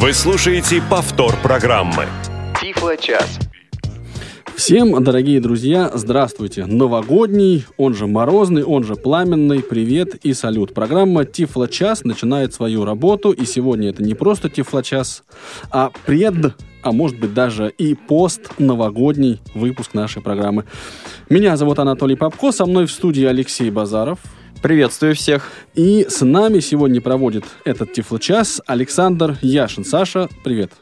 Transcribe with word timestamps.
Вы 0.00 0.12
слушаете 0.12 0.80
повтор 0.88 1.34
программы. 1.42 2.06
Тифло-час. 2.60 3.40
Всем, 4.54 5.02
дорогие 5.02 5.40
друзья, 5.40 5.90
здравствуйте. 5.92 6.66
Новогодний, 6.66 7.66
он 7.76 7.94
же 7.94 8.06
морозный, 8.06 8.62
он 8.62 8.84
же 8.84 8.94
пламенный, 8.94 9.60
привет 9.60 10.14
и 10.24 10.34
салют. 10.34 10.72
Программа 10.72 11.24
Тифло-час 11.24 12.04
начинает 12.04 12.54
свою 12.54 12.84
работу, 12.84 13.32
и 13.32 13.44
сегодня 13.44 13.90
это 13.90 14.04
не 14.04 14.14
просто 14.14 14.48
Тифло-час, 14.48 15.24
а 15.72 15.90
пред, 16.06 16.54
а 16.82 16.92
может 16.92 17.18
быть 17.18 17.34
даже 17.34 17.68
и 17.76 17.96
пост-новогодний 17.96 19.40
выпуск 19.52 19.94
нашей 19.94 20.22
программы. 20.22 20.62
Меня 21.28 21.56
зовут 21.56 21.80
Анатолий 21.80 22.14
Попко, 22.14 22.52
со 22.52 22.66
мной 22.66 22.86
в 22.86 22.92
студии 22.92 23.24
Алексей 23.24 23.68
Базаров. 23.68 24.20
Приветствую 24.62 25.14
всех. 25.14 25.52
И 25.74 26.06
с 26.08 26.24
нами 26.24 26.58
сегодня 26.58 27.00
проводит 27.00 27.44
этот 27.64 27.92
Тифло-час 27.92 28.60
Александр 28.66 29.38
Яшин. 29.40 29.84
Саша, 29.84 30.28
привет. 30.42 30.72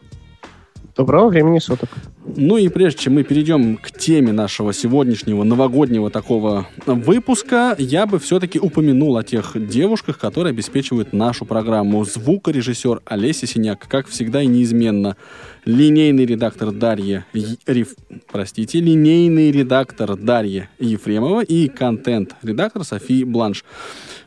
Доброго 0.97 1.29
времени 1.29 1.59
суток. 1.59 1.91
Ну 2.25 2.57
и 2.57 2.71
прежде 2.71 3.01
чем 3.03 3.17
мы 3.17 3.23
перейдем 3.23 3.77
к 3.77 3.91
теме 3.91 4.33
нашего 4.33 4.73
сегодняшнего 4.73 5.45
новогоднего 5.45 6.11
такого 6.11 6.69
выпуска, 6.87 7.77
я 7.79 8.07
бы 8.07 8.19
все-таки 8.19 8.59
упомянул 8.59 9.19
о 9.19 9.23
тех 9.23 9.53
девушках, 9.69 10.19
которые 10.19 10.53
обеспечивают 10.53 11.13
нашу 11.13 11.45
программу. 11.45 12.03
Звукорежиссер 12.07 13.03
Олеся 13.05 13.47
Синяк, 13.47 13.87
как 13.87 14.09
всегда 14.09 14.41
и 14.41 14.47
неизменно. 14.47 15.19
Линейный 15.67 16.25
редактор 16.25 16.73
Дарья 16.73 17.27
Риф... 17.67 17.95
простите, 18.33 18.81
линейный 18.81 19.51
редактор 19.51 20.17
Дарья 20.17 20.71
Ефремова 20.79 21.43
и 21.45 21.69
контент-редактор 21.69 22.85
Софии 22.85 23.23
Бланш. 23.25 23.67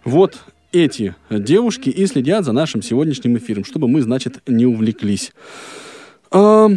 Вот 0.05 0.37
эти 0.71 1.15
девушки 1.31 1.89
и 1.89 2.05
следят 2.05 2.45
за 2.45 2.51
нашим 2.51 2.83
сегодняшним 2.83 3.37
эфиром, 3.37 3.65
чтобы 3.65 3.87
мы, 3.87 4.03
значит, 4.03 4.43
не 4.45 4.67
увлеклись. 4.67 5.33
А, 6.31 6.69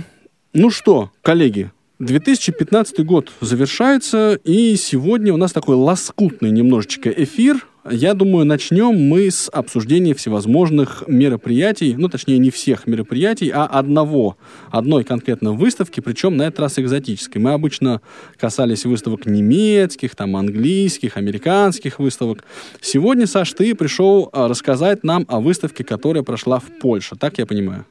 ну 0.55 0.71
что, 0.71 1.11
коллеги, 1.21 1.71
2015 1.99 3.05
год 3.05 3.31
завершается, 3.41 4.39
и 4.45 4.77
сегодня 4.77 5.35
у 5.35 5.37
нас 5.37 5.53
такой 5.53 5.77
лоскутный 5.77 6.51
немножечко 6.51 7.11
эфир. 7.11 7.67
Я 7.91 8.15
думаю, 8.15 8.47
начнем 8.47 8.95
мы 8.95 9.31
с 9.31 9.51
обсуждения 9.51 10.15
всевозможных 10.15 11.05
мероприятий, 11.07 11.95
ну, 11.99 12.09
точнее, 12.09 12.39
не 12.39 12.51
всех 12.51 12.87
мероприятий, 12.87 13.51
а 13.51 13.67
одного, 13.67 14.37
одной 14.71 15.05
конкретно 15.05 15.53
выставки, 15.53 16.01
причем 16.01 16.37
на 16.37 16.45
этот 16.45 16.61
раз 16.61 16.79
экзотической. 16.79 17.43
Мы 17.43 17.53
обычно 17.53 18.01
касались 18.39 18.87
выставок 18.87 19.27
немецких, 19.27 20.15
там, 20.15 20.37
английских, 20.37 21.17
американских 21.17 21.99
выставок. 21.99 22.45
Сегодня, 22.81 23.27
Саш, 23.27 23.53
ты 23.53 23.75
пришел 23.75 24.31
а, 24.33 24.49
рассказать 24.49 25.05
нам 25.05 25.27
о 25.29 25.41
выставке, 25.41 25.85
которая 25.85 26.23
прошла 26.23 26.59
в 26.61 26.79
Польше, 26.81 27.17
так 27.17 27.39
я 27.39 27.47
понимаю? 27.47 27.85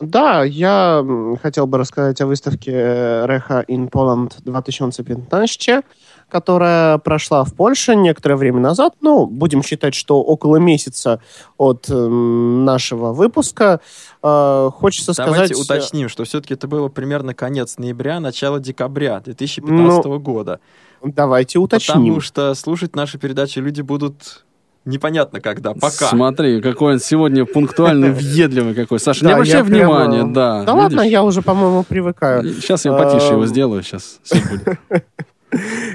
Да, 0.00 0.42
я 0.44 1.04
хотел 1.42 1.66
бы 1.66 1.78
рассказать 1.78 2.20
о 2.20 2.26
выставке 2.26 2.72
Reha 2.72 3.64
in 3.66 3.88
Poland 3.90 4.32
2015, 4.44 5.84
которая 6.28 6.98
прошла 6.98 7.44
в 7.44 7.54
Польше 7.54 7.94
некоторое 7.94 8.36
время 8.36 8.60
назад. 8.60 8.94
Ну, 9.00 9.26
будем 9.26 9.62
считать, 9.62 9.94
что 9.94 10.20
около 10.20 10.56
месяца 10.56 11.20
от 11.58 11.88
э, 11.88 11.94
нашего 11.94 13.12
выпуска. 13.12 13.80
Э, 14.22 14.70
хочется 14.74 15.12
Давайте 15.16 15.54
сказать... 15.54 15.80
уточним, 15.80 16.08
что 16.08 16.24
все-таки 16.24 16.54
это 16.54 16.66
было 16.66 16.88
примерно 16.88 17.34
конец 17.34 17.78
ноября, 17.78 18.18
начало 18.18 18.58
декабря 18.58 19.20
2015 19.20 20.04
ну, 20.04 20.18
года. 20.18 20.60
Давайте 21.02 21.58
уточним. 21.58 21.94
Потому 21.94 22.20
что 22.20 22.54
слушать 22.54 22.96
наши 22.96 23.18
передачи 23.18 23.58
люди 23.60 23.82
будут 23.82 24.44
непонятно 24.84 25.40
когда, 25.40 25.74
пока. 25.74 26.08
Смотри, 26.08 26.60
какой 26.60 26.94
он 26.94 27.00
сегодня 27.00 27.44
пунктуальный, 27.44 28.10
въедливый 28.12 28.74
какой. 28.74 29.00
Саша, 29.00 29.24
не 29.24 29.32
обращай 29.32 29.62
внимания, 29.62 30.24
да. 30.24 30.64
Да 30.64 30.74
ладно, 30.74 31.00
я 31.00 31.22
уже, 31.22 31.42
по-моему, 31.42 31.84
привыкаю. 31.84 32.44
Сейчас 32.54 32.84
я 32.84 32.92
потише 32.92 33.32
его 33.32 33.46
сделаю, 33.46 33.82
сейчас 33.82 34.20
все 34.22 34.40
будет. 34.40 34.78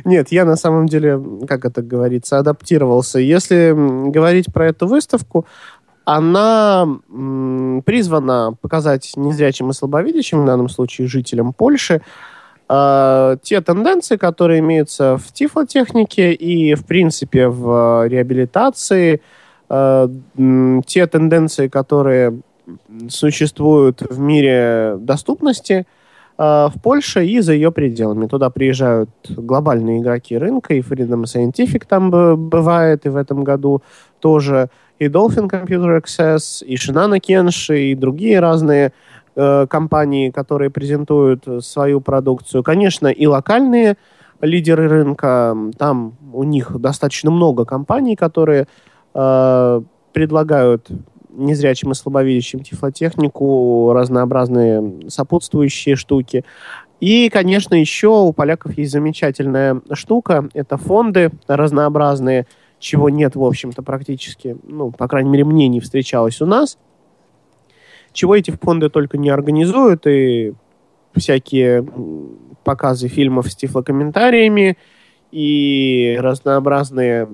Нет, 0.05 0.31
я 0.31 0.45
на 0.45 0.55
самом 0.55 0.87
деле, 0.87 1.21
как 1.47 1.65
это 1.65 1.81
говорится, 1.81 2.39
адаптировался. 2.39 3.19
Если 3.19 3.73
говорить 4.09 4.51
про 4.53 4.67
эту 4.67 4.87
выставку, 4.87 5.45
она 6.05 6.87
призвана 7.85 8.53
показать 8.61 9.11
незрячим 9.15 9.69
и 9.69 9.73
слабовидящим, 9.73 10.43
в 10.43 10.45
данном 10.45 10.69
случае 10.69 11.07
жителям 11.07 11.53
Польши, 11.53 12.01
э, 12.69 13.37
те 13.41 13.61
тенденции, 13.61 14.17
которые 14.17 14.59
имеются 14.59 15.17
в 15.17 15.31
тифлотехнике 15.31 16.33
и, 16.33 16.75
в 16.75 16.85
принципе, 16.85 17.47
в 17.47 18.07
реабилитации, 18.07 19.21
э, 19.69 20.09
те 20.85 21.07
тенденции, 21.07 21.67
которые 21.67 22.39
существуют 23.09 24.01
в 24.01 24.19
мире 24.19 24.95
доступности 24.99 25.85
э, 26.37 26.43
в 26.43 26.73
Польше 26.81 27.25
и 27.25 27.39
за 27.41 27.53
ее 27.53 27.71
пределами. 27.71 28.27
Туда 28.27 28.49
приезжают 28.49 29.09
глобальные 29.27 29.99
игроки 29.99 30.37
рынка, 30.37 30.75
и 30.75 30.81
Freedom 30.81 31.23
Scientific 31.23 31.83
там 31.87 32.11
бывает, 32.11 33.05
и 33.05 33.09
в 33.09 33.15
этом 33.15 33.43
году 33.43 33.81
тоже, 34.19 34.69
и 34.99 35.05
Dolphin 35.05 35.49
Computer 35.49 35.99
Access, 35.99 36.63
и 36.63 36.75
Shinano 36.75 37.19
Kenshi, 37.19 37.91
и 37.91 37.95
другие 37.95 38.39
разные 38.39 38.87
Э, 38.87 38.93
компании, 39.35 40.29
которые 40.29 40.69
презентуют 40.69 41.45
свою 41.61 42.01
продукцию. 42.01 42.63
Конечно, 42.63 43.07
и 43.07 43.25
локальные 43.25 43.97
лидеры 44.41 44.87
рынка. 44.87 45.55
Там 45.77 46.17
у 46.33 46.43
них 46.43 46.71
достаточно 46.79 47.31
много 47.31 47.65
компаний, 47.65 48.15
которые 48.15 48.67
э, 49.13 49.81
предлагают 50.13 50.87
незрячим 51.29 51.91
и 51.91 51.95
слабовидящим 51.95 52.61
тифлотехнику, 52.61 53.91
разнообразные 53.93 55.09
сопутствующие 55.09 55.95
штуки. 55.95 56.43
И, 56.99 57.29
конечно, 57.29 57.75
еще 57.75 58.09
у 58.09 58.33
поляков 58.33 58.77
есть 58.77 58.91
замечательная 58.91 59.81
штука. 59.93 60.49
Это 60.53 60.77
фонды 60.77 61.31
разнообразные, 61.47 62.45
чего 62.79 63.09
нет, 63.09 63.35
в 63.35 63.43
общем-то, 63.43 63.83
практически, 63.83 64.57
ну, 64.63 64.91
по 64.91 65.07
крайней 65.07 65.29
мере, 65.29 65.45
мне 65.45 65.67
не 65.67 65.79
встречалось 65.79 66.41
у 66.41 66.45
нас– 66.45 66.77
чего 68.13 68.35
эти 68.35 68.51
фонды 68.51 68.89
только 68.89 69.17
не 69.17 69.29
организуют, 69.29 70.07
и 70.07 70.53
всякие 71.15 71.85
показы 72.63 73.07
фильмов 73.07 73.51
с 73.51 73.55
тифлокомментариями, 73.55 74.77
и 75.31 76.17
разнообразные 76.19 77.27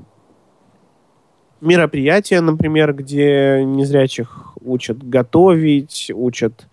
мероприятия, 1.61 2.41
например, 2.41 2.93
где 2.93 3.63
незрячих 3.63 4.53
учат 4.61 5.01
готовить, 5.07 6.11
учат 6.13 6.67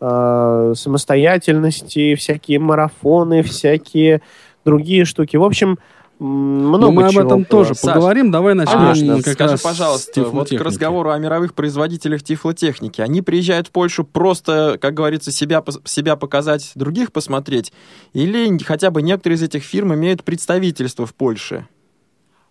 э, 0.00 0.72
самостоятельности, 0.76 2.14
всякие 2.14 2.58
марафоны, 2.58 3.42
всякие 3.42 4.22
другие 4.64 5.04
штуки. 5.04 5.36
В 5.36 5.44
общем, 5.44 5.78
много 6.24 6.86
Но 6.86 6.92
мы 6.92 7.04
об 7.04 7.18
этом 7.18 7.38
было. 7.40 7.44
тоже 7.44 7.74
Саш, 7.74 7.94
поговорим. 7.94 8.30
Давай 8.30 8.54
начнем 8.54 8.78
конечно, 8.78 9.22
как 9.22 9.34
скажи, 9.34 9.52
раз 9.52 9.60
пожалуйста, 9.60 10.24
вот 10.24 10.48
к 10.48 10.60
разговору 10.60 11.10
о 11.10 11.18
мировых 11.18 11.54
производителях 11.54 12.22
тифлотехники. 12.22 13.00
Они 13.00 13.22
приезжают 13.22 13.68
в 13.68 13.70
Польшу 13.70 14.04
просто, 14.04 14.78
как 14.80 14.94
говорится, 14.94 15.30
себя, 15.30 15.62
себя 15.84 16.16
показать, 16.16 16.72
других 16.74 17.12
посмотреть? 17.12 17.72
Или 18.12 18.56
хотя 18.64 18.90
бы 18.90 19.02
некоторые 19.02 19.36
из 19.36 19.42
этих 19.42 19.62
фирм 19.62 19.94
имеют 19.94 20.24
представительство 20.24 21.06
в 21.06 21.14
Польше? 21.14 21.66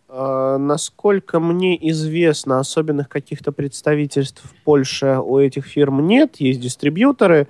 Uh, 0.07 0.57
насколько 0.57 1.40
мне 1.40 1.75
известно, 1.90 2.59
особенных 2.59 3.09
каких-то 3.09 3.51
представительств 3.51 4.44
в 4.44 4.63
Польше 4.63 5.17
у 5.19 5.40
этих 5.40 5.66
фирм 5.66 6.05
нет. 6.05 6.35
Есть 6.38 6.59
дистрибьюторы. 6.59 7.47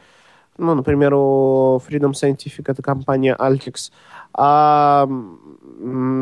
Ну, 0.58 0.76
например, 0.76 1.14
у 1.14 1.82
Freedom 1.88 2.12
Scientific 2.12 2.66
это 2.68 2.82
компания 2.82 3.36
Altix. 3.40 3.92
А 4.36 5.08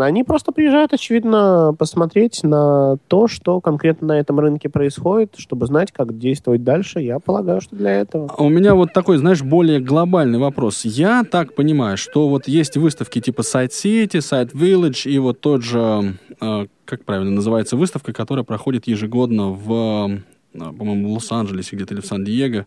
они 0.02 0.24
просто 0.24 0.52
приезжают, 0.52 0.94
очевидно, 0.94 1.74
посмотреть 1.78 2.44
на 2.44 2.98
то, 3.08 3.28
что 3.28 3.62
конкретно 3.62 4.08
на 4.08 4.20
этом 4.20 4.40
рынке 4.40 4.70
происходит, 4.70 5.36
чтобы 5.38 5.66
знать, 5.68 5.92
как 5.92 6.18
действовать 6.18 6.64
дальше. 6.64 7.00
Я 7.00 7.20
полагаю, 7.20 7.62
что 7.62 7.76
для 7.76 7.92
этого. 7.92 8.34
У 8.38 8.50
меня 8.50 8.76
вот 8.76 8.92
такой, 8.94 9.18
знаешь, 9.18 9.42
более 9.42 9.80
глобальный 9.80 10.40
вопрос. 10.40 10.84
Я 10.84 11.24
так 11.24 11.54
понимаю, 11.56 11.98
что 11.98 12.28
вот 12.28 12.48
есть 12.48 12.76
выставки 12.76 13.22
типа 13.22 13.42
Side 13.42 13.70
City, 13.70 14.18
Side 14.18 14.54
Village 14.54 15.10
и 15.10 15.20
вот 15.20 15.40
тот 15.42 15.62
же, 15.64 16.18
э, 16.42 16.68
как 16.86 17.06
правильно 17.06 17.32
называется, 17.32 17.78
выставка, 17.78 18.14
которая 18.14 18.44
проходит 18.44 18.88
ежегодно 18.88 19.52
в, 19.52 20.10
э, 20.54 20.60
по-моему, 20.60 21.14
Лос-Анджелесе 21.14 21.76
где-то 21.76 21.94
или 21.94 22.02
в 22.02 22.06
Сан-Диего. 22.06 22.66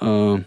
Э, 0.00 0.38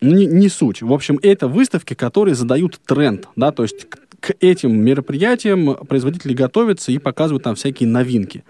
не, 0.00 0.26
не 0.26 0.48
суть. 0.48 0.82
В 0.82 0.92
общем, 0.92 1.18
это 1.22 1.48
выставки, 1.48 1.94
которые 1.94 2.34
задают 2.34 2.78
тренд, 2.84 3.28
да, 3.36 3.52
то 3.52 3.62
есть 3.62 3.86
к 4.20 4.34
этим 4.40 4.80
мероприятиям 4.82 5.76
производители 5.86 6.32
готовятся 6.32 6.92
и 6.92 6.98
показывают 6.98 7.42
там 7.42 7.56
всякие 7.56 7.88
новинки. 7.88 8.42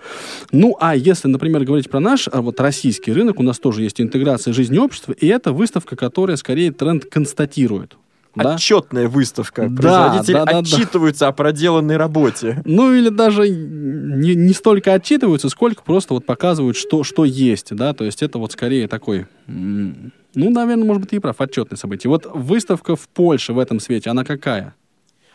Ну, 0.52 0.76
а 0.80 0.94
если, 0.94 1.26
например, 1.26 1.64
говорить 1.64 1.90
про 1.90 1.98
наш 1.98 2.28
а 2.30 2.42
вот 2.42 2.60
российский 2.60 3.12
рынок, 3.12 3.40
у 3.40 3.42
нас 3.42 3.58
тоже 3.58 3.82
есть 3.82 4.00
интеграция 4.00 4.52
жизни 4.52 4.78
общества, 4.78 5.12
и 5.12 5.26
это 5.26 5.52
выставка, 5.52 5.96
которая 5.96 6.36
скорее 6.36 6.70
тренд 6.70 7.06
констатирует. 7.06 7.96
Да? 8.34 8.54
Отчетная 8.54 9.08
выставка. 9.08 9.70
Производители 9.70 10.34
да, 10.34 10.44
да, 10.44 10.58
отчитываются 10.58 11.20
да. 11.26 11.28
о 11.28 11.32
проделанной 11.32 11.96
работе. 11.96 12.62
Ну 12.64 12.92
или 12.92 13.08
даже 13.08 13.48
не, 13.48 14.34
не 14.34 14.52
столько 14.52 14.92
отчитываются, 14.92 15.48
сколько 15.48 15.82
просто 15.82 16.14
вот 16.14 16.26
показывают, 16.26 16.76
что, 16.76 17.04
что 17.04 17.24
есть, 17.24 17.74
да, 17.74 17.92
то 17.92 18.04
есть 18.04 18.22
это 18.22 18.38
вот 18.38 18.52
скорее 18.52 18.88
такой, 18.88 19.26
ну, 19.46 20.50
наверное, 20.50 20.84
может 20.84 21.02
быть, 21.02 21.12
и 21.12 21.18
прав, 21.18 21.40
отчетное 21.40 21.76
событие. 21.76 22.10
Вот 22.10 22.26
выставка 22.26 22.96
в 22.96 23.08
Польше 23.08 23.52
в 23.52 23.58
этом 23.58 23.78
свете, 23.78 24.10
она 24.10 24.24
какая? 24.24 24.74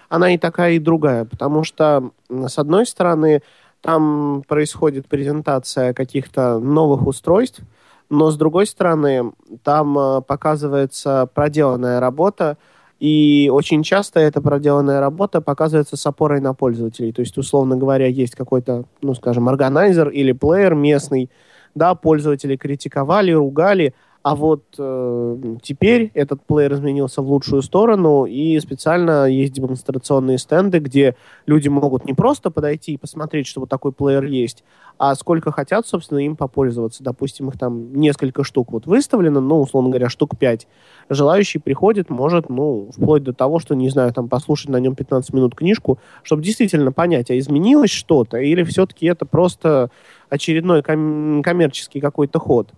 Она 0.09 0.33
и 0.33 0.37
такая, 0.37 0.73
и 0.73 0.79
другая, 0.79 1.25
потому 1.25 1.63
что, 1.63 2.11
с 2.29 2.57
одной 2.57 2.85
стороны, 2.85 3.41
там 3.81 4.43
происходит 4.47 5.07
презентация 5.07 5.93
каких-то 5.93 6.59
новых 6.59 7.07
устройств, 7.07 7.61
но 8.09 8.31
с 8.31 8.37
другой 8.37 8.65
стороны, 8.65 9.31
там 9.63 9.97
э, 9.97 10.21
показывается 10.21 11.29
проделанная 11.33 11.99
работа, 11.99 12.57
и 12.99 13.49
очень 13.51 13.81
часто 13.83 14.19
эта 14.19 14.41
проделанная 14.41 14.99
работа 14.99 15.39
показывается 15.39 15.95
с 15.95 16.05
опорой 16.05 16.41
на 16.41 16.53
пользователей. 16.53 17.13
То 17.13 17.21
есть, 17.21 17.37
условно 17.37 17.77
говоря, 17.77 18.07
есть 18.07 18.35
какой-то, 18.35 18.83
ну, 19.01 19.13
скажем, 19.13 19.47
органайзер 19.47 20.09
или 20.09 20.33
плеер 20.33 20.75
местный, 20.75 21.29
да, 21.75 21.95
пользователи 21.95 22.57
критиковали, 22.57 23.31
ругали, 23.31 23.93
а 24.21 24.35
вот 24.35 24.63
э, 24.77 25.37
теперь 25.61 26.11
этот 26.13 26.41
плеер 26.43 26.73
изменился 26.73 27.21
в 27.21 27.31
лучшую 27.31 27.61
сторону, 27.61 28.25
и 28.25 28.59
специально 28.59 29.29
есть 29.29 29.53
демонстрационные 29.53 30.37
стенды, 30.37 30.79
где 30.79 31.15
люди 31.45 31.69
могут 31.69 32.03
не 32.05 32.13
просто 32.13 32.51
подойти 32.51 32.93
и 32.93 32.97
посмотреть, 32.97 33.47
что 33.47 33.61
вот 33.61 33.69
такой 33.69 33.93
плеер 33.93 34.25
есть, 34.25 34.65
а 34.97 35.15
сколько 35.15 35.53
хотят, 35.53 35.87
собственно, 35.87 36.19
им 36.19 36.35
попользоваться. 36.35 37.01
Допустим, 37.01 37.47
их 37.47 37.57
там 37.57 37.93
несколько 37.93 38.43
штук 38.43 38.73
вот 38.73 38.85
выставлено, 38.85 39.39
ну, 39.39 39.61
условно 39.61 39.89
говоря, 39.89 40.09
штук 40.09 40.37
пять. 40.37 40.67
Желающий 41.07 41.59
приходит, 41.59 42.09
может, 42.09 42.49
ну, 42.49 42.89
вплоть 42.91 43.23
до 43.23 43.31
того, 43.31 43.59
что, 43.59 43.73
не 43.73 43.89
знаю, 43.89 44.13
там, 44.13 44.27
послушать 44.27 44.67
на 44.67 44.77
нем 44.81 44.95
15 44.95 45.33
минут 45.33 45.55
книжку, 45.55 45.97
чтобы 46.23 46.43
действительно 46.43 46.91
понять, 46.91 47.31
а 47.31 47.37
изменилось 47.37 47.91
что-то, 47.91 48.37
или 48.37 48.63
все-таки 48.63 49.05
это 49.05 49.25
просто 49.25 49.91
очередной 50.27 50.83
ком- 50.83 51.41
коммерческий 51.41 52.01
какой-то 52.01 52.39
ход. 52.39 52.73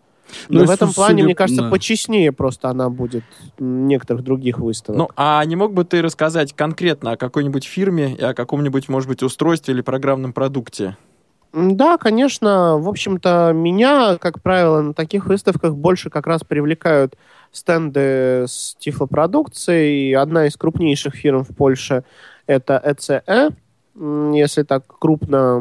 Но 0.50 0.62
ну, 0.62 0.66
в 0.66 0.70
этом 0.70 0.94
плане, 0.94 1.16
судя... 1.16 1.24
мне 1.26 1.36
кажется, 1.36 1.64
да. 1.64 1.70
почестнее 1.70 2.32
просто 2.32 2.70
она 2.70 2.90
будет 2.90 3.24
некоторых 3.60 4.24
других 4.24 4.60
выставок. 4.60 4.98
Ну, 4.98 5.10
а 5.16 5.44
не 5.46 5.56
мог 5.56 5.74
бы 5.74 5.84
ты 5.84 6.02
рассказать 6.02 6.54
конкретно 6.54 7.12
о 7.12 7.18
какой-нибудь 7.18 7.66
фирме 7.66 8.16
и 8.16 8.24
о 8.24 8.34
каком-нибудь, 8.34 8.90
может 8.90 9.10
быть, 9.10 9.24
устройстве 9.24 9.74
или 9.74 9.82
программном 9.82 10.34
продукте? 10.34 10.96
Да, 11.54 11.98
конечно. 11.98 12.78
В 12.78 12.88
общем-то, 12.88 13.52
меня, 13.54 14.18
как 14.18 14.42
правило, 14.42 14.82
на 14.82 14.94
таких 14.94 15.26
выставках 15.26 15.76
больше 15.76 16.10
как 16.10 16.26
раз 16.26 16.44
привлекают 16.44 17.16
стенды 17.52 18.46
с 18.48 18.76
тифлопродукцией. 18.80 20.16
Одна 20.16 20.48
из 20.48 20.56
крупнейших 20.56 21.14
фирм 21.14 21.44
в 21.44 21.54
Польше— 21.54 22.04
это 22.48 22.82
ECE. 22.86 23.54
Если 24.34 24.64
так 24.64 24.86
крупно 24.88 25.60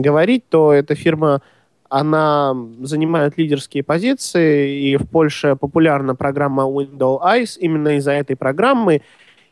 говорить, 0.00 0.48
то 0.48 0.72
эта 0.72 0.94
фирма 0.94 1.42
она 1.90 2.56
занимает 2.82 3.36
лидерские 3.36 3.82
позиции, 3.82 4.80
и 4.80 4.96
в 4.96 5.08
Польше 5.08 5.56
популярна 5.56 6.14
программа 6.14 6.62
Window 6.62 7.20
Eyes. 7.20 7.58
Именно 7.58 7.96
из-за 7.96 8.12
этой 8.12 8.36
программы 8.36 9.02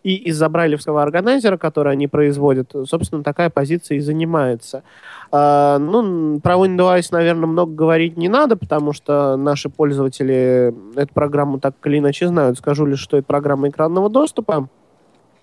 и 0.05 0.15
из-за 0.15 0.49
брайлевского 0.49 1.03
органайзера, 1.03 1.57
который 1.57 1.93
они 1.93 2.07
производят, 2.07 2.73
собственно, 2.87 3.25
такая 3.25 3.51
позиция 3.51 3.99
и 3.99 4.01
занимается. 4.01 4.85
А, 5.33 5.79
ну, 5.79 6.39
про 6.39 6.55
Window 6.55 6.97
Eyes, 6.97 7.09
наверное, 7.11 7.49
много 7.49 7.75
говорить 7.75 8.17
не 8.17 8.29
надо, 8.29 8.57
потому 8.57 8.93
что 8.93 9.37
наши 9.37 9.69
пользователи 9.69 10.73
эту 10.95 11.13
программу 11.13 11.59
так 11.59 11.75
или 11.85 11.99
иначе 11.99 12.29
знают. 12.29 12.59
Скажу 12.59 12.87
лишь, 12.87 13.01
что 13.01 13.17
это 13.17 13.27
программа 13.27 13.69
экранного 13.69 14.09
доступа. 14.09 14.69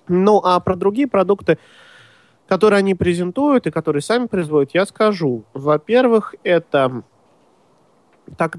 Ну, 0.08 0.42
а 0.44 0.60
про 0.62 0.76
другие 0.76 1.08
продукты 1.08 1.58
которые 2.48 2.80
они 2.80 2.96
презентуют 2.96 3.68
и 3.68 3.72
которые 3.72 4.02
сами 4.02 4.28
производят, 4.28 4.72
я 4.74 4.86
скажу. 4.86 5.44
Во-первых, 5.54 6.36
это 6.44 7.04
так 8.38 8.58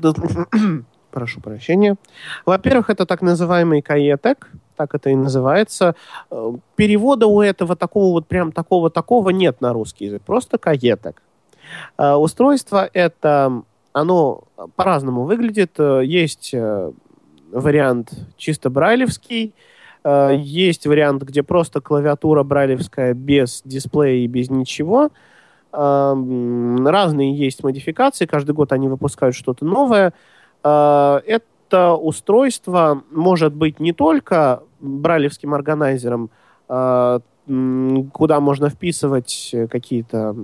прошу 1.11 1.41
прощения. 1.41 1.97
Во-первых, 2.45 2.91
это 2.91 3.07
так 3.07 3.23
называемый 3.23 3.83
каетек, 3.83 4.51
так 4.77 4.95
это 4.95 5.11
и 5.11 5.17
называется. 5.17 5.95
Э, 6.31 6.53
перевода 6.75 7.27
у 7.27 7.41
этого 7.41 7.77
такого 7.77 8.13
вот 8.13 8.27
прям 8.27 8.53
такого-такого 8.53 9.31
нет 9.31 9.61
на 9.61 9.73
русский 9.73 10.07
язык, 10.07 10.23
просто 10.23 10.59
каетек. 10.59 11.23
Э, 11.99 12.15
устройство 12.15 12.89
это, 12.93 13.63
оно 13.93 14.45
по-разному 14.77 15.25
выглядит. 15.25 15.79
Э, 15.79 16.03
есть 16.05 16.55
вариант 17.53 18.13
чисто 18.37 18.71
брайлевский, 18.71 19.55
есть 20.09 20.87
вариант, 20.87 21.23
где 21.23 21.43
просто 21.43 21.81
клавиатура 21.81 22.43
брайлевская 22.43 23.15
без 23.15 23.63
дисплея 23.65 24.25
и 24.25 24.27
без 24.27 24.51
ничего. 24.51 25.11
Эм, 25.73 26.87
разные 26.87 27.37
есть 27.37 27.63
модификации, 27.65 28.27
каждый 28.27 28.53
год 28.53 28.73
они 28.73 28.89
выпускают 28.89 29.35
что-то 29.35 29.65
новое. 29.65 30.13
Э, 30.63 31.21
это 31.27 31.95
устройство 31.95 33.03
может 33.11 33.55
быть 33.55 33.81
не 33.81 33.93
только 33.93 34.63
брайлевским 34.81 35.55
органайзером, 35.55 36.31
э, 36.69 37.21
куда 38.13 38.41
можно 38.41 38.69
вписывать 38.71 39.55
какие-то 39.71 40.35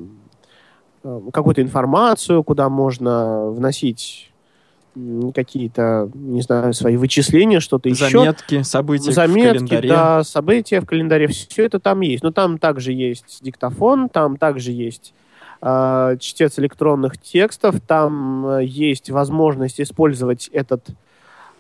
какую-то 1.33 1.61
информацию, 1.63 2.45
куда 2.45 2.69
можно 2.69 3.51
вносить 3.51 4.32
какие-то, 5.35 6.11
не 6.15 6.43
знаю, 6.43 6.73
свои 6.75 6.97
вычисления, 6.97 7.61
что-то 7.61 7.89
еще. 7.89 8.09
Заметки, 8.11 8.63
события 8.63 9.13
Заметки, 9.13 9.65
в 9.65 9.69
календаре. 9.69 9.89
да, 9.89 10.25
события 10.25 10.81
в 10.81 10.87
календаре, 10.87 11.27
все 11.29 11.65
это 11.65 11.81
там 11.81 12.01
есть. 12.01 12.23
Но 12.23 12.31
там 12.31 12.59
также 12.59 12.93
есть 12.93 13.39
диктофон, 13.43 14.09
там 14.09 14.37
также 14.37 14.73
есть 14.73 15.15
э, 15.63 16.17
чтец 16.21 16.59
электронных 16.59 17.19
текстов, 17.19 17.77
там 17.81 18.47
э, 18.47 18.65
есть 18.65 19.11
возможность 19.11 19.81
использовать 19.81 20.49
этот 20.53 20.87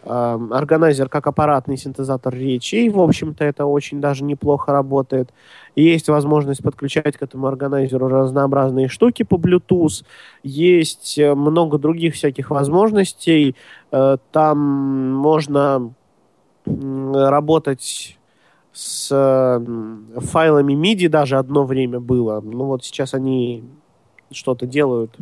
органайзер 0.04 1.08
как 1.08 1.26
аппаратный 1.26 1.76
синтезатор 1.76 2.34
речи, 2.34 2.74
и, 2.76 2.90
в 2.90 3.00
общем-то, 3.00 3.44
это 3.44 3.66
очень 3.66 4.00
даже 4.00 4.24
неплохо 4.24 4.72
работает. 4.72 5.32
Есть 5.76 6.08
возможность 6.08 6.62
подключать 6.62 7.16
к 7.16 7.22
этому 7.22 7.46
органайзеру 7.46 8.08
разнообразные 8.08 8.88
штуки 8.88 9.22
по 9.22 9.36
Bluetooth, 9.36 10.04
есть 10.42 11.18
э, 11.18 11.34
много 11.34 11.78
других 11.78 12.14
всяких 12.14 12.50
возможностей. 12.50 13.56
Э, 13.90 14.16
там 14.32 14.58
можно 15.14 15.94
работать 16.64 18.18
с 18.72 19.08
файлами 20.16 20.72
MIDI 20.74 21.08
даже 21.08 21.36
одно 21.36 21.64
время 21.64 22.00
было. 22.00 22.40
Ну 22.40 22.66
вот 22.66 22.84
сейчас 22.84 23.14
они 23.14 23.64
что-то 24.30 24.66
делают 24.66 25.16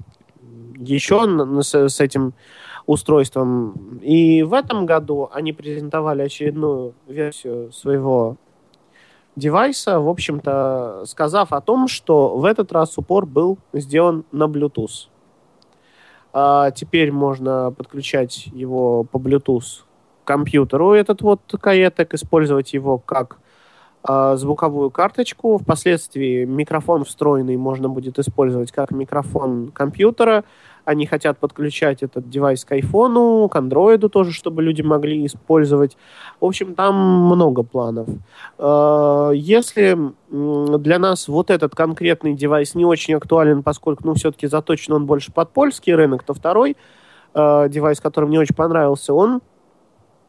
еще 0.77 1.21
с 1.63 2.01
этим 2.01 2.35
устройством. 2.87 3.99
И 4.03 4.43
в 4.43 4.53
этом 4.53 4.87
году 4.87 5.29
они 5.33 5.53
презентовали 5.53 6.23
очередную 6.23 6.95
версию 7.07 7.73
своего 7.73 8.37
девайса, 9.37 10.01
в 10.01 10.09
общем-то, 10.09 11.05
сказав 11.07 11.53
о 11.53 11.61
том, 11.61 11.89
что 11.89 12.37
в 12.37 12.45
этот 12.45 12.73
раз 12.73 12.97
упор 12.99 13.27
был 13.27 13.59
сделан 13.73 14.25
на 14.33 14.45
Bluetooth. 14.45 15.09
А 16.33 16.71
теперь 16.71 17.11
можно 17.11 17.73
подключать 17.77 18.47
его 18.47 19.05
по 19.05 19.19
Bluetooth 19.19 19.83
к 20.23 20.27
компьютеру, 20.27 20.93
этот 20.93 21.23
вот 21.23 21.41
каетек, 21.61 22.15
использовать 22.15 22.73
его 22.73 22.99
как 22.99 23.39
а, 24.03 24.37
звуковую 24.37 24.91
карточку. 24.91 25.59
Впоследствии 25.59 26.45
микрофон 26.45 27.05
встроенный 27.05 27.57
можно 27.57 27.89
будет 27.89 28.19
использовать 28.19 28.73
как 28.73 28.93
микрофон 28.93 29.71
компьютера. 29.73 30.45
Они 30.85 31.07
хотят 31.07 31.39
подключать 31.39 32.03
этот 32.03 32.29
девайс 32.29 32.65
к 32.65 32.73
айфону, 32.73 33.49
к 33.49 33.57
андроиду 33.57 34.09
тоже, 34.09 34.33
чтобы 34.33 34.63
люди 34.63 34.83
могли 34.83 35.27
использовать. 35.27 35.97
В 36.41 36.47
общем, 36.47 36.75
там 36.75 36.95
много 37.27 37.63
планов. 37.63 38.09
А, 38.59 39.31
если 39.31 39.97
для 40.31 40.99
нас 40.99 41.29
вот 41.29 41.51
этот 41.51 41.75
конкретный 41.75 42.35
девайс 42.35 42.75
не 42.75 42.85
очень 42.85 43.15
актуален, 43.15 43.63
поскольку, 43.63 44.07
ну, 44.07 44.15
все-таки 44.15 44.47
заточен 44.47 44.95
он 44.95 45.07
больше 45.07 45.33
под 45.33 45.51
польский 45.51 45.95
рынок, 45.95 46.23
то 46.23 46.35
второй 46.35 46.77
а, 47.35 47.69
девайс, 47.69 48.01
который 48.01 48.27
мне 48.27 48.41
очень 48.41 48.55
понравился, 48.55 49.15
он 49.15 49.41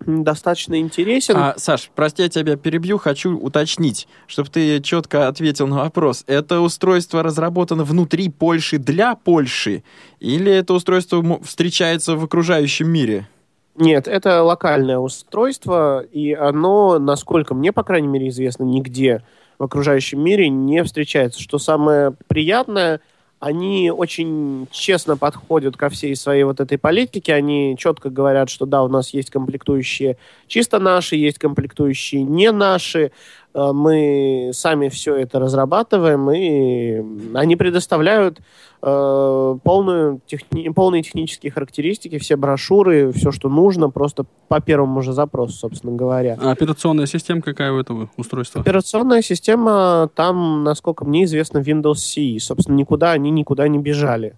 достаточно 0.06 0.80
интересен. 0.80 1.36
А, 1.38 1.54
Саш, 1.58 1.92
прости, 1.96 2.24
я 2.24 2.30
тебя 2.30 2.56
перебью, 2.58 2.98
хочу 2.98 3.38
уточнить, 3.38 4.08
чтобы 4.28 4.50
ты 4.50 4.82
четко 4.82 5.28
ответил 5.28 5.68
на 5.68 5.78
вопрос. 5.78 6.24
Это 6.28 6.60
устройство 6.60 7.24
разработано 7.24 7.84
внутри 7.84 8.30
Польши 8.30 8.78
для 8.78 9.16
Польши 9.16 9.84
или 10.20 10.52
это 10.52 10.74
устройство 10.74 11.42
встречается 11.44 12.16
в 12.16 12.24
окружающем 12.24 12.90
мире? 12.90 13.28
Нет, 13.76 14.08
это 14.08 14.44
локальное 14.44 14.98
устройство, 14.98 16.02
и 16.02 16.34
оно, 16.34 17.00
насколько 17.00 17.56
мне, 17.56 17.72
по 17.72 17.84
крайней 17.84 18.08
мере, 18.08 18.28
известно, 18.28 18.64
нигде 18.64 19.24
в 19.58 19.64
окружающем 19.64 20.22
мире 20.22 20.50
не 20.50 20.84
встречается. 20.84 21.42
Что 21.42 21.58
самое 21.58 22.14
приятное, 22.28 23.00
они 23.42 23.90
очень 23.90 24.68
честно 24.70 25.18
подходят 25.18 25.76
ко 25.76 25.90
всей 25.90 26.16
своей 26.16 26.44
вот 26.44 26.60
этой 26.60 26.78
политике. 26.78 27.34
Они 27.34 27.76
четко 27.78 28.12
говорят, 28.12 28.52
что 28.52 28.68
да, 28.68 28.84
у 28.84 28.88
нас 28.88 29.16
есть 29.16 29.32
комплектующие 29.32 30.18
чисто 30.46 30.78
наши, 30.78 31.16
есть 31.16 31.40
комплектующие 31.40 32.22
не 32.22 32.52
наши. 32.52 33.12
Э, 33.54 33.72
мы 33.74 34.52
сами 34.54 34.90
все 34.90 35.16
это 35.16 35.40
разрабатываем, 35.40 36.30
и 36.32 37.36
они 37.36 37.56
предоставляют 37.56 38.40
э, 38.82 39.58
полную 39.64 40.22
техни 40.26 40.70
полные 40.70 41.04
технические 41.04 41.52
характеристики, 41.52 42.18
все 42.18 42.36
брошюры, 42.36 43.12
все, 43.12 43.32
что 43.32 43.50
нужно, 43.50 43.90
просто 43.90 44.26
по 44.48 44.62
первому 44.62 45.02
же 45.02 45.14
запросу, 45.14 45.54
собственно 45.54 45.94
говоря. 45.94 46.38
А 46.42 46.52
операционная 46.52 47.06
система 47.06 47.42
какая 47.42 47.72
у 47.72 47.80
этого 47.80 48.10
устройства? 48.18 48.62
Операционная 48.62 49.22
система 49.22 50.10
там, 50.16 50.64
насколько 50.64 51.06
мне 51.06 51.26
известно, 51.26 51.60
Windows 51.60 51.96
CE. 51.96 52.40
Собственно, 52.40 52.76
никуда 52.76 53.12
они 53.12 53.32
никуда 53.32 53.68
не 53.68 53.80
бежали. 53.80 54.36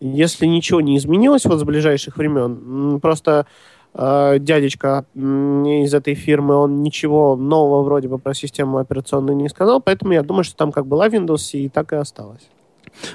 Если 0.00 0.46
ничего 0.46 0.80
не 0.80 0.96
изменилось 0.96 1.44
вот 1.44 1.60
с 1.60 1.62
ближайших 1.62 2.16
времен, 2.16 2.98
просто 3.00 3.46
э, 3.94 4.38
дядечка 4.38 5.04
из 5.14 5.94
этой 5.94 6.14
фирмы, 6.14 6.54
он 6.56 6.82
ничего 6.82 7.36
нового 7.36 7.82
вроде 7.82 8.08
бы 8.08 8.18
про 8.18 8.34
систему 8.34 8.78
операционную 8.78 9.36
не 9.36 9.48
сказал, 9.48 9.80
поэтому 9.80 10.12
я 10.12 10.22
думаю, 10.22 10.44
что 10.44 10.56
там 10.56 10.72
как 10.72 10.86
была 10.86 11.08
Windows 11.08 11.36
CE, 11.36 11.70
так 11.70 11.92
и 11.92 11.96
осталось. 11.96 12.48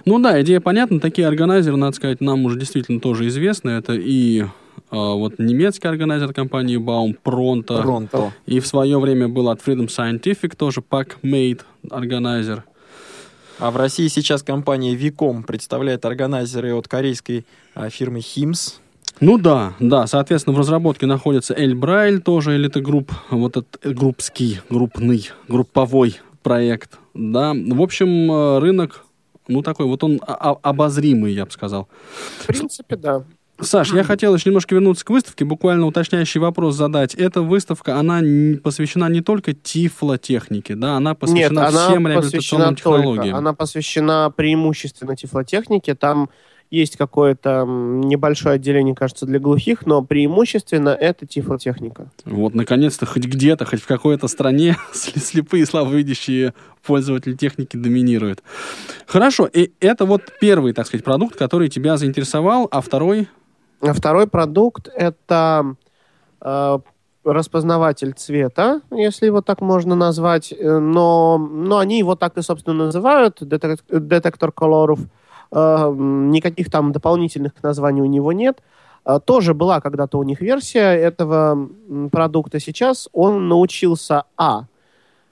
Ну 0.06 0.20
да, 0.20 0.42
идея 0.42 0.60
понятна. 0.60 1.00
Такие 1.00 1.28
органайзеры, 1.28 1.78
надо 1.78 1.96
сказать, 1.96 2.22
нам 2.22 2.46
уже 2.46 2.60
действительно 2.60 3.00
тоже 3.00 3.28
известны. 3.28 3.72
Это 3.72 3.94
и 3.94 4.46
а, 4.90 5.14
вот 5.14 5.40
немецкий 5.40 5.88
органайзер 5.88 6.34
компании 6.34 6.78
Baum, 6.78 7.16
Pronto. 7.24 7.84
Pronto. 7.84 8.32
И 8.46 8.60
в 8.60 8.68
свое 8.68 9.00
время 9.00 9.28
был 9.28 9.50
от 9.50 9.62
Freedom 9.62 9.88
Scientific 9.88 10.56
тоже 10.56 10.82
PackMate 10.82 11.62
органайзер. 11.90 12.64
А 13.60 13.72
в 13.72 13.78
России 13.78 14.08
сейчас 14.08 14.44
компания 14.44 14.96
Vicom 14.96 15.44
представляет 15.44 16.06
органайзеры 16.06 16.74
от 16.76 16.88
корейской 16.88 17.46
а, 17.74 17.90
фирмы 17.90 18.20
HIMS. 18.20 18.76
Ну 19.20 19.38
да, 19.38 19.74
да, 19.80 20.06
соответственно, 20.08 20.56
в 20.56 20.60
разработке 20.60 21.06
находится 21.06 21.54
Эль 21.56 21.76
Брайль, 21.76 22.22
тоже 22.22 22.56
элита 22.56 22.82
групп, 22.82 23.12
вот 23.30 23.58
этот 23.58 23.96
группский, 23.96 24.62
группный, 24.70 25.30
групповой 25.48 26.20
проект, 26.44 27.00
да. 27.14 27.54
В 27.54 27.82
общем, 27.82 28.32
э, 28.32 28.60
рынок, 28.60 29.06
ну 29.48 29.62
такой, 29.62 29.88
вот 29.88 30.04
он 30.04 30.22
обозримый, 30.24 31.34
я 31.34 31.46
бы 31.46 31.52
сказал. 31.52 31.88
В 32.42 32.48
принципе, 32.48 32.96
да. 32.96 33.24
Саш, 33.60 33.92
я 33.94 34.04
хотел 34.04 34.36
еще 34.36 34.50
немножко 34.50 34.76
вернуться 34.76 35.04
к 35.04 35.10
выставке, 35.10 35.44
буквально 35.44 35.88
уточняющий 35.88 36.40
вопрос 36.40 36.76
задать. 36.76 37.16
Эта 37.16 37.42
выставка, 37.42 37.98
она 37.98 38.22
посвящена 38.64 39.10
не 39.10 39.22
только 39.22 39.54
тифлотехнике, 39.54 40.76
да, 40.76 40.98
она 40.98 41.16
посвящена 41.16 41.62
Нет, 41.62 41.74
всем 41.74 42.06
она 42.06 42.16
реабилитационным 42.16 42.76
технологиям. 42.76 43.16
Только, 43.24 43.38
она 43.38 43.54
посвящена 43.54 44.32
преимущественно 44.36 45.16
тифлотехнике. 45.16 45.96
Там 45.96 46.30
есть 46.70 46.98
какое-то 46.98 47.66
небольшое 47.66 48.56
отделение, 48.56 48.94
кажется, 48.94 49.26
для 49.26 49.40
глухих, 49.40 49.86
но 49.86 50.04
преимущественно 50.04 50.90
это 50.90 51.26
тифлотехника. 51.26 52.10
Вот, 52.26 52.56
наконец-то, 52.56 53.06
хоть 53.06 53.26
где-то, 53.26 53.66
хоть 53.66 53.82
в 53.82 53.88
какой-то 53.88 54.28
стране 54.28 54.76
слепые 54.94 55.66
слабовидящие 55.66 56.54
пользователи 56.86 57.36
техники 57.36 57.78
доминируют. 57.78 58.44
Хорошо, 59.06 59.46
и 59.46 59.72
это 59.80 60.06
вот 60.06 60.24
первый, 60.42 60.74
так 60.74 60.88
сказать, 60.88 61.06
продукт, 61.06 61.38
который 61.38 61.70
тебя 61.70 61.98
заинтересовал, 61.98 62.68
а 62.70 62.82
второй? 62.82 63.30
А 63.80 63.94
второй 63.94 64.28
продукт— 64.28 64.90
это 64.96 65.76
э, 66.42 66.80
распознаватель 67.24 68.14
цвета, 68.14 68.82
если 68.92 69.28
его 69.28 69.42
так 69.42 69.62
можно 69.62 69.96
назвать, 69.96 70.52
э, 70.52 70.80
но, 70.80 71.38
но 71.38 71.78
они 71.78 72.00
его 72.00 72.16
так 72.16 72.38
и, 72.38 72.42
собственно, 72.42 72.86
называют, 72.86 73.38
детектор, 73.40 74.00
детектор 74.00 74.52
колоров— 74.52 75.00
никаких 75.52 76.70
там 76.70 76.92
дополнительных 76.92 77.52
названий 77.64 78.02
у 78.02 78.06
него 78.06 78.34
нет. 78.34 78.62
Э, 79.08 79.20
тоже 79.24 79.54
была 79.54 79.80
когда-то 79.80 80.18
у 80.20 80.24
них 80.24 80.42
версия 80.42 80.94
этого 80.94 81.70
продукта. 82.12 82.60
Сейчас 82.60 83.08
он 83.14 83.48
научился, 83.48 84.24
а, 84.36 84.66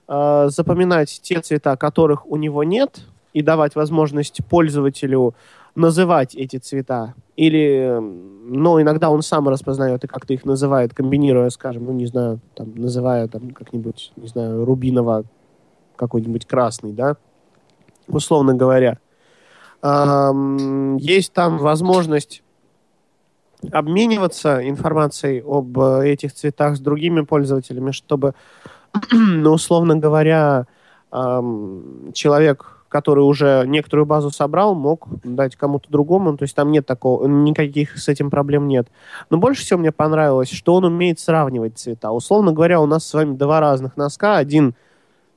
э, 0.07 0.47
запоминать 0.49 1.19
те 1.21 1.41
цвета, 1.41 1.75
которых 1.75 2.25
у 2.25 2.37
него 2.37 2.63
нет, 2.63 3.01
и 3.33 3.41
давать 3.41 3.75
возможность 3.75 4.39
пользователю 4.49 5.35
называть 5.75 6.35
эти 6.35 6.55
цвета. 6.55 7.15
Или, 7.35 7.99
ну, 7.99 8.81
иногда 8.81 9.09
он 9.09 9.21
сам 9.21 9.49
распознает 9.49 10.05
и 10.05 10.07
как-то 10.07 10.33
их 10.33 10.45
называет, 10.45 10.93
комбинируя, 10.93 11.49
скажем, 11.49 11.83
ну, 11.83 11.91
не 11.91 12.05
знаю, 12.05 12.39
там, 12.53 12.73
называя 12.75 13.27
там 13.27 13.49
как-нибудь, 13.49 14.13
не 14.15 14.27
знаю, 14.29 14.63
рубиново 14.63 15.25
какой-нибудь 15.97 16.45
красный, 16.45 16.93
да, 16.93 17.17
условно 18.07 18.53
говоря. 18.53 18.99
Есть 20.99 21.33
там 21.33 21.57
возможность 21.57 22.41
обмениваться 23.71 24.67
информацией 24.67 25.43
об 25.45 25.79
э, 25.79 26.07
этих 26.07 26.33
цветах 26.33 26.75
с 26.75 26.79
другими 26.79 27.21
пользователями, 27.21 27.91
чтобы, 27.91 28.33
ну, 29.11 29.51
условно 29.51 29.95
говоря, 29.95 30.67
человек, 32.13 32.85
который 32.89 33.21
уже 33.21 33.63
некоторую 33.67 34.05
базу 34.05 34.31
собрал, 34.31 34.75
мог 34.75 35.07
дать 35.23 35.55
кому-то 35.55 35.89
другому. 35.89 36.37
То 36.37 36.43
есть 36.43 36.55
там 36.55 36.71
нет 36.71 36.85
такого, 36.85 37.27
никаких 37.27 37.97
с 37.97 38.07
этим 38.07 38.29
проблем 38.29 38.67
нет. 38.67 38.87
Но 39.29 39.37
больше 39.37 39.63
всего 39.63 39.79
мне 39.79 39.91
понравилось, 39.91 40.51
что 40.51 40.75
он 40.75 40.85
умеет 40.85 41.19
сравнивать 41.19 41.77
цвета. 41.77 42.11
Условно 42.11 42.51
говоря, 42.51 42.81
у 42.81 42.85
нас 42.85 43.05
с 43.05 43.13
вами 43.13 43.35
два 43.35 43.59
разных 43.59 43.97
носка. 43.97 44.37
Один 44.37 44.75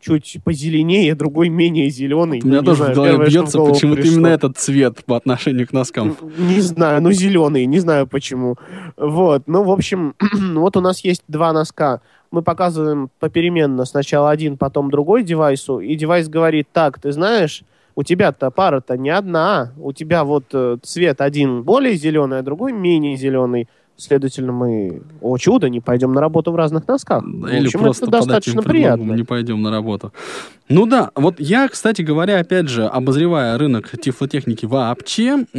чуть 0.01 0.39
позеленее, 0.45 1.15
другой 1.15 1.49
менее 1.49 1.91
зеленый. 1.91 2.41
У 2.43 2.47
меня 2.47 2.61
ну, 2.61 2.67
тоже 2.67 2.85
знаю, 2.85 2.93
в 2.93 2.97
голове 2.97 3.27
бьется 3.27 3.59
почему-то 3.59 4.03
именно 4.03 4.29
этот 4.29 4.57
цвет 4.59 5.05
по 5.05 5.17
отношению 5.17 5.67
к 5.67 5.73
носкам. 5.73 6.17
Не 6.39 6.61
знаю, 6.61 7.03
ну 7.03 7.13
зеленый, 7.13 7.67
не 7.67 7.79
знаю 7.79 8.07
почему. 8.07 8.57
Вот, 8.97 9.45
ну 9.47 9.65
в 9.65 9.71
общем, 9.71 10.15
вот 10.55 10.77
у 10.77 10.81
нас 10.81 11.01
есть 11.01 11.23
два 11.29 11.53
носка. 11.53 12.01
Мы 12.31 12.43
показываем 12.43 13.11
попеременно 13.19 13.85
сначала 13.85 14.31
один, 14.31 14.59
потом 14.59 14.91
другой 14.91 15.23
девайсу, 15.23 15.81
и 15.81 15.95
девайс 15.95 16.29
говорит, 16.29 16.69
так, 16.73 17.01
ты 17.01 17.13
знаешь, 17.13 17.63
у 17.95 18.03
тебя-то 18.05 18.51
пара-то 18.51 18.97
не 18.97 19.11
одна, 19.11 19.73
у 19.77 19.93
тебя 19.93 20.23
вот 20.23 20.45
э, 20.53 20.77
цвет 20.83 21.21
один 21.21 21.65
более 21.65 21.97
зеленый, 21.97 22.39
а 22.39 22.43
другой 22.43 22.73
менее 22.73 23.17
зеленый. 23.17 23.67
Следовательно, 23.99 24.53
мы, 24.53 25.03
о 25.21 25.37
чудо, 25.39 25.69
не 25.69 25.81
пойдем 25.81 26.13
на 26.13 26.21
работу 26.21 26.53
в 26.53 26.57
разных 26.57 26.87
носках. 26.87 27.25
Или 27.25 27.65
в 27.65 27.67
общем, 27.67 27.81
просто 27.81 28.05
это 28.05 28.13
достаточно 28.13 28.63
приятно. 28.63 29.13
Не 29.13 29.25
пойдем 29.25 29.61
на 29.61 29.73
работу. 29.73 30.13
Ну 30.69 30.87
да, 30.87 31.11
вот 31.17 31.41
я, 31.41 31.67
кстати 31.67 32.03
говоря, 32.03 32.39
опять 32.39 32.69
же, 32.69 32.87
обозревая 32.87 33.59
рынок 33.59 33.91
тифлотехники 34.01 34.67
вообще, 34.67 35.45
э, 35.53 35.57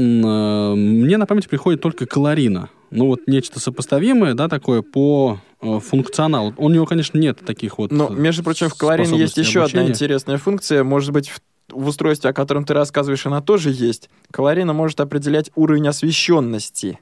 мне 0.73 1.17
на 1.17 1.25
память 1.25 1.49
приходит 1.49 1.81
только 1.81 2.05
Колорина. 2.05 2.69
Ну 2.91 3.07
вот 3.07 3.27
нечто 3.27 3.59
сопоставимое, 3.59 4.35
да, 4.35 4.47
такое 4.47 4.83
по 4.83 5.39
э, 5.61 5.79
функционалу. 5.79 6.53
У 6.55 6.69
него, 6.69 6.85
конечно, 6.85 7.17
нет 7.17 7.39
таких 7.45 7.77
вот 7.77 7.91
Но, 7.91 8.07
между 8.07 8.41
прочим, 8.41 8.69
в 8.69 8.75
Колорине 8.75 9.19
есть 9.19 9.35
еще 9.35 9.59
обучения. 9.59 9.81
одна 9.81 9.93
интересная 9.93 10.37
функция. 10.37 10.85
Может 10.85 11.11
быть, 11.11 11.27
в 11.27 11.41
в 11.71 11.87
устройстве, 11.87 12.31
о 12.31 12.33
котором 12.33 12.65
ты 12.65 12.73
рассказываешь, 12.73 13.27
она 13.27 13.41
тоже 13.41 13.69
есть. 13.69 14.09
Колорина 14.31 14.73
может 14.73 14.99
определять 14.99 15.51
уровень 15.55 15.87
освещенности. 15.87 16.99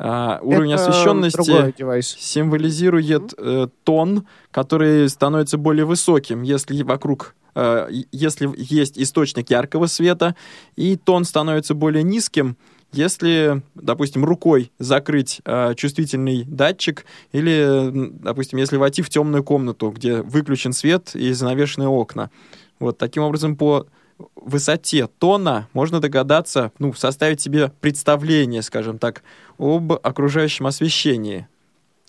А, 0.00 0.38
уровень 0.42 0.72
Это 0.72 0.86
освещенности 0.86 2.02
символизирует 2.02 3.34
э, 3.36 3.66
тон, 3.82 4.26
который 4.52 5.08
становится 5.08 5.58
более 5.58 5.84
высоким, 5.84 6.42
если 6.42 6.84
вокруг 6.84 7.34
э, 7.56 7.88
если 8.12 8.48
есть 8.56 8.96
источник 8.96 9.50
яркого 9.50 9.86
света, 9.86 10.36
и 10.76 10.94
тон 10.96 11.24
становится 11.24 11.74
более 11.74 12.04
низким, 12.04 12.56
если, 12.92 13.60
допустим, 13.74 14.24
рукой 14.24 14.70
закрыть 14.78 15.40
э, 15.44 15.74
чувствительный 15.74 16.44
датчик, 16.44 17.04
или, 17.32 17.90
допустим, 18.22 18.60
если 18.60 18.76
войти 18.76 19.02
в 19.02 19.10
темную 19.10 19.42
комнату, 19.42 19.90
где 19.90 20.22
выключен 20.22 20.72
свет 20.72 21.10
и 21.16 21.32
занавешены 21.32 21.88
окна. 21.88 22.30
Вот 22.78 22.98
таким 22.98 23.24
образом 23.24 23.56
по 23.56 23.88
высоте 24.34 25.08
тона 25.18 25.68
можно 25.72 26.00
догадаться, 26.00 26.72
ну, 26.78 26.92
составить 26.92 27.40
себе 27.40 27.70
представление, 27.80 28.62
скажем 28.62 28.98
так, 28.98 29.22
об 29.58 29.92
окружающем 29.92 30.66
освещении. 30.66 31.46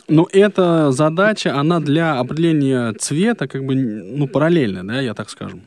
Ну, 0.08 0.28
эта 0.32 0.92
задача, 0.92 1.56
она 1.56 1.80
для 1.80 2.20
определения 2.20 2.94
цвета 2.94 3.48
как 3.48 3.63
бы, 3.63 3.75
ну, 3.75 4.28
параллельная, 4.28 4.84
да, 4.84 5.01
я 5.01 5.13
так 5.13 5.30
скажу. 5.30 5.60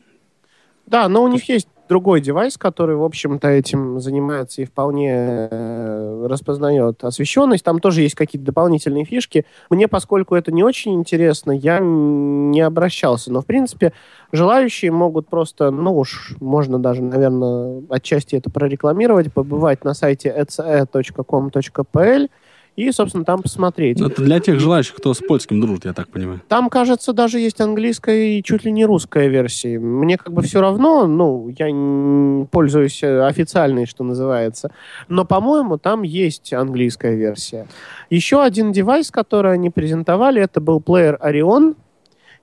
Да, 0.85 1.07
но 1.07 1.23
у 1.23 1.27
них 1.27 1.47
есть 1.47 1.67
другой 1.93 2.21
девайс, 2.21 2.57
который, 2.57 2.95
в 2.95 3.03
общем-то, 3.03 3.47
этим 3.47 3.99
занимается 3.99 4.63
и 4.63 4.65
вполне 4.65 5.11
э, 5.51 6.25
распознает 6.27 7.03
освещенность. 7.03 7.63
Там 7.63 7.77
тоже 7.77 8.01
есть 8.01 8.15
какие-то 8.15 8.47
дополнительные 8.47 9.05
фишки. 9.05 9.45
Мне, 9.69 9.87
поскольку 9.87 10.33
это 10.33 10.51
не 10.51 10.63
очень 10.63 10.95
интересно, 10.95 11.51
я 11.51 11.77
не 11.79 12.61
обращался. 12.61 13.31
Но, 13.31 13.41
в 13.41 13.45
принципе, 13.45 13.93
желающие 14.31 14.91
могут 14.91 15.27
просто, 15.27 15.69
ну 15.69 15.95
уж, 15.95 16.35
можно 16.39 16.79
даже, 16.79 17.03
наверное, 17.03 17.83
отчасти 17.91 18.37
это 18.37 18.49
прорекламировать, 18.49 19.31
побывать 19.31 19.83
на 19.83 19.93
сайте 19.93 20.33
ece.com.pl 20.35 22.29
и, 22.75 22.91
собственно, 22.91 23.23
там 23.23 23.41
посмотреть. 23.41 24.01
Это 24.01 24.23
для 24.23 24.39
тех 24.39 24.59
желающих, 24.59 24.95
кто 24.95 25.13
с 25.13 25.19
польским 25.19 25.61
дружит, 25.61 25.85
я 25.85 25.93
так 25.93 26.07
понимаю. 26.07 26.41
Там, 26.47 26.69
кажется, 26.69 27.13
даже 27.13 27.39
есть 27.39 27.61
английская 27.61 28.37
и 28.37 28.43
чуть 28.43 28.65
ли 28.65 28.71
не 28.71 28.85
русская 28.85 29.27
версия. 29.27 29.77
Мне 29.77 30.17
как 30.17 30.33
бы 30.33 30.41
все 30.41 30.59
равно, 30.59 31.05
ну, 31.05 31.49
я 31.57 32.47
пользуюсь 32.49 33.03
э, 33.03 33.25
официальной, 33.25 33.85
что 33.85 34.03
называется. 34.03 34.71
Но, 35.07 35.23
по-моему, 35.23 35.77
там 35.77 36.01
есть 36.01 36.51
английская 36.51 37.15
версия. 37.15 37.67
Еще 38.09 38.41
один 38.41 38.71
девайс, 38.71 39.11
который 39.11 39.53
они 39.53 39.69
презентовали, 39.69 40.41
это 40.41 40.59
был 40.59 40.81
плеер 40.81 41.19
Orion. 41.21 41.75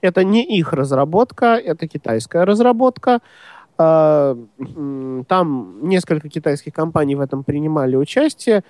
Это 0.00 0.24
не 0.24 0.44
их 0.44 0.72
разработка, 0.72 1.56
это 1.56 1.86
китайская 1.86 2.44
разработка. 2.44 3.20
А, 3.76 4.36
там 5.26 5.78
несколько 5.82 6.28
китайских 6.28 6.72
компаний 6.72 7.16
в 7.16 7.20
этом 7.20 7.44
принимали 7.44 7.96
участие. 7.96 8.62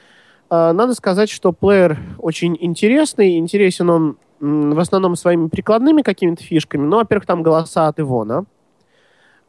А, 0.50 0.73
надо 0.73 0.95
сказать, 0.95 1.30
что 1.30 1.52
плеер 1.52 1.99
очень 2.19 2.57
интересный. 2.61 3.38
Интересен 3.38 3.88
он 3.88 4.16
в 4.40 4.78
основном 4.78 5.16
своими 5.16 5.49
прикладными 5.49 6.02
какими-то 6.02 6.42
фишками. 6.42 6.83
Ну, 6.83 6.97
во-первых, 6.97 7.26
там 7.26 7.42
голоса 7.42 7.87
от 7.87 8.00
Ивона. 8.00 8.45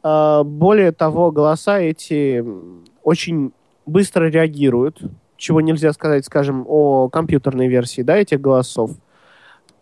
А, 0.02 0.44
более 0.44 0.92
того, 0.92 1.32
голоса 1.32 1.80
эти 1.80 2.44
очень 3.02 3.52
быстро 3.84 4.26
реагируют, 4.26 5.00
чего 5.36 5.60
нельзя 5.60 5.92
сказать, 5.92 6.24
скажем, 6.24 6.64
о 6.68 7.08
компьютерной 7.08 7.66
версии 7.66 8.02
да, 8.02 8.16
этих 8.16 8.40
голосов. 8.40 8.92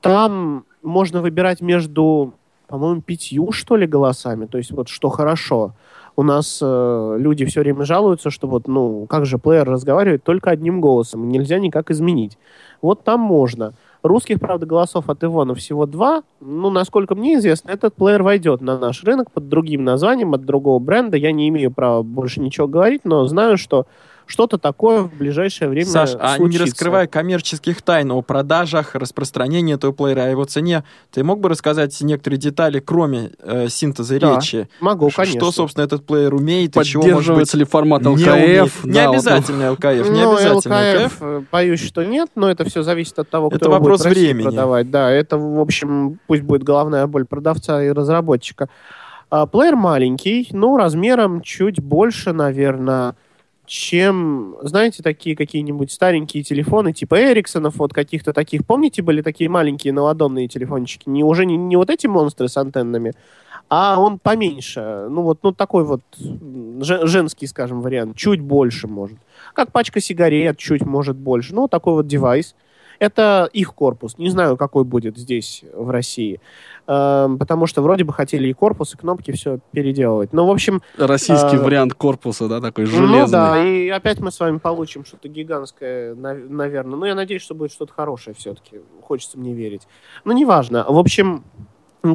Там 0.01 0.65
можно 0.83 1.21
выбирать 1.21 1.61
между, 1.61 2.33
по-моему, 2.67 3.03
пятью, 3.03 3.53
что 3.53 3.77
ли, 3.77 3.87
голосами. 3.87 4.47
То 4.47 4.57
есть 4.57 4.71
вот 4.71 4.89
что 4.89 5.11
хорошо 5.11 5.75
у 6.17 6.23
нас 6.23 6.59
э, 6.63 7.17
люди 7.19 7.45
все 7.45 7.61
время 7.61 7.85
жалуются, 7.85 8.31
что 8.31 8.47
вот, 8.47 8.69
ну, 8.69 9.07
как 9.09 9.27
же 9.27 9.39
плеер 9.39 9.69
разговаривает 9.69 10.25
только 10.25 10.51
одним 10.51 10.81
голосом, 10.81 11.29
нельзя 11.29 11.59
никак 11.59 11.91
изменить. 11.91 12.39
Вот 12.83 13.05
там 13.05 13.21
можно. 13.21 13.73
Русских, 14.03 14.41
правда, 14.41 14.65
голосов 14.65 15.11
от 15.11 15.23
Ивона 15.23 15.55
всего 15.55 15.85
два. 15.85 16.23
Ну, 16.41 16.71
насколько 16.71 17.15
мне 17.15 17.35
известно, 17.35 17.71
этот 17.71 17.95
плеер 17.95 18.23
войдет 18.23 18.63
на 18.63 18.79
наш 18.79 19.05
рынок 19.05 19.31
под 19.31 19.49
другим 19.49 19.85
названием, 19.85 20.33
от 20.33 20.45
другого 20.45 20.79
бренда. 20.79 21.19
Я 21.19 21.33
не 21.33 21.49
имею 21.49 21.71
права 21.71 22.03
больше 22.03 22.41
ничего 22.41 22.67
говорить, 22.67 23.03
но 23.05 23.27
знаю, 23.27 23.59
что 23.59 23.87
что-то 24.31 24.59
такое 24.59 25.03
в 25.03 25.15
ближайшее 25.15 25.69
время 25.69 25.87
Саш, 25.87 26.11
случится. 26.11 26.35
а 26.35 26.39
не 26.39 26.59
раскрывая 26.59 27.07
коммерческих 27.07 27.83
тайн 27.83 28.11
о 28.13 28.23
продажах, 28.23 28.95
распространении 28.95 29.75
этого 29.75 29.93
плеера, 29.93 30.23
о 30.23 30.29
его 30.29 30.45
цене, 30.45 30.85
ты 31.11 31.25
мог 31.25 31.41
бы 31.41 31.49
рассказать 31.49 32.01
некоторые 32.01 32.39
детали, 32.39 32.81
кроме 32.81 33.33
э, 33.41 33.69
синтеза 33.69 34.19
да, 34.21 34.37
речи? 34.37 34.69
могу, 34.81 35.11
конечно. 35.11 35.41
Что, 35.41 35.53
собственно, 35.53 35.85
этот 35.85 36.07
плеер 36.07 36.35
умеет 36.35 36.77
и 36.77 36.85
чего, 36.85 37.07
может 37.07 37.35
быть, 37.37 37.53
ли 37.53 37.65
формат 37.65 38.07
ЛКФ? 38.07 38.85
Не, 38.85 38.93
не 38.93 39.05
обязательно 39.05 39.73
ЛКФ, 39.73 39.85
не 39.85 40.23
ну, 40.23 40.33
обязательно 40.37 41.05
ЛКФ. 41.05 41.17
Э, 41.21 41.43
боюсь, 41.51 41.85
что 41.85 42.05
нет, 42.05 42.31
но 42.37 42.51
это 42.51 42.65
все 42.65 42.83
зависит 42.83 43.19
от 43.19 43.29
того, 43.29 43.49
кто 43.49 43.57
это 43.57 43.71
вопрос 43.71 44.03
будет 44.03 44.17
времени. 44.17 44.45
продавать. 44.45 44.91
Да, 44.91 45.11
это, 45.11 45.39
в 45.39 45.61
общем, 45.61 46.19
пусть 46.27 46.43
будет 46.43 46.63
головная 46.63 47.07
боль 47.07 47.25
продавца 47.25 47.83
и 47.83 47.91
разработчика. 47.91 48.69
А, 49.31 49.47
плеер 49.47 49.77
маленький, 49.77 50.49
ну, 50.51 50.77
размером 50.77 51.41
чуть 51.41 51.81
больше, 51.81 52.33
наверное, 52.33 53.15
чем, 53.71 54.57
знаете, 54.63 55.01
такие 55.01 55.37
какие-нибудь 55.37 55.93
старенькие 55.93 56.43
телефоны 56.43 56.93
типа 56.93 57.23
Эриксонов, 57.23 57.77
вот 57.77 57.93
каких-то 57.93 58.33
таких. 58.33 58.67
Помните, 58.67 59.01
были 59.01 59.23
такие 59.23 59.49
маленькие 59.49 59.93
наладонные 59.93 60.49
телефончики? 60.49 61.09
Не, 61.09 61.23
уже 61.23 61.47
не, 61.47 61.57
не 61.57 61.77
вот 61.77 61.89
эти 61.89 62.09
монстры 62.09 62.49
с 62.49 62.57
антеннами, 62.57 63.13
а 63.69 64.01
он 64.01 64.19
поменьше. 64.19 65.07
Ну 65.09 65.23
вот 65.23 65.45
ну, 65.45 65.53
такой 65.53 65.85
вот 65.85 66.01
женский, 66.81 67.47
скажем, 67.47 67.81
вариант. 67.81 68.17
Чуть 68.17 68.41
больше 68.41 68.89
может. 68.89 69.19
Как 69.55 69.71
пачка 69.71 70.01
сигарет, 70.01 70.59
чуть 70.59 70.85
может 70.85 71.17
больше. 71.17 71.55
Ну, 71.55 71.69
такой 71.69 71.95
вот 71.95 72.09
девайс. 72.09 72.57
Это 73.01 73.49
их 73.55 73.75
корпус. 73.75 74.19
Не 74.19 74.29
знаю, 74.29 74.59
какой 74.59 74.85
будет 74.85 75.17
здесь, 75.17 75.65
в 75.73 75.89
России. 75.89 76.39
Эм, 76.87 77.39
потому 77.39 77.67
что 77.67 77.81
вроде 77.81 78.05
бы 78.05 78.13
хотели 78.13 78.49
и 78.49 78.53
корпус, 78.53 78.93
и 78.93 78.97
кнопки 78.99 79.33
все 79.33 79.59
переделывать. 79.73 80.35
Ну, 80.35 80.47
в 80.47 80.51
общем... 80.51 80.83
Российский 80.99 81.57
э, 81.57 81.59
вариант 81.59 81.95
корпуса, 81.95 82.47
да, 82.47 82.61
такой 82.61 82.85
железный. 82.85 83.21
Ну, 83.21 83.27
да, 83.27 83.65
и 83.65 83.89
опять 83.89 84.21
мы 84.21 84.31
с 84.31 84.39
вами 84.39 84.59
получим 84.59 85.07
что-то 85.07 85.29
гигантское, 85.29 86.15
наверное. 86.15 86.97
Но 86.99 87.07
я 87.07 87.15
надеюсь, 87.15 87.41
что 87.41 87.55
будет 87.55 87.73
что-то 87.73 87.95
хорошее 87.95 88.37
все-таки. 88.39 88.81
Хочется 89.03 89.39
мне 89.39 89.55
верить. 89.55 89.89
Но 90.27 90.35
неважно. 90.35 90.85
В 90.87 90.99
общем, 90.99 91.43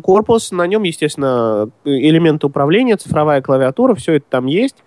корпус, 0.04 0.52
на 0.52 0.68
нем, 0.68 0.84
естественно, 0.84 1.68
элементы 1.84 2.46
управления, 2.46 2.96
цифровая 2.98 3.42
клавиатура, 3.42 3.96
все 3.96 4.14
это 4.14 4.26
там 4.30 4.46
есть. 4.46 4.84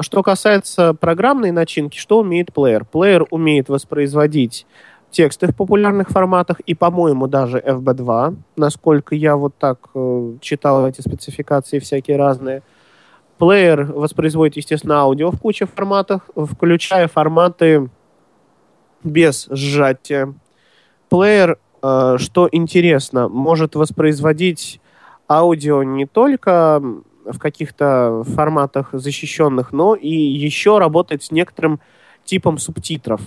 Что 0.00 0.22
касается 0.22 0.94
программной 0.94 1.52
начинки, 1.52 1.98
что 1.98 2.18
умеет 2.20 2.52
плеер? 2.52 2.84
Плеер 2.84 3.26
умеет 3.30 3.68
воспроизводить 3.68 4.66
тексты 5.10 5.46
в 5.46 5.56
популярных 5.56 6.08
форматах 6.08 6.60
и, 6.60 6.74
по-моему, 6.74 7.26
даже 7.26 7.58
FB2, 7.58 8.36
насколько 8.56 9.14
я 9.14 9.36
вот 9.36 9.54
так 9.58 9.88
э, 9.94 10.34
читал 10.40 10.86
эти 10.86 11.00
спецификации 11.00 11.78
всякие 11.78 12.16
разные. 12.16 12.62
Плеер 13.38 13.84
воспроизводит, 13.84 14.56
естественно, 14.56 15.00
аудио 15.00 15.30
в 15.30 15.40
куче 15.40 15.66
форматах, 15.66 16.28
включая 16.34 17.08
форматы 17.08 17.88
без 19.02 19.46
сжатия. 19.50 20.34
Плеер, 21.08 21.58
э, 21.82 22.16
что 22.18 22.48
интересно, 22.50 23.28
может 23.28 23.76
воспроизводить 23.76 24.80
аудио 25.28 25.82
не 25.82 26.06
только 26.06 26.82
в 27.24 27.38
каких-то 27.38 28.24
форматах 28.26 28.90
защищенных, 28.92 29.72
но 29.72 29.94
и 29.94 30.08
еще 30.08 30.78
работает 30.78 31.22
с 31.22 31.30
некоторым 31.30 31.80
типом 32.24 32.58
субтитров. 32.58 33.20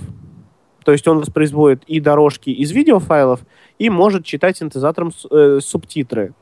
То 0.83 0.91
есть 0.91 1.07
он 1.07 1.19
воспроизводит 1.19 1.83
и 1.85 1.99
дорожки 1.99 2.49
из 2.49 2.71
видеофайлов, 2.71 3.41
и 3.79 3.89
может 3.89 4.25
читать 4.25 4.57
синтезатором 4.57 5.11
э, 5.29 5.59
субтитры. 5.61 6.33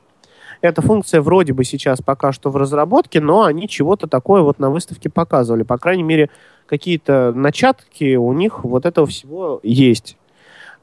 Эта 0.60 0.82
функция 0.82 1.22
вроде 1.22 1.54
бы 1.54 1.64
сейчас 1.64 2.02
пока 2.02 2.32
что 2.32 2.50
в 2.50 2.56
разработке, 2.56 3.20
но 3.20 3.44
они 3.44 3.68
чего-то 3.68 4.06
такое 4.06 4.42
вот 4.42 4.58
на 4.58 4.70
выставке 4.70 5.08
показывали. 5.08 5.62
По 5.62 5.78
крайней 5.78 6.02
мере, 6.02 6.28
какие-то 6.66 7.32
начатки 7.34 8.16
у 8.16 8.32
них 8.32 8.62
вот 8.64 8.84
этого 8.84 9.06
всего 9.06 9.60
есть. 9.62 10.18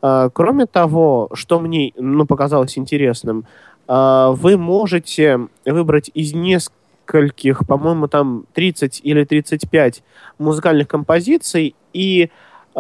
А, 0.02 0.30
кроме 0.30 0.65
того, 0.65 1.30
что 1.34 1.60
мне 1.60 1.93
ну, 1.96 2.26
показалось 2.26 2.78
интересным, 2.78 3.46
а, 3.88 4.32
вы 4.32 4.58
можете 4.58 5.48
выбрать 5.65 6.10
из 6.13 6.34
нескольких, 6.34 7.67
по-моему, 7.67 8.08
там 8.08 8.46
30 8.54 9.02
или 9.04 9.24
35 9.24 10.04
музыкальных 10.39 10.88
композиций 10.88 11.76
и 11.93 12.32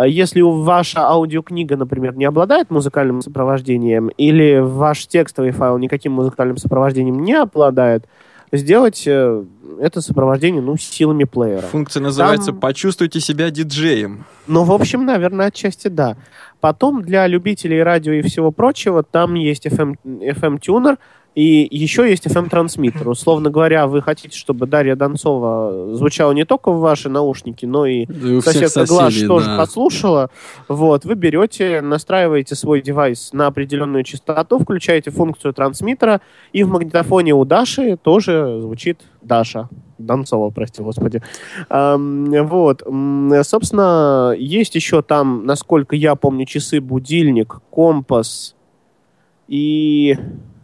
если 0.05 0.41
ваша 0.41 1.01
аудиокнига, 1.01 1.75
например, 1.75 2.15
не 2.15 2.25
обладает 2.25 2.69
музыкальным 2.69 3.21
сопровождением, 3.21 4.09
или 4.09 4.59
ваш 4.59 5.07
текстовый 5.07 5.51
файл 5.51 5.77
никаким 5.77 6.11
музыкальным 6.11 6.57
сопровождением 6.57 7.23
не 7.23 7.33
обладает, 7.33 8.05
сделать 8.51 9.03
э, 9.07 9.43
это 9.79 10.01
сопровождение, 10.01 10.61
ну, 10.61 10.77
силами 10.77 11.23
плеера. 11.23 11.61
Функция 11.61 12.01
называется 12.01 12.51
Там... 12.51 12.59
«Почувствуйте 12.59 13.19
себя 13.19 13.49
диджеем». 13.49 14.25
Ну, 14.47 14.63
в 14.63 14.71
общем, 14.71 15.05
наверное, 15.05 15.47
отчасти 15.47 15.87
да. 15.87 16.15
Потом 16.61 17.01
для 17.01 17.27
любителей 17.27 17.83
радио 17.83 18.13
и 18.13 18.21
всего 18.21 18.51
прочего 18.51 19.03
там 19.03 19.33
есть 19.35 19.67
FM, 19.67 19.97
FM-тюнер, 20.03 20.97
и 21.37 21.67
еще 21.69 22.09
есть 22.09 22.25
FM-трансмиттер. 22.25 23.07
Условно 23.07 23.51
говоря, 23.51 23.85
вы 23.85 24.01
хотите, 24.01 24.35
чтобы 24.35 24.65
Дарья 24.65 24.95
Донцова 24.95 25.93
звучала 25.93 26.31
не 26.31 26.45
только 26.45 26.71
в 26.71 26.79
ваши 26.79 27.09
наушники, 27.09 27.63
но 27.67 27.85
и, 27.85 28.05
и 28.05 28.41
соседка 28.41 28.87
Глаш 28.87 29.21
да. 29.21 29.27
тоже 29.27 29.55
послушала. 29.55 30.31
Вот, 30.67 31.05
вы 31.05 31.13
берете, 31.13 31.81
настраиваете 31.81 32.55
свой 32.55 32.81
девайс 32.81 33.33
на 33.33 33.45
определенную 33.45 34.03
частоту, 34.03 34.57
включаете 34.57 35.11
функцию 35.11 35.53
трансмиттера, 35.53 36.21
и 36.53 36.63
в 36.63 36.69
магнитофоне 36.69 37.35
у 37.35 37.45
Даши 37.45 37.97
тоже 37.97 38.57
звучит 38.59 39.01
Даша. 39.21 39.69
Донцова, 39.99 40.49
прости 40.49 40.81
господи. 40.81 41.21
Эм, 41.69 42.47
вот. 42.47 42.81
Собственно, 43.43 44.33
есть 44.35 44.73
еще 44.73 45.03
там, 45.03 45.45
насколько 45.45 45.95
я 45.95 46.15
помню, 46.15 46.47
часы, 46.47 46.81
будильник, 46.81 47.59
компас 47.69 48.55
и 49.47 50.17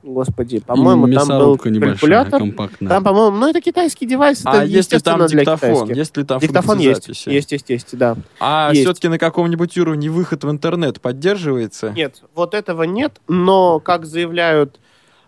Господи, 0.03 0.59
по-моему, 0.59 1.07
там 1.13 1.27
был 1.29 1.57
калькулятор. 1.57 2.39
Компактная. 2.39 2.89
Там, 2.89 3.03
по-моему, 3.03 3.37
ну 3.37 3.49
это 3.49 3.61
китайский 3.61 4.05
девайс. 4.05 4.41
А 4.43 4.57
это, 4.57 4.65
если 4.65 4.99
там 4.99 5.25
диктофон? 5.25 5.89
Есть 5.89 6.17
ли 6.17 6.23
там 6.23 6.39
диктофон 6.39 6.79
есть, 6.79 7.07
есть, 7.25 7.51
есть, 7.51 7.69
есть, 7.69 7.97
да. 7.97 8.17
А 8.39 8.73
все-таки 8.73 9.07
на 9.07 9.17
каком-нибудь 9.17 9.77
уровне 9.77 10.09
выход 10.09 10.43
в 10.43 10.51
интернет 10.51 10.99
поддерживается? 10.99 11.91
Нет, 11.91 12.21
вот 12.35 12.53
этого 12.53 12.83
нет, 12.83 13.21
но, 13.29 13.79
как 13.79 14.05
заявляют, 14.05 14.79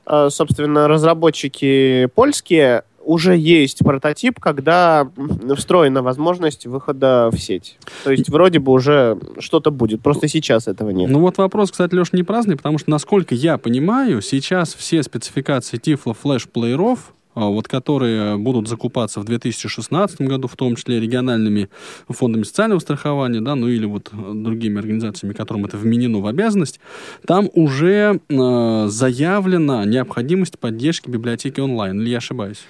э, 0.08 0.30
собственно, 0.30 0.90
разработчики 0.90 2.10
польские, 2.14 2.84
уже 3.06 3.38
есть 3.38 3.80
прототип, 3.80 4.39
когда 4.39 5.10
встроена 5.56 6.02
возможность 6.02 6.65
выхода 6.65 7.30
в 7.32 7.38
сеть. 7.38 7.78
То 8.04 8.12
есть 8.12 8.30
вроде 8.30 8.60
бы 8.60 8.72
уже 8.72 9.18
что-то 9.39 9.72
будет, 9.72 10.02
просто 10.02 10.28
сейчас 10.28 10.68
этого 10.68 10.89
нет. 10.89 11.10
Ну 11.10 11.20
вот 11.20 11.38
вопрос, 11.38 11.72
кстати, 11.72 11.94
Леш, 11.94 12.13
не 12.13 12.24
праздный, 12.24 12.58
потому 12.58 12.78
что, 12.78 12.89
насколько 12.89 13.36
я 13.36 13.58
понимаю, 13.58 14.22
сейчас 14.22 14.74
все 14.74 15.04
спецификации 15.04 15.80
Tiflo 15.80 16.15
Flash 16.22 16.48
плееров 16.52 17.13
а, 17.36 17.50
вот, 17.50 17.68
которые 17.68 18.38
будут 18.38 18.70
закупаться 18.70 19.20
в 19.20 19.26
2016 19.26 20.22
году, 20.22 20.48
в 20.48 20.56
том 20.56 20.78
числе 20.78 21.02
региональными 21.02 21.70
фондами 22.08 22.44
социального 22.44 22.80
страхования, 22.80 23.41
да, 23.41 23.56
ну 23.56 23.68
или 23.68 23.86
вот 23.86 24.10
другими 24.13 24.80
организациями, 24.80 25.34
которым 25.34 25.65
это 25.65 25.76
вменено 25.76 26.20
в 26.20 26.28
обязанность, 26.28 26.80
там 27.28 27.50
уже 27.54 28.22
э, 28.30 28.86
заявлена 28.88 29.84
необходимость 29.84 30.58
поддержки 30.60 31.10
библиотеки 31.10 31.60
онлайн. 31.60 32.00
Или 32.00 32.10
я 32.12 32.18
ошибаюсь? 32.18 32.63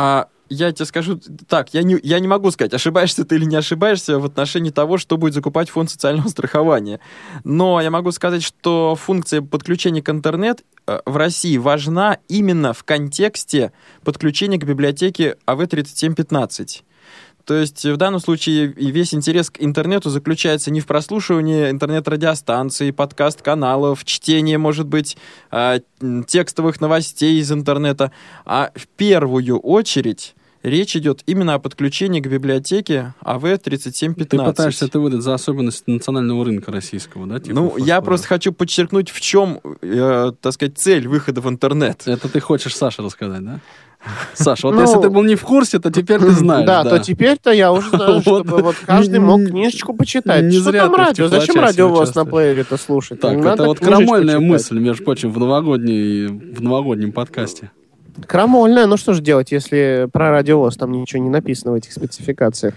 А 0.00 0.28
я 0.48 0.70
тебе 0.70 0.86
скажу 0.86 1.20
так, 1.48 1.74
я 1.74 1.82
не, 1.82 1.98
я 2.04 2.20
не 2.20 2.28
могу 2.28 2.52
сказать, 2.52 2.72
ошибаешься 2.72 3.24
ты 3.24 3.34
или 3.34 3.44
не 3.44 3.56
ошибаешься 3.56 4.20
в 4.20 4.24
отношении 4.24 4.70
того, 4.70 4.96
что 4.96 5.16
будет 5.16 5.34
закупать 5.34 5.70
фонд 5.70 5.90
социального 5.90 6.28
страхования. 6.28 7.00
Но 7.42 7.80
я 7.80 7.90
могу 7.90 8.12
сказать, 8.12 8.44
что 8.44 8.94
функция 8.94 9.42
подключения 9.42 10.00
к 10.00 10.08
интернет 10.08 10.62
э, 10.86 11.00
в 11.04 11.16
России 11.16 11.56
важна 11.56 12.18
именно 12.28 12.72
в 12.74 12.84
контексте 12.84 13.72
подключения 14.04 14.58
к 14.58 14.64
библиотеке 14.64 15.36
АВ-3715. 15.46 16.82
То 17.48 17.54
есть 17.54 17.82
в 17.82 17.96
данном 17.96 18.20
случае 18.20 18.66
весь 18.66 19.14
интерес 19.14 19.48
к 19.48 19.56
интернету 19.62 20.10
заключается 20.10 20.70
не 20.70 20.80
в 20.80 20.86
прослушивании 20.86 21.70
интернет-радиостанций, 21.70 22.92
подкаст-каналов, 22.92 24.04
чтении, 24.04 24.56
может 24.56 24.86
быть, 24.86 25.16
а, 25.50 25.78
текстовых 26.26 26.82
новостей 26.82 27.40
из 27.40 27.50
интернета, 27.50 28.12
а 28.44 28.70
в 28.74 28.86
первую 28.86 29.58
очередь 29.60 30.34
Речь 30.64 30.96
идет 30.96 31.22
именно 31.26 31.54
о 31.54 31.58
подключении 31.60 32.20
к 32.20 32.26
библиотеке 32.26 33.14
АВ-3715. 33.20 34.24
Ты 34.24 34.38
пытаешься 34.38 34.86
это 34.86 34.98
выдать 34.98 35.22
за 35.22 35.34
особенность 35.34 35.86
национального 35.86 36.44
рынка 36.44 36.72
российского, 36.72 37.28
да? 37.28 37.38
Типа 37.38 37.54
ну, 37.54 37.76
я 37.76 38.00
просто 38.00 38.26
хочу 38.26 38.52
подчеркнуть, 38.52 39.08
в 39.08 39.20
чем, 39.20 39.60
э, 39.82 40.32
так 40.40 40.52
сказать, 40.52 40.76
цель 40.76 41.06
выхода 41.06 41.40
в 41.40 41.48
интернет. 41.48 42.02
Это 42.06 42.28
ты 42.28 42.40
хочешь 42.40 42.76
Саше 42.76 43.02
рассказать, 43.02 43.44
да? 43.44 43.60
Саша, 44.34 44.68
вот 44.68 44.76
ну, 44.76 44.82
если 44.82 45.00
ты 45.00 45.10
был 45.10 45.24
не 45.24 45.34
в 45.34 45.42
курсе, 45.42 45.78
то 45.78 45.90
теперь 45.90 46.20
ты 46.20 46.30
знаешь. 46.30 46.66
Да, 46.66 46.84
да. 46.84 46.90
то 46.90 46.98
теперь-то 46.98 47.50
я 47.50 47.72
уже 47.72 47.90
знаю, 47.90 48.20
чтобы 48.22 48.62
вот 48.62 48.76
каждый 48.86 49.18
мог 49.20 49.44
книжечку 49.44 49.92
почитать. 49.92 50.44
Не 50.44 50.52
Что 50.52 50.70
зря 50.70 50.82
там 50.82 50.94
радио? 50.94 51.28
Зачем 51.28 51.56
радио 51.56 51.88
у 51.88 51.94
вас 51.94 52.14
на 52.14 52.24
плеере-то 52.24 52.76
слушать? 52.76 53.20
Так, 53.20 53.38
это 53.38 53.64
вот 53.64 53.80
крамольная 53.80 54.38
мысль, 54.38 54.78
между 54.78 55.04
прочим, 55.04 55.32
в 55.32 55.38
новогоднем 55.38 57.12
подкасте. 57.12 57.70
Крамольная, 58.26 58.86
ну 58.86 58.96
что 58.96 59.12
же 59.12 59.22
делать, 59.22 59.52
если 59.52 60.08
про 60.12 60.30
радиовоз 60.30 60.76
там 60.76 60.90
ничего 60.92 61.22
не 61.22 61.30
написано 61.30 61.72
в 61.72 61.74
этих 61.76 61.92
спецификациях? 61.92 62.74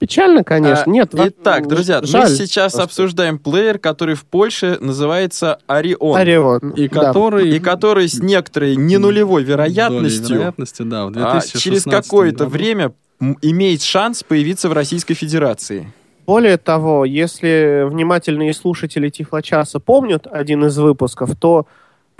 Печально, 0.00 0.44
конечно. 0.44 0.84
А, 0.86 0.90
Нет, 0.90 1.10
Итак, 1.14 1.68
друзья, 1.68 2.00
жаль, 2.02 2.30
мы 2.30 2.34
сейчас 2.34 2.72
просто. 2.72 2.84
обсуждаем 2.84 3.38
плеер, 3.38 3.78
который 3.78 4.14
в 4.14 4.24
Польше 4.24 4.78
называется 4.80 5.58
Орион. 5.66 6.16
Орион. 6.16 6.70
И 6.70 6.88
который, 6.88 7.50
и 7.54 7.60
который 7.60 8.08
с 8.08 8.18
некоторой 8.18 8.76
ненулевой 8.76 9.44
вероятностью, 9.44 10.36
вероятности, 10.36 10.82
да, 10.84 11.04
в 11.04 11.12
а, 11.14 11.40
через 11.42 11.84
какое-то 11.84 12.46
время 12.46 12.94
имеет 13.42 13.82
шанс 13.82 14.22
появиться 14.22 14.70
в 14.70 14.72
Российской 14.72 15.12
Федерации. 15.12 15.92
Более 16.24 16.56
того, 16.56 17.04
если 17.04 17.86
внимательные 17.86 18.54
слушатели 18.54 19.10
Тифлочаса 19.10 19.80
помнят 19.80 20.26
один 20.26 20.64
из 20.64 20.78
выпусков, 20.78 21.36
то 21.38 21.66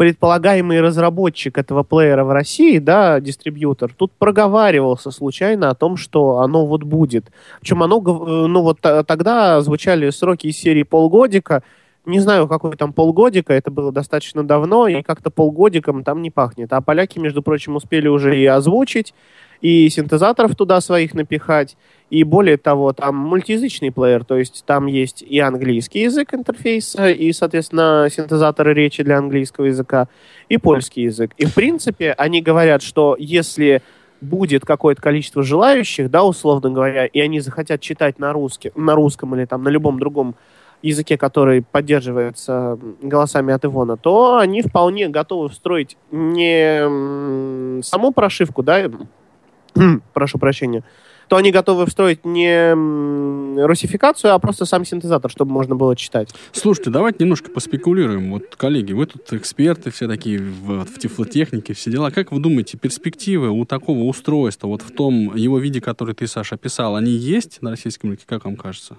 предполагаемый 0.00 0.80
разработчик 0.80 1.58
этого 1.58 1.82
плеера 1.82 2.24
в 2.24 2.32
России, 2.32 2.78
да, 2.78 3.20
дистрибьютор, 3.20 3.92
тут 3.94 4.10
проговаривался 4.12 5.10
случайно 5.10 5.68
о 5.68 5.74
том, 5.74 5.98
что 5.98 6.38
оно 6.38 6.64
вот 6.64 6.84
будет. 6.84 7.26
Причем 7.60 7.82
оно, 7.82 7.98
э, 7.98 8.46
ну 8.46 8.62
вот 8.62 8.80
тогда 8.80 9.60
звучали 9.60 10.08
сроки 10.08 10.46
из 10.46 10.56
серии 10.56 10.84
полгодика, 10.84 11.62
не 12.06 12.18
знаю, 12.18 12.48
какой 12.48 12.76
там 12.76 12.94
полгодика, 12.94 13.52
это 13.52 13.70
было 13.70 13.92
достаточно 13.92 14.42
давно, 14.42 14.88
и 14.88 15.02
как-то 15.02 15.28
полгодиком 15.28 16.02
там 16.02 16.22
не 16.22 16.30
пахнет. 16.30 16.72
А 16.72 16.80
поляки, 16.80 17.18
между 17.18 17.42
прочим, 17.42 17.76
успели 17.76 18.08
уже 18.08 18.38
и 18.38 18.46
озвучить, 18.46 19.12
и 19.60 19.88
синтезаторов 19.88 20.56
туда 20.56 20.80
своих 20.80 21.14
напихать, 21.14 21.76
и 22.08 22.24
более 22.24 22.56
того, 22.56 22.92
там 22.92 23.16
мультиязычный 23.16 23.92
плеер, 23.92 24.24
то 24.24 24.36
есть 24.36 24.64
там 24.66 24.86
есть 24.86 25.22
и 25.22 25.38
английский 25.38 26.02
язык 26.02 26.34
интерфейса, 26.34 27.10
и, 27.10 27.32
соответственно, 27.32 28.08
синтезаторы 28.10 28.74
речи 28.74 29.02
для 29.02 29.18
английского 29.18 29.66
языка, 29.66 30.08
и 30.48 30.56
польский 30.56 31.04
язык. 31.04 31.32
И, 31.36 31.44
в 31.44 31.54
принципе, 31.54 32.12
они 32.12 32.42
говорят, 32.42 32.82
что 32.82 33.16
если 33.18 33.82
будет 34.20 34.64
какое-то 34.64 35.00
количество 35.00 35.42
желающих, 35.42 36.10
да, 36.10 36.24
условно 36.24 36.70
говоря, 36.70 37.06
и 37.06 37.20
они 37.20 37.40
захотят 37.40 37.80
читать 37.80 38.18
на, 38.18 38.32
русский, 38.32 38.72
на 38.74 38.94
русском 38.94 39.34
или 39.34 39.44
там 39.44 39.62
на 39.62 39.68
любом 39.68 39.98
другом 39.98 40.34
языке, 40.82 41.16
который 41.16 41.62
поддерживается 41.62 42.78
голосами 43.02 43.52
от 43.52 43.64
Ивона, 43.64 43.96
то 43.96 44.38
они 44.38 44.62
вполне 44.62 45.08
готовы 45.08 45.48
встроить 45.48 45.96
не 46.10 47.82
саму 47.82 48.12
прошивку, 48.12 48.62
да, 48.62 48.90
прошу 50.12 50.38
прощения, 50.38 50.84
то 51.28 51.36
они 51.36 51.52
готовы 51.52 51.86
встроить 51.86 52.24
не 52.24 52.74
русификацию, 53.64 54.34
а 54.34 54.38
просто 54.40 54.64
сам 54.64 54.84
синтезатор, 54.84 55.30
чтобы 55.30 55.52
можно 55.52 55.76
было 55.76 55.94
читать. 55.94 56.34
Слушайте, 56.52 56.90
давайте 56.90 57.22
немножко 57.22 57.50
поспекулируем. 57.50 58.32
Вот, 58.32 58.56
коллеги, 58.56 58.92
вы 58.92 59.06
тут 59.06 59.32
эксперты 59.32 59.90
все 59.90 60.08
такие 60.08 60.40
в, 60.40 60.84
в 60.84 60.98
тифлотехнике, 60.98 61.72
все 61.74 61.90
дела. 61.92 62.10
Как 62.10 62.32
вы 62.32 62.40
думаете, 62.40 62.78
перспективы 62.78 63.50
у 63.50 63.64
такого 63.64 64.04
устройства, 64.04 64.66
вот 64.66 64.82
в 64.82 64.92
том 64.92 65.36
его 65.36 65.58
виде, 65.58 65.80
который 65.80 66.16
ты, 66.16 66.26
Саша, 66.26 66.56
описал, 66.56 66.96
они 66.96 67.12
есть 67.12 67.62
на 67.62 67.70
российском 67.70 68.10
рынке, 68.10 68.24
как 68.26 68.44
вам 68.44 68.56
кажется? 68.56 68.96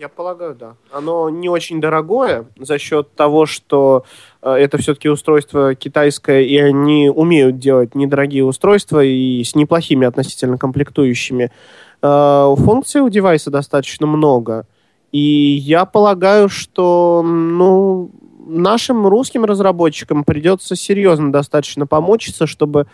Я 0.00 0.08
полагаю, 0.08 0.54
да. 0.54 0.76
Оно 0.90 1.28
не 1.28 1.50
очень 1.50 1.78
дорогое 1.78 2.46
за 2.58 2.78
счет 2.78 3.14
того, 3.14 3.44
что 3.44 4.04
э, 4.40 4.50
это 4.50 4.78
все-таки 4.78 5.10
устройство 5.10 5.74
китайское, 5.74 6.40
и 6.40 6.56
они 6.56 7.10
умеют 7.10 7.58
делать 7.58 7.94
недорогие 7.94 8.42
устройства 8.42 9.04
и 9.04 9.44
с 9.44 9.54
неплохими 9.54 10.06
относительно 10.06 10.56
комплектующими. 10.56 11.52
Э, 12.00 12.54
функций 12.56 13.02
у 13.02 13.10
девайса 13.10 13.50
достаточно 13.50 14.06
много. 14.06 14.66
И 15.12 15.20
я 15.20 15.84
полагаю, 15.84 16.48
что 16.48 17.22
ну, 17.22 18.10
нашим 18.46 19.06
русским 19.06 19.44
разработчикам 19.44 20.24
придется 20.24 20.76
серьезно 20.76 21.30
достаточно 21.30 21.86
помочиться, 21.86 22.46
чтобы 22.46 22.86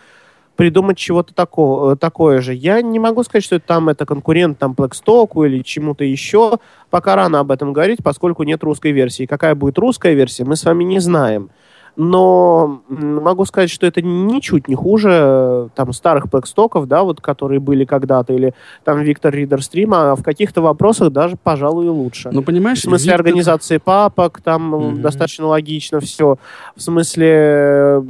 придумать 0.57 0.97
чего-то 0.97 1.33
такого, 1.33 1.93
э, 1.93 1.95
такое 1.95 2.41
же. 2.41 2.53
Я 2.53 2.81
не 2.81 2.99
могу 2.99 3.23
сказать, 3.23 3.45
что 3.45 3.59
там 3.59 3.87
это 3.87 4.05
конкурент 4.05 4.57
там 4.57 4.73
Blackstock 4.73 5.45
или 5.45 5.61
чему-то 5.61 6.03
еще. 6.03 6.57
Пока 6.89 7.15
рано 7.15 7.39
об 7.39 7.51
этом 7.51 7.71
говорить, 7.71 7.99
поскольку 8.03 8.43
нет 8.43 8.63
русской 8.63 8.91
версии. 8.91 9.25
Какая 9.25 9.55
будет 9.55 9.77
русская 9.77 10.13
версия, 10.13 10.43
мы 10.43 10.55
с 10.55 10.65
вами 10.65 10.83
не 10.83 10.99
знаем 10.99 11.49
но 11.97 12.83
могу 12.89 13.43
сказать, 13.45 13.71
что 13.71 13.87
это 13.87 14.03
ничуть 14.03 14.67
не 14.67 14.75
хуже 14.75 15.09
э, 15.11 15.67
там 15.73 15.91
старых 15.93 16.29
плэкстоков, 16.29 16.87
да, 16.87 17.01
вот, 17.01 17.21
которые 17.21 17.59
были 17.59 17.85
когда-то, 17.85 18.33
или 18.33 18.53
там 18.83 19.01
Виктор 19.01 19.33
Ридер 19.33 19.63
Стрим, 19.63 19.95
а 19.95 20.15
в 20.15 20.21
каких-то 20.21 20.61
вопросах 20.61 21.11
даже, 21.11 21.37
пожалуй, 21.41 21.89
лучше. 21.89 22.29
Ну, 22.31 22.43
понимаешь, 22.43 22.79
в 22.79 22.83
смысле 22.83 23.13
Виктор... 23.13 23.25
организации 23.25 23.77
папок, 23.79 24.41
там 24.43 24.75
mm-hmm. 24.75 25.01
достаточно 25.01 25.47
логично 25.47 25.99
все. 25.99 26.37
В 26.75 26.81
смысле 26.83 28.03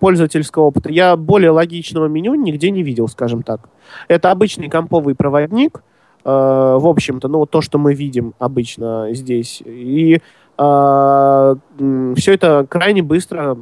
пользовательского 0.00 0.64
опыта. 0.64 0.90
Я 0.90 1.14
более 1.14 1.50
логичного 1.50 2.06
меню 2.06 2.34
нигде 2.36 2.70
не 2.70 2.82
видел, 2.82 3.08
скажем 3.08 3.42
так. 3.42 3.68
Это 4.08 4.30
обычный 4.30 4.70
комповый 4.70 5.14
проводник, 5.14 5.82
э, 6.24 6.30
в 6.30 6.86
общем-то, 6.86 7.28
ну, 7.28 7.44
то, 7.44 7.60
что 7.60 7.76
мы 7.76 7.92
видим 7.92 8.32
обычно 8.38 9.08
здесь. 9.12 9.62
И 9.66 10.22
все 10.56 12.32
это 12.32 12.66
крайне 12.68 13.02
быстро 13.02 13.56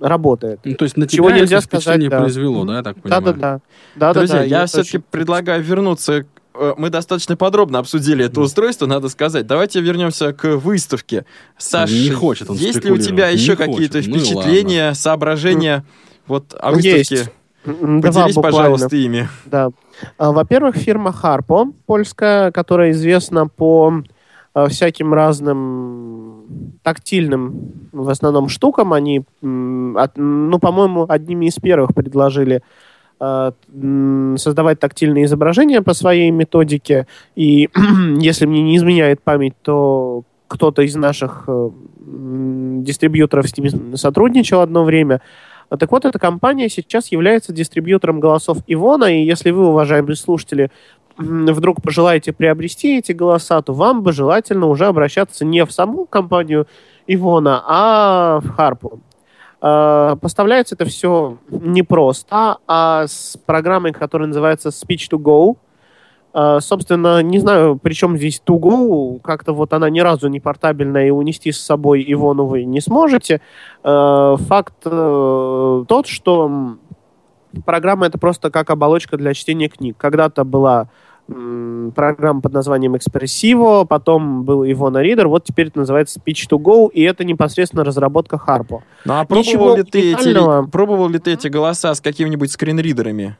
работает. 0.00 0.60
Ну, 0.64 0.74
то 0.74 0.84
есть 0.84 0.96
на 0.96 1.06
тебя 1.06 1.16
Чего 1.16 1.30
нельзя 1.30 1.60
сказать, 1.60 1.98
не 1.98 2.08
да. 2.08 2.20
произвело, 2.20 2.64
да, 2.64 2.76
я 2.76 2.82
так 2.82 3.00
понимаю? 3.00 3.22
Да, 3.24 3.32
да, 3.32 3.60
да. 3.96 4.14
Друзья, 4.14 4.38
да, 4.38 4.44
я 4.44 4.66
все-таки 4.66 4.98
предлагаю 4.98 5.62
вернуться 5.62 6.24
э, 6.54 6.74
мы 6.76 6.90
достаточно 6.90 7.36
подробно 7.36 7.80
обсудили 7.80 8.24
это 8.24 8.40
устройство, 8.40 8.86
надо 8.86 9.08
сказать. 9.08 9.46
Давайте 9.46 9.80
вернемся 9.80 10.32
к 10.32 10.56
выставке. 10.56 11.24
Саша, 11.56 11.92
не 11.92 12.10
хочет 12.10 12.48
он 12.48 12.56
есть 12.56 12.84
ли 12.84 12.92
у 12.92 12.98
тебя 12.98 13.28
еще 13.28 13.56
какие-то 13.56 13.98
ну 13.98 14.18
впечатления, 14.18 14.90
ну, 14.90 14.94
соображения 14.94 15.84
вот 16.26 16.54
о 16.58 16.72
выставке? 16.72 17.16
Есть. 17.16 17.32
Поделись, 17.64 18.34
Два, 18.34 18.42
пожалуйста, 18.42 18.96
ими. 18.96 19.28
Да. 19.44 19.70
А, 20.16 20.32
во-первых, 20.32 20.76
фирма 20.76 21.14
Harpo, 21.22 21.74
польская, 21.86 22.50
которая 22.52 22.92
известна 22.92 23.46
по 23.46 24.02
всяким 24.66 25.14
разным 25.14 26.78
тактильным, 26.82 27.88
в 27.92 28.08
основном, 28.08 28.48
штукам. 28.48 28.92
Они, 28.92 29.22
ну, 29.42 30.58
по-моему, 30.58 31.06
одними 31.08 31.46
из 31.46 31.56
первых 31.56 31.94
предложили 31.94 32.62
э, 33.20 33.52
создавать 34.36 34.80
тактильные 34.80 35.24
изображения 35.24 35.82
по 35.82 35.94
своей 35.94 36.30
методике. 36.30 37.06
И 37.36 37.68
если 38.18 38.46
мне 38.46 38.62
не 38.62 38.76
изменяет 38.76 39.22
память, 39.22 39.54
то 39.62 40.22
кто-то 40.48 40.82
из 40.82 40.96
наших 40.96 41.44
э, 41.46 41.70
дистрибьюторов 42.00 43.48
с 43.48 43.56
ними 43.56 43.96
сотрудничал 43.96 44.60
одно 44.60 44.84
время. 44.84 45.20
Так 45.78 45.92
вот, 45.92 46.06
эта 46.06 46.18
компания 46.18 46.70
сейчас 46.70 47.12
является 47.12 47.52
дистрибьютором 47.52 48.20
голосов 48.20 48.58
Ивона, 48.66 49.04
и 49.04 49.22
если 49.22 49.50
вы, 49.50 49.66
уважаемые 49.66 50.16
слушатели, 50.16 50.70
вдруг 51.18 51.82
пожелаете 51.82 52.32
приобрести 52.32 52.98
эти 52.98 53.12
голоса, 53.12 53.60
то 53.60 53.72
вам 53.72 54.02
бы 54.02 54.12
желательно 54.12 54.66
уже 54.66 54.86
обращаться 54.86 55.44
не 55.44 55.64
в 55.64 55.72
саму 55.72 56.06
компанию 56.06 56.66
Ивона, 57.06 57.62
а 57.66 58.40
в 58.40 58.50
Харпу. 58.50 59.00
Э, 59.60 60.16
поставляется 60.20 60.74
это 60.74 60.84
все 60.84 61.38
не 61.50 61.82
просто, 61.82 62.58
а 62.66 63.06
с 63.06 63.36
программой, 63.44 63.92
которая 63.92 64.28
называется 64.28 64.68
Speech 64.68 65.10
to 65.10 65.18
Go. 65.18 65.56
Э, 66.32 66.60
собственно, 66.60 67.22
не 67.22 67.38
знаю, 67.40 67.76
при 67.76 67.94
чем 67.94 68.16
здесь 68.16 68.40
to 68.46 68.58
go, 68.58 69.18
как-то 69.20 69.52
вот 69.52 69.72
она 69.72 69.90
ни 69.90 70.00
разу 70.00 70.28
не 70.28 70.40
портабельная, 70.40 71.08
и 71.08 71.10
унести 71.10 71.50
с 71.50 71.60
собой 71.60 72.02
его 72.02 72.32
ну, 72.34 72.46
вы 72.46 72.64
не 72.64 72.80
сможете. 72.80 73.40
Э, 73.82 74.36
факт 74.38 74.84
тот, 74.84 76.06
что 76.06 76.76
программа 77.64 78.06
это 78.06 78.18
просто 78.18 78.50
как 78.50 78.70
оболочка 78.70 79.16
для 79.16 79.34
чтения 79.34 79.68
книг. 79.68 79.96
Когда-то 79.98 80.44
была 80.44 80.88
программа 81.28 82.40
под 82.40 82.52
названием 82.52 82.94
Expressivo, 82.94 83.86
потом 83.86 84.44
был 84.44 84.64
Ivona 84.64 85.02
Reader, 85.02 85.26
вот 85.26 85.44
теперь 85.44 85.68
это 85.68 85.80
называется 85.80 86.18
Speech 86.18 86.48
to 86.50 86.58
Go, 86.58 86.90
и 86.90 87.02
это 87.02 87.24
непосредственно 87.24 87.84
разработка 87.84 88.36
Harpo. 88.36 88.80
Ну 89.04 89.14
а 89.14 89.24
пробовал 89.24 89.76
ли, 89.76 89.82
ты 89.82 90.12
эти, 90.12 90.70
пробовал 90.70 91.08
ли 91.08 91.18
ты 91.18 91.34
эти 91.34 91.48
голоса 91.48 91.94
с 91.94 92.00
какими-нибудь 92.00 92.50
скринридерами? 92.50 93.36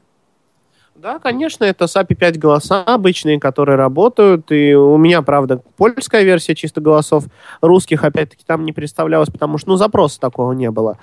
Да, 0.94 1.20
конечно, 1.20 1.62
это 1.62 1.84
SAPI 1.84 2.16
5 2.16 2.38
голоса 2.40 2.82
обычные, 2.82 3.38
которые 3.38 3.76
работают. 3.76 4.50
И 4.50 4.74
у 4.74 4.96
меня, 4.96 5.22
правда, 5.22 5.62
польская 5.76 6.24
версия 6.24 6.56
чисто 6.56 6.80
голосов. 6.80 7.24
Русских, 7.60 8.02
опять-таки, 8.02 8.42
там 8.44 8.64
не 8.64 8.72
представлялось, 8.72 9.30
потому 9.30 9.58
что, 9.58 9.70
ну, 9.70 9.76
запроса 9.76 10.18
такого 10.18 10.52
не 10.52 10.72
было. 10.72 10.98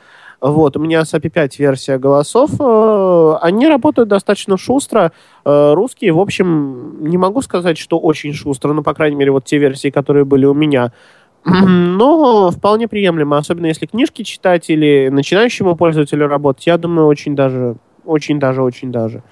Вот, 0.47 0.77
у 0.77 0.79
меня 0.79 1.01
SAPI 1.01 1.29
5 1.29 1.59
версия 1.59 1.97
голосов. 1.97 2.51
Э, 2.59 3.37
они 3.41 3.67
работают 3.67 4.09
достаточно 4.09 4.57
шустро. 4.57 5.11
Э, 5.43 5.73
русские, 5.73 6.13
в 6.13 6.19
общем, 6.19 6.97
не 6.99 7.17
могу 7.17 7.41
сказать, 7.41 7.79
что 7.79 7.97
очень 7.97 8.33
шустро, 8.33 8.71
но, 8.71 8.83
по 8.83 8.93
крайней 8.93 9.15
мере, 9.15 9.31
вот 9.31 9.45
те 9.45 9.57
версии, 9.57 9.89
которые 9.89 10.23
были 10.23 10.45
у 10.45 10.53
меня, 10.53 10.91
но 11.45 12.51
вполне 12.51 12.87
приемлемо, 12.87 13.39
особенно 13.39 13.65
если 13.65 13.87
книжки 13.87 14.21
читать 14.21 14.69
или 14.69 15.09
начинающему 15.09 15.75
пользователю 15.75 16.27
работать, 16.27 16.67
я 16.67 16.77
думаю, 16.77 17.07
очень 17.07 17.35
даже, 17.35 17.77
очень 18.05 18.39
даже, 18.39 18.61
очень 18.61 18.91
даже. 18.91 19.23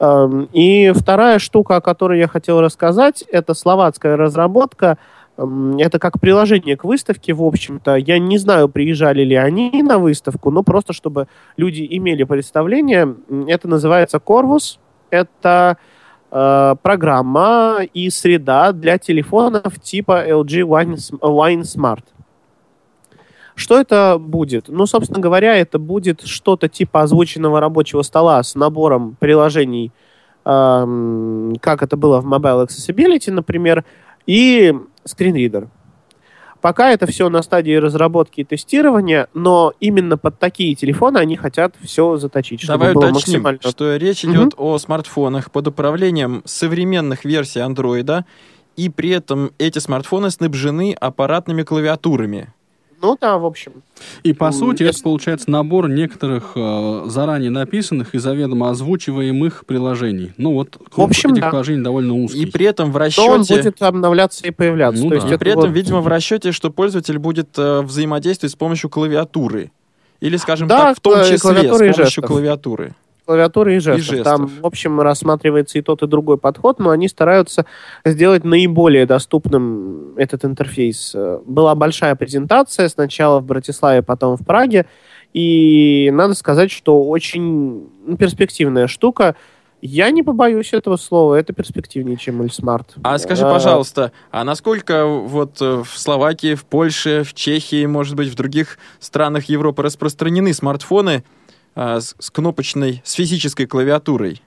Эм, 0.00 0.50
и 0.52 0.92
вторая 0.94 1.38
штука, 1.38 1.76
о 1.76 1.80
которой 1.80 2.18
я 2.18 2.28
хотел 2.28 2.60
рассказать, 2.60 3.24
это 3.32 3.54
словацкая 3.54 4.18
разработка. 4.18 4.98
Это 5.36 5.98
как 5.98 6.20
приложение 6.20 6.76
к 6.76 6.84
выставке, 6.84 7.32
в 7.32 7.42
общем-то. 7.42 7.96
Я 7.96 8.18
не 8.18 8.36
знаю, 8.36 8.68
приезжали 8.68 9.24
ли 9.24 9.34
они 9.34 9.82
на 9.82 9.98
выставку, 9.98 10.50
но 10.50 10.62
просто 10.62 10.92
чтобы 10.92 11.26
люди 11.56 11.86
имели 11.88 12.24
представление. 12.24 13.16
Это 13.48 13.66
называется 13.66 14.18
Corvus. 14.18 14.78
Это 15.08 15.78
э, 16.30 16.74
программа 16.82 17.78
и 17.94 18.10
среда 18.10 18.72
для 18.72 18.98
телефонов 18.98 19.80
типа 19.80 20.28
LG 20.28 20.66
Wine, 20.66 20.96
Wine 21.20 21.62
Smart. 21.62 22.04
Что 23.54 23.78
это 23.78 24.18
будет? 24.18 24.68
Ну, 24.68 24.86
собственно 24.86 25.20
говоря, 25.20 25.56
это 25.56 25.78
будет 25.78 26.22
что-то 26.22 26.68
типа 26.68 27.02
озвученного 27.02 27.60
рабочего 27.60 28.02
стола 28.02 28.42
с 28.42 28.54
набором 28.54 29.16
приложений, 29.18 29.92
эм, 30.44 31.54
как 31.60 31.82
это 31.82 31.96
было 31.96 32.20
в 32.20 32.26
Mobile 32.26 32.66
Accessibility, 32.66 33.30
например, 33.30 33.84
и 34.26 34.74
скринридер. 35.04 35.68
Пока 36.60 36.90
это 36.92 37.06
все 37.06 37.28
на 37.28 37.42
стадии 37.42 37.74
разработки 37.74 38.42
и 38.42 38.44
тестирования, 38.44 39.26
но 39.34 39.72
именно 39.80 40.16
под 40.16 40.38
такие 40.38 40.76
телефоны 40.76 41.18
они 41.18 41.34
хотят 41.36 41.74
все 41.82 42.16
заточить. 42.18 42.64
Давай 42.68 42.94
было 42.94 43.10
уточним, 43.10 43.42
максимально... 43.42 43.60
что 43.68 43.96
речь 43.96 44.24
идет 44.24 44.54
угу. 44.54 44.74
о 44.74 44.78
смартфонах 44.78 45.50
под 45.50 45.66
управлением 45.66 46.42
современных 46.44 47.24
версий 47.24 47.58
андроида, 47.58 48.26
и 48.76 48.88
при 48.88 49.10
этом 49.10 49.50
эти 49.58 49.80
смартфоны 49.80 50.30
снабжены 50.30 50.94
аппаратными 50.98 51.64
клавиатурами. 51.64 52.54
Ну 53.02 53.18
да, 53.20 53.36
в 53.36 53.44
общем. 53.44 53.82
И 54.22 54.32
по 54.32 54.52
сути 54.52 54.84
это 54.84 55.02
получается 55.02 55.50
набор 55.50 55.88
некоторых 55.88 56.52
э, 56.54 57.02
заранее 57.06 57.50
написанных 57.50 58.14
и 58.14 58.18
заведомо 58.18 58.70
озвучиваемых 58.70 59.66
приложений. 59.66 60.32
Ну 60.36 60.52
вот 60.54 60.78
в 60.94 61.00
общем, 61.00 61.32
этих 61.32 61.42
да. 61.42 61.48
приложений 61.50 61.82
довольно 61.82 62.14
узкий. 62.14 62.42
И 62.42 62.46
при 62.46 62.64
этом 62.64 62.92
в 62.92 62.96
расчете... 62.96 63.26
Но 63.26 63.34
он 63.34 63.40
будет 63.42 63.82
обновляться 63.82 64.46
и 64.46 64.52
появляться. 64.52 65.02
Ну, 65.02 65.10
То 65.10 65.16
да. 65.16 65.22
есть 65.22 65.34
и 65.34 65.36
при 65.36 65.50
этом, 65.50 65.62
вот... 65.64 65.72
видимо, 65.72 66.00
в 66.00 66.06
расчете, 66.08 66.52
что 66.52 66.70
пользователь 66.70 67.18
будет 67.18 67.58
э, 67.58 67.82
взаимодействовать 67.82 68.52
с 68.52 68.56
помощью 68.56 68.88
клавиатуры. 68.88 69.72
Или, 70.20 70.36
скажем 70.36 70.68
да, 70.68 70.78
так, 70.78 70.98
в 70.98 71.00
том 71.00 71.18
числе 71.24 71.38
с 71.38 71.42
помощью 71.42 71.94
жестов. 71.94 72.24
клавиатуры 72.24 72.94
клавиатуры 73.32 73.76
и 73.76 73.78
жестов. 73.78 73.98
и 73.98 74.16
жестов. 74.16 74.24
Там, 74.24 74.46
в 74.46 74.66
общем, 74.66 75.00
рассматривается 75.00 75.78
и 75.78 75.82
тот, 75.82 76.02
и 76.02 76.06
другой 76.06 76.36
подход, 76.38 76.78
но 76.78 76.90
они 76.90 77.08
стараются 77.08 77.64
сделать 78.04 78.44
наиболее 78.44 79.06
доступным 79.06 80.14
этот 80.16 80.44
интерфейс. 80.44 81.16
Была 81.46 81.74
большая 81.74 82.14
презентация 82.14 82.88
сначала 82.88 83.40
в 83.40 83.44
Братиславе, 83.44 84.02
потом 84.02 84.36
в 84.36 84.44
Праге, 84.44 84.86
и 85.32 86.10
надо 86.12 86.34
сказать, 86.34 86.70
что 86.70 87.02
очень 87.02 87.88
перспективная 88.18 88.86
штука. 88.86 89.34
Я 89.80 90.10
не 90.10 90.22
побоюсь 90.22 90.72
этого 90.74 90.96
слова, 90.96 91.34
это 91.34 91.52
перспективнее, 91.52 92.16
чем 92.16 92.40
Эльсмарт. 92.42 92.94
А 93.02 93.18
скажи, 93.18 93.42
пожалуйста, 93.42 94.12
а 94.30 94.44
насколько 94.44 95.06
вот 95.06 95.60
э, 95.60 95.82
в 95.82 95.98
Словакии, 95.98 96.54
в 96.54 96.64
Польше, 96.64 97.24
в 97.24 97.34
Чехии, 97.34 97.84
может 97.86 98.14
быть, 98.14 98.28
в 98.28 98.36
других 98.36 98.78
странах 99.00 99.46
Европы 99.46 99.82
распространены 99.82 100.54
смартфоны, 100.54 101.24
а, 101.74 102.00
с, 102.00 102.30
кнопочной, 102.30 103.02
с 103.04 103.12
физической 103.12 103.66
клавиатурой? 103.66 104.40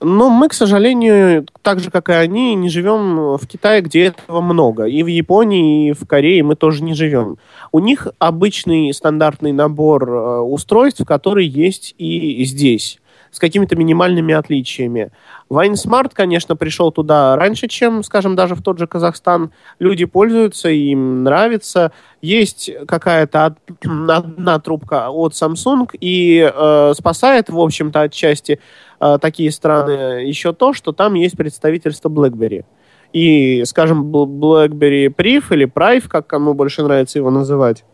Но 0.00 0.30
мы, 0.30 0.48
к 0.48 0.54
сожалению, 0.54 1.46
так 1.62 1.80
же, 1.80 1.90
как 1.90 2.08
и 2.08 2.12
они, 2.12 2.54
не 2.54 2.68
живем 2.68 3.36
в 3.36 3.46
Китае, 3.48 3.80
где 3.80 4.04
этого 4.04 4.40
много. 4.40 4.84
И 4.84 5.02
в 5.02 5.08
Японии, 5.08 5.88
и 5.88 5.92
в 5.92 6.06
Корее 6.06 6.44
мы 6.44 6.54
тоже 6.54 6.84
не 6.84 6.94
живем. 6.94 7.36
У 7.72 7.80
них 7.80 8.06
обычный 8.20 8.94
стандартный 8.94 9.50
набор 9.50 10.08
э, 10.08 10.38
устройств, 10.40 11.04
который 11.04 11.46
есть 11.46 11.96
и 11.98 12.44
здесь 12.44 13.00
с 13.30 13.38
какими-то 13.38 13.76
минимальными 13.76 14.34
отличиями. 14.34 15.10
WineSmart, 15.50 16.10
конечно, 16.12 16.56
пришел 16.56 16.92
туда 16.92 17.36
раньше, 17.36 17.68
чем, 17.68 18.02
скажем, 18.02 18.36
даже 18.36 18.54
в 18.54 18.62
тот 18.62 18.78
же 18.78 18.86
Казахстан. 18.86 19.52
Люди 19.78 20.04
пользуются, 20.04 20.68
им 20.68 21.24
нравится. 21.24 21.92
Есть 22.20 22.70
какая-то 22.86 23.56
одна 24.08 24.58
трубка 24.58 25.10
от 25.10 25.32
Samsung, 25.32 25.88
и 26.00 26.50
э, 26.52 26.92
спасает, 26.96 27.48
в 27.48 27.58
общем-то, 27.58 28.02
отчасти 28.02 28.60
э, 29.00 29.18
такие 29.20 29.50
страны 29.50 30.26
еще 30.26 30.52
то, 30.52 30.72
что 30.72 30.92
там 30.92 31.14
есть 31.14 31.36
представительство 31.36 32.08
BlackBerry. 32.08 32.64
И, 33.12 33.64
скажем, 33.64 34.14
BlackBerry 34.14 35.06
Priv 35.14 35.44
или 35.50 35.66
Prive, 35.66 36.08
как 36.08 36.26
кому 36.26 36.54
больше 36.54 36.82
нравится 36.82 37.18
его 37.18 37.30
называть, 37.30 37.84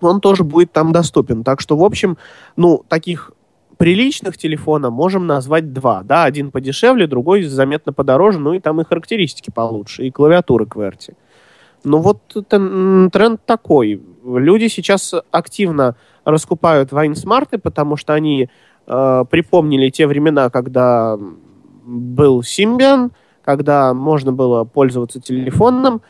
он 0.00 0.20
тоже 0.20 0.42
будет 0.42 0.72
там 0.72 0.92
доступен. 0.92 1.44
Так 1.44 1.60
что, 1.60 1.76
в 1.76 1.84
общем, 1.84 2.16
ну, 2.56 2.82
таких 2.88 3.32
приличных 3.76 4.38
телефона 4.38 4.90
можем 4.90 5.26
назвать 5.26 5.72
два. 5.72 6.02
Да, 6.02 6.24
один 6.24 6.50
подешевле, 6.50 7.06
другой 7.06 7.42
заметно 7.42 7.92
подороже, 7.92 8.38
ну 8.38 8.52
и 8.54 8.60
там 8.60 8.80
и 8.80 8.84
характеристики 8.84 9.50
получше, 9.50 10.06
и 10.06 10.10
клавиатура 10.10 10.64
QWERTY. 10.64 11.14
Ну 11.84 11.98
вот 11.98 12.18
тренд 12.48 13.40
такой. 13.44 14.02
Люди 14.24 14.68
сейчас 14.68 15.14
активно 15.30 15.96
раскупают 16.24 16.92
вайнсмарты, 16.92 17.58
потому 17.58 17.96
что 17.96 18.14
они 18.14 18.48
э, 18.86 19.24
припомнили 19.28 19.90
те 19.90 20.06
времена, 20.06 20.48
когда 20.50 21.18
был 21.84 22.40
Symbian, 22.40 23.10
когда 23.44 23.94
можно 23.94 24.32
было 24.32 24.64
пользоваться 24.64 25.20
телефоном 25.20 26.02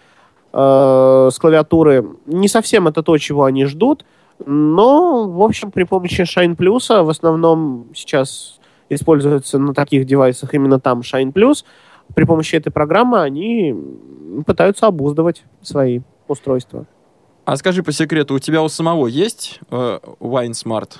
э, 0.52 1.28
с 1.32 1.38
клавиатуры. 1.38 2.06
Не 2.26 2.48
совсем 2.48 2.88
это 2.88 3.02
то, 3.02 3.16
чего 3.16 3.44
они 3.44 3.64
ждут, 3.64 4.04
но, 4.46 5.28
в 5.28 5.42
общем, 5.42 5.70
при 5.70 5.84
помощи 5.84 6.22
Shine 6.22 6.56
Plus 6.56 7.02
в 7.02 7.08
основном 7.08 7.86
сейчас 7.94 8.60
используется 8.88 9.58
на 9.58 9.74
таких 9.74 10.06
девайсах 10.06 10.54
именно 10.54 10.78
там 10.80 11.00
Shine 11.00 11.32
Plus. 11.32 11.64
При 12.14 12.24
помощи 12.24 12.56
этой 12.56 12.70
программы 12.70 13.20
они 13.20 13.74
пытаются 14.46 14.86
обуздывать 14.86 15.44
свои 15.62 16.00
устройства. 16.28 16.86
А 17.44 17.56
скажи 17.56 17.82
по 17.82 17.92
секрету, 17.92 18.34
у 18.34 18.38
тебя 18.38 18.62
у 18.62 18.68
самого 18.68 19.06
есть 19.06 19.60
э, 19.70 19.98
Wine 20.20 20.52
Smart? 20.52 20.90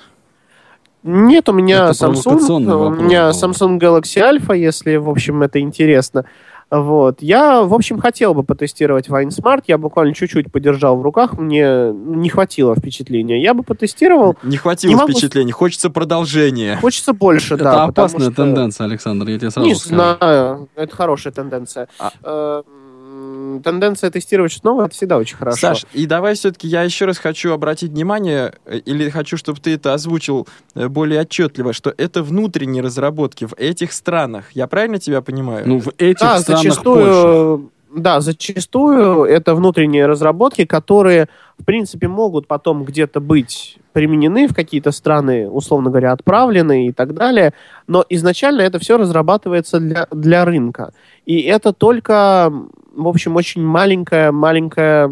Нет, 1.03 1.49
у 1.49 1.53
меня 1.53 1.89
это 1.89 2.05
Samsung, 2.05 2.73
у 2.73 2.89
меня 2.89 3.29
Samsung 3.31 3.77
Galaxy 3.77 4.21
Alpha, 4.21 4.57
если, 4.57 4.95
в 4.95 5.09
общем, 5.09 5.43
это 5.43 5.59
интересно. 5.59 6.25
Вот. 6.73 7.21
Я, 7.21 7.61
в 7.61 7.73
общем, 7.75 7.99
хотел 7.99 8.33
бы 8.33 8.41
потестировать 8.41 9.07
WineSmart. 9.07 9.65
Я 9.67 9.77
буквально 9.77 10.15
чуть-чуть 10.15 10.51
подержал 10.51 10.97
в 10.97 11.03
руках. 11.03 11.37
Мне 11.37 11.91
не 11.93 12.29
хватило 12.29 12.75
впечатления. 12.75 13.39
Я 13.39 13.53
бы 13.53 13.61
потестировал. 13.61 14.35
Не 14.41 14.57
хватило 14.57 14.91
не 14.91 14.97
впечатлений. 14.97 15.51
Могу... 15.51 15.59
Хочется 15.59 15.91
продолжения. 15.91 16.77
Хочется 16.77 17.13
больше, 17.13 17.53
это 17.53 17.63
да. 17.63 17.73
Это 17.73 17.83
опасная 17.83 18.31
что... 18.31 18.43
тенденция, 18.43 18.85
Александр, 18.85 19.27
я 19.27 19.37
тебе 19.37 19.51
сразу 19.51 19.69
Не 19.69 19.75
скажу. 19.75 19.95
знаю. 19.95 20.67
Это 20.75 20.95
хорошая 20.95 21.31
тенденция. 21.31 21.87
А... 21.99 22.63
Тенденция 23.61 24.09
тестировать 24.09 24.51
что-то 24.51 24.67
новое, 24.67 24.85
это 24.85 24.95
всегда 24.95 25.17
очень 25.17 25.37
хорошо. 25.37 25.59
Саш, 25.59 25.85
и 25.93 26.05
давай 26.05 26.35
все-таки 26.35 26.67
я 26.67 26.83
еще 26.83 27.05
раз 27.05 27.17
хочу 27.17 27.51
обратить 27.51 27.91
внимание, 27.91 28.53
э, 28.65 28.77
или 28.77 29.09
хочу, 29.09 29.37
чтобы 29.37 29.59
ты 29.59 29.73
это 29.73 29.93
озвучил 29.93 30.47
э, 30.75 30.87
более 30.87 31.21
отчетливо, 31.21 31.73
что 31.73 31.93
это 31.97 32.23
внутренние 32.23 32.83
разработки 32.83 33.45
в 33.45 33.53
этих 33.57 33.93
странах. 33.93 34.45
Я 34.53 34.67
правильно 34.67 34.99
тебя 34.99 35.21
понимаю? 35.21 35.67
Ну, 35.67 35.79
в 35.79 35.89
этих 35.97 36.19
да, 36.19 36.39
странах 36.39 36.63
зачастую, 36.63 37.57
больше. 37.57 37.69
Да, 37.95 38.21
зачастую 38.21 39.25
это 39.25 39.53
внутренние 39.53 40.07
разработки, 40.07 40.65
которые, 40.65 41.27
в 41.59 41.65
принципе, 41.65 42.07
могут 42.07 42.47
потом 42.47 42.85
где-то 42.85 43.19
быть 43.19 43.77
применены, 43.93 44.47
в 44.47 44.53
какие-то 44.53 44.91
страны, 44.91 45.49
условно 45.49 45.89
говоря, 45.89 46.11
отправлены 46.11 46.87
и 46.87 46.91
так 46.91 47.13
далее. 47.13 47.53
Но 47.87 48.03
изначально 48.09 48.61
это 48.61 48.79
все 48.79 48.97
разрабатывается 48.97 49.79
для, 49.79 50.07
для 50.11 50.43
рынка. 50.45 50.93
И 51.25 51.41
это 51.41 51.71
только, 51.71 52.51
в 52.95 53.07
общем, 53.07 53.35
очень 53.35 53.63
маленькая, 53.63 54.31
маленькая 54.31 55.09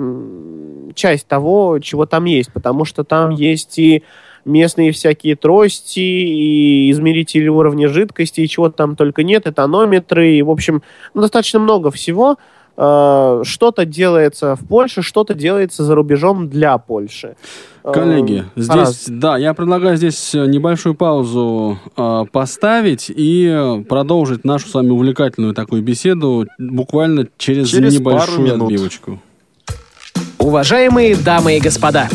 часть 0.96 1.28
того, 1.28 1.80
чего 1.80 2.06
там 2.06 2.26
есть. 2.26 2.52
Потому 2.52 2.84
что 2.84 3.04
там 3.04 3.30
есть 3.30 3.80
и 3.80 4.04
местные 4.46 4.92
всякие 4.92 5.36
трости, 5.36 6.00
и 6.00 6.92
измерители 6.92 7.48
уровня 7.48 7.88
жидкости, 7.88 8.42
и 8.42 8.48
чего 8.48 8.70
там 8.70 8.96
только 8.96 9.24
нет, 9.24 9.48
этанометры, 9.48 10.34
и, 10.34 10.42
в 10.42 10.50
общем, 10.50 10.82
ну, 11.14 11.22
достаточно 11.22 11.60
много 11.60 11.92
всего. 11.92 12.38
Э, 12.78 13.42
что-то 13.44 13.86
делается 13.86 14.56
в 14.56 14.66
Польше, 14.66 15.02
что-то 15.02 15.34
делается 15.34 15.84
за 15.84 15.96
рубежом 15.96 16.50
для 16.50 16.78
Польши. 16.78 17.36
Э, 17.84 17.92
Коллеги, 17.92 18.46
здесь, 18.56 18.76
Раз. 18.76 19.04
да, 19.08 19.38
я 19.38 19.54
предлагаю 19.54 19.98
здесь 19.98 20.34
небольшую 20.34 20.96
паузу 20.96 21.78
э, 21.98 22.26
поставить 22.32 23.12
и 23.14 23.84
продолжить 23.90 24.46
нашу 24.46 24.68
с 24.70 24.74
вами 24.74 24.90
увлекательную 24.90 25.54
такую 25.54 25.82
беседу 25.82 26.48
буквально 26.58 27.28
через, 27.38 27.70
через 27.70 28.00
небольшую 28.00 28.54
отбивочку. 28.54 29.20
Уважаемые 30.40 31.16
дамы 31.16 31.58
и 31.58 31.60
господа, 31.60 32.10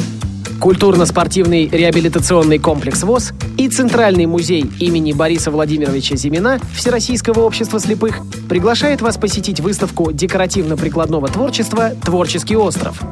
Культурно-спортивный 0.61 1.69
реабилитационный 1.69 2.59
комплекс 2.59 3.03
ВОЗ 3.03 3.33
и 3.57 3.69
Центральный 3.69 4.27
музей 4.27 4.71
имени 4.81 5.13
Бориса 5.13 5.51
Владимировича 5.51 6.17
Зимина 6.17 6.59
Всероссийского 6.75 7.41
общества 7.41 7.79
слепых 7.79 8.21
приглашает 8.49 9.03
вас 9.03 9.17
посетить 9.19 9.61
выставку 9.61 10.13
декоративно-прикладного 10.13 11.29
творчества 11.29 11.91
«Творческий 12.03 12.57
остров». 12.57 13.03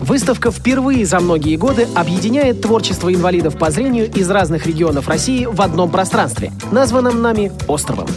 Выставка 0.00 0.50
впервые 0.50 1.06
за 1.06 1.20
многие 1.20 1.56
годы 1.56 1.86
объединяет 1.94 2.60
творчество 2.60 3.12
инвалидов 3.12 3.56
по 3.56 3.70
зрению 3.70 4.10
из 4.12 4.28
разных 4.30 4.66
регионов 4.66 5.08
России 5.08 5.46
в 5.46 5.60
одном 5.60 5.90
пространстве, 5.90 6.52
названном 6.72 7.22
нами 7.22 7.52
«Островом». 7.68 8.08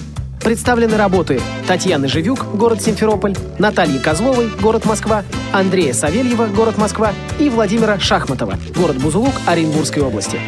Представлены 0.48 0.96
работы 0.96 1.42
Татьяны 1.68 2.08
Живюк, 2.08 2.46
город 2.56 2.82
Симферополь, 2.82 3.36
Натальи 3.60 3.98
Козловой, 3.98 4.50
город 4.62 4.86
Москва, 4.86 5.26
Андрея 5.52 5.92
Савельева, 5.92 6.46
город 6.46 6.78
Москва 6.78 7.12
и 7.38 7.50
Владимира 7.50 8.00
Шахматова, 8.00 8.56
город 8.74 8.96
Бузулук 8.96 9.34
Оренбургской 9.46 10.02
области. 10.02 10.40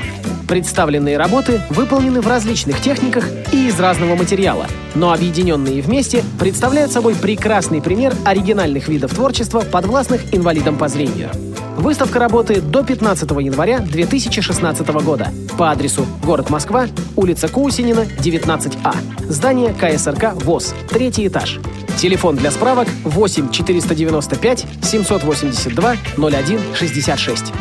Представленные 0.48 1.18
работы 1.18 1.62
выполнены 1.70 2.22
в 2.22 2.30
различных 2.30 2.80
техниках 2.80 3.26
и 3.52 3.68
из 3.68 3.78
разного 3.78 4.16
материала, 4.16 4.68
но 4.96 5.12
объединенные 5.12 5.82
вместе 5.82 6.24
представляют 6.40 6.94
собой 6.94 7.14
прекрасный 7.14 7.82
пример 7.82 8.14
оригинальных 8.24 8.88
видов 8.88 9.14
творчества, 9.14 9.66
подвластных 9.70 10.34
инвалидам 10.34 10.78
по 10.78 10.88
зрению. 10.88 11.30
Выставка 11.80 12.20
работает 12.20 12.70
до 12.72 12.84
15 12.84 13.32
января 13.40 13.80
2016 13.80 14.86
года 15.02 15.32
по 15.58 15.72
адресу 15.72 16.06
город 16.22 16.50
Москва, 16.50 16.88
улица 17.16 17.48
Кусинина, 17.48 18.02
19А. 18.02 18.94
Здание 19.30 19.74
КСРК 19.74 20.34
ВОЗ, 20.44 20.76
третий 20.90 21.26
этаж. 21.26 21.60
Телефон 21.98 22.36
для 22.36 22.52
справок 22.52 22.90
8 23.06 23.50
495 23.52 24.66
782 24.82 25.96
01 26.18 26.60
66. 26.76 27.54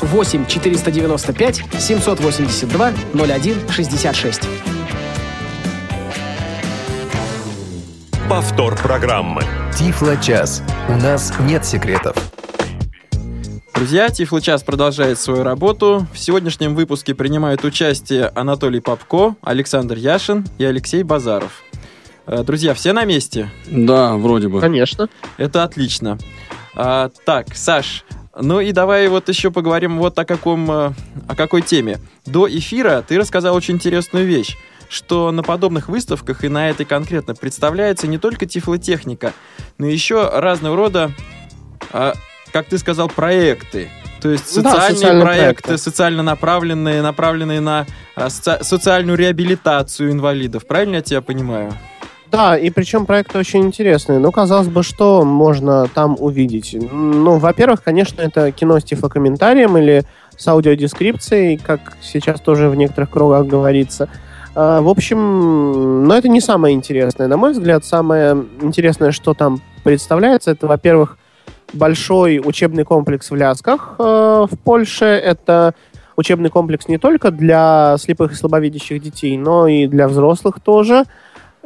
8 0.00 0.46
495 0.46 1.64
782 1.78 2.92
01 3.12 3.56
66. 3.68 4.40
Повтор 8.30 8.74
программы. 8.76 9.42
Тифло-час. 9.78 10.62
У 10.88 10.94
нас 10.94 11.30
нет 11.40 11.66
секретов. 11.66 12.16
Друзья, 13.76 14.08
Тифло-час 14.08 14.62
продолжает 14.62 15.18
свою 15.18 15.42
работу. 15.42 16.06
В 16.14 16.18
сегодняшнем 16.18 16.74
выпуске 16.74 17.14
принимают 17.14 17.62
участие 17.62 18.32
Анатолий 18.34 18.80
Попко, 18.80 19.36
Александр 19.42 19.96
Яшин 19.98 20.46
и 20.56 20.64
Алексей 20.64 21.02
Базаров. 21.02 21.62
Э, 22.26 22.42
друзья, 22.42 22.72
все 22.72 22.94
на 22.94 23.04
месте? 23.04 23.50
Да, 23.66 24.16
вроде 24.16 24.48
бы. 24.48 24.62
Конечно. 24.62 25.10
Это 25.36 25.62
отлично. 25.62 26.16
А, 26.74 27.10
так, 27.26 27.54
Саш, 27.54 28.06
ну 28.34 28.60
и 28.60 28.72
давай 28.72 29.08
вот 29.08 29.28
еще 29.28 29.50
поговорим 29.50 29.98
вот 29.98 30.18
о 30.18 30.24
каком, 30.24 30.70
э, 30.70 30.92
о 31.28 31.36
какой 31.36 31.60
теме. 31.60 31.98
До 32.24 32.48
эфира 32.48 33.04
ты 33.06 33.18
рассказал 33.18 33.54
очень 33.54 33.74
интересную 33.74 34.26
вещь 34.26 34.56
что 34.88 35.32
на 35.32 35.42
подобных 35.42 35.88
выставках 35.88 36.44
и 36.44 36.48
на 36.48 36.70
этой 36.70 36.86
конкретно 36.86 37.34
представляется 37.34 38.06
не 38.06 38.18
только 38.18 38.46
тифлотехника, 38.46 39.32
но 39.78 39.86
еще 39.86 40.30
разного 40.32 40.76
рода 40.76 41.10
а, 41.92 42.14
как 42.56 42.64
ты 42.64 42.78
сказал, 42.78 43.08
проекты. 43.10 43.90
То 44.22 44.30
есть 44.30 44.48
социальные 44.48 45.02
да, 45.02 45.20
проекты, 45.20 45.62
проекты, 45.64 45.76
социально 45.76 46.22
направленные, 46.22 47.02
направленные 47.02 47.60
на 47.60 47.84
а, 48.14 48.28
соци- 48.28 48.64
социальную 48.64 49.18
реабилитацию 49.18 50.10
инвалидов. 50.10 50.66
Правильно 50.66 50.96
я 50.96 51.02
тебя 51.02 51.20
понимаю? 51.20 51.74
Да, 52.30 52.56
и 52.56 52.70
причем 52.70 53.04
проекты 53.04 53.38
очень 53.38 53.60
интересные. 53.60 54.18
Ну, 54.20 54.32
казалось 54.32 54.68
бы, 54.68 54.82
что 54.82 55.22
можно 55.22 55.86
там 55.88 56.16
увидеть? 56.18 56.74
Ну, 56.80 57.36
во-первых, 57.36 57.82
конечно, 57.82 58.22
это 58.22 58.50
кино 58.52 58.80
с 58.80 58.84
тифлокомментарием 58.84 59.76
или 59.76 60.04
с 60.34 60.48
аудиодескрипцией, 60.48 61.58
как 61.58 61.98
сейчас 62.00 62.40
тоже 62.40 62.70
в 62.70 62.74
некоторых 62.74 63.10
кругах 63.10 63.46
говорится. 63.46 64.08
А, 64.54 64.80
в 64.80 64.88
общем, 64.88 66.04
но 66.04 66.16
это 66.16 66.28
не 66.28 66.40
самое 66.40 66.74
интересное. 66.74 67.26
На 67.26 67.36
мой 67.36 67.52
взгляд, 67.52 67.84
самое 67.84 68.46
интересное, 68.62 69.12
что 69.12 69.34
там 69.34 69.60
представляется, 69.84 70.52
это, 70.52 70.66
во-первых, 70.66 71.18
большой 71.72 72.40
учебный 72.42 72.84
комплекс 72.84 73.30
в 73.30 73.34
Лясках 73.34 73.96
э, 73.98 74.02
в 74.50 74.58
Польше. 74.64 75.04
Это 75.04 75.74
учебный 76.16 76.50
комплекс 76.50 76.88
не 76.88 76.98
только 76.98 77.30
для 77.30 77.96
слепых 77.98 78.32
и 78.32 78.34
слабовидящих 78.34 79.02
детей, 79.02 79.36
но 79.36 79.66
и 79.66 79.86
для 79.86 80.08
взрослых 80.08 80.60
тоже. 80.60 81.04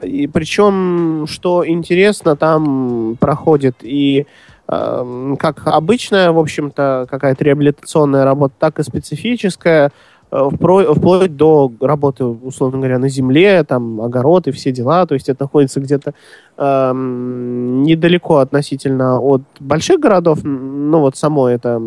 И 0.03 0.27
причем, 0.27 1.27
что 1.29 1.67
интересно, 1.67 2.37
там 2.37 3.17
проходит 3.21 3.77
и 3.83 4.27
э, 4.69 5.35
как 5.39 5.67
обычная, 5.67 6.33
в 6.33 6.39
общем-то, 6.39 7.07
какая-то 7.11 7.45
реабилитационная 7.45 8.25
работа, 8.25 8.55
так 8.59 8.79
и 8.79 8.83
специфическая. 8.83 9.93
Э, 10.33 10.49
вплоть 10.53 11.37
до 11.37 11.73
работы, 11.81 12.25
условно 12.25 12.79
говоря, 12.79 12.99
на 12.99 13.09
земле, 13.09 13.65
там, 13.65 14.01
огород 14.01 14.47
и 14.47 14.53
все 14.53 14.71
дела. 14.71 15.05
То 15.07 15.15
есть 15.15 15.29
это 15.29 15.45
находится 15.45 15.81
где-то 15.81 16.15
эм, 16.57 17.83
недалеко 17.83 18.37
относительно 18.37 19.21
от 19.21 19.43
больших 19.59 19.99
городов. 19.99 20.41
Ну, 20.45 21.01
вот 21.01 21.17
само 21.17 21.49
это... 21.49 21.83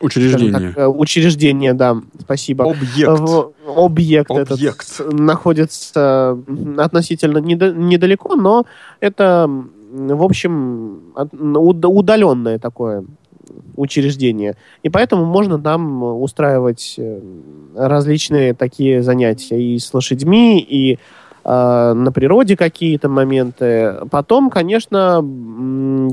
Учреждение. 0.00 0.52
Так, 0.52 0.78
э, 0.78 0.86
учреждение, 0.86 1.74
да, 1.74 1.96
спасибо. 2.20 2.70
Объект. 2.70 3.20
В, 3.20 3.52
объект, 3.76 4.30
объект 4.30 5.00
этот 5.00 5.12
находится 5.12 6.38
относительно 6.76 7.38
недалеко, 7.38 8.36
но 8.36 8.64
это, 9.00 9.48
в 9.92 10.22
общем, 10.22 11.12
удаленное 11.14 12.58
такое 12.58 13.04
учреждение. 13.76 14.54
И 14.82 14.88
поэтому 14.88 15.24
можно 15.24 15.58
там 15.58 16.02
устраивать 16.02 16.94
э, 16.98 17.20
различные 17.76 18.54
такие 18.54 19.02
занятия 19.02 19.60
и 19.62 19.78
с 19.78 19.92
лошадьми, 19.94 20.60
и 20.60 20.98
э, 21.44 21.92
на 21.94 22.12
природе 22.12 22.56
какие-то 22.56 23.08
моменты. 23.08 23.96
Потом, 24.10 24.50
конечно, 24.50 25.24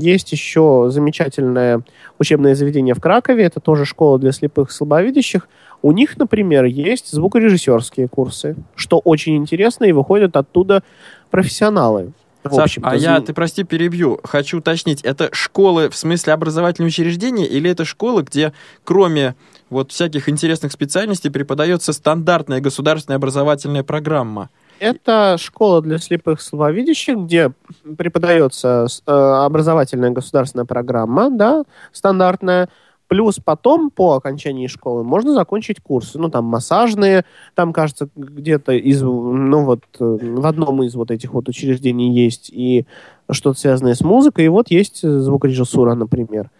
есть 0.00 0.32
еще 0.32 0.86
замечательное 0.90 1.82
учебное 2.18 2.54
заведение 2.54 2.94
в 2.94 3.00
Кракове. 3.00 3.44
Это 3.44 3.60
тоже 3.60 3.84
школа 3.84 4.18
для 4.18 4.32
слепых 4.32 4.70
и 4.70 4.72
слабовидящих. 4.72 5.48
У 5.82 5.92
них, 5.92 6.18
например, 6.18 6.64
есть 6.64 7.10
звукорежиссерские 7.10 8.06
курсы, 8.08 8.56
что 8.74 8.98
очень 8.98 9.36
интересно, 9.36 9.84
и 9.84 9.92
выходят 9.92 10.36
оттуда 10.36 10.82
профессионалы. 11.30 12.12
Саш, 12.48 12.78
а 12.82 12.96
я, 12.96 13.20
ты 13.20 13.34
прости, 13.34 13.64
перебью. 13.64 14.18
Хочу 14.24 14.58
уточнить, 14.58 15.02
это 15.02 15.28
школы 15.32 15.90
в 15.90 15.96
смысле 15.96 16.32
образовательные 16.32 16.88
учреждения 16.88 17.46
или 17.46 17.70
это 17.70 17.84
школы, 17.84 18.22
где 18.22 18.52
кроме 18.84 19.34
вот 19.68 19.92
всяких 19.92 20.28
интересных 20.28 20.72
специальностей 20.72 21.30
преподается 21.30 21.92
стандартная 21.92 22.60
государственная 22.60 23.16
образовательная 23.16 23.82
программа? 23.82 24.48
Это 24.78 25.36
школа 25.38 25.82
для 25.82 25.98
слепых 25.98 26.40
слабовидящих, 26.40 27.18
где 27.18 27.52
преподается 27.98 28.86
э, 29.06 29.12
образовательная 29.12 30.10
государственная 30.10 30.64
программа, 30.64 31.30
да, 31.30 31.64
стандартная, 31.92 32.70
Плюс 33.10 33.40
потом, 33.44 33.90
по 33.90 34.14
окончании 34.14 34.68
школы, 34.68 35.02
можно 35.02 35.34
закончить 35.34 35.80
курсы. 35.80 36.16
Ну, 36.16 36.28
там, 36.28 36.44
массажные, 36.44 37.24
там, 37.56 37.72
кажется, 37.72 38.08
где-то 38.14 38.70
из, 38.70 39.02
ну, 39.02 39.64
вот, 39.64 39.80
э, 39.98 40.18
в 40.20 40.46
одном 40.46 40.84
из 40.84 40.94
вот 40.94 41.10
этих 41.10 41.34
вот 41.34 41.48
учреждений 41.48 42.14
есть 42.14 42.50
и 42.50 42.86
что-то 43.28 43.58
связанное 43.58 43.94
с 43.94 44.02
музыкой, 44.02 44.44
и 44.44 44.48
вот 44.48 44.70
есть 44.70 45.02
звукорежиссура, 45.02 45.94
например. 45.94 46.50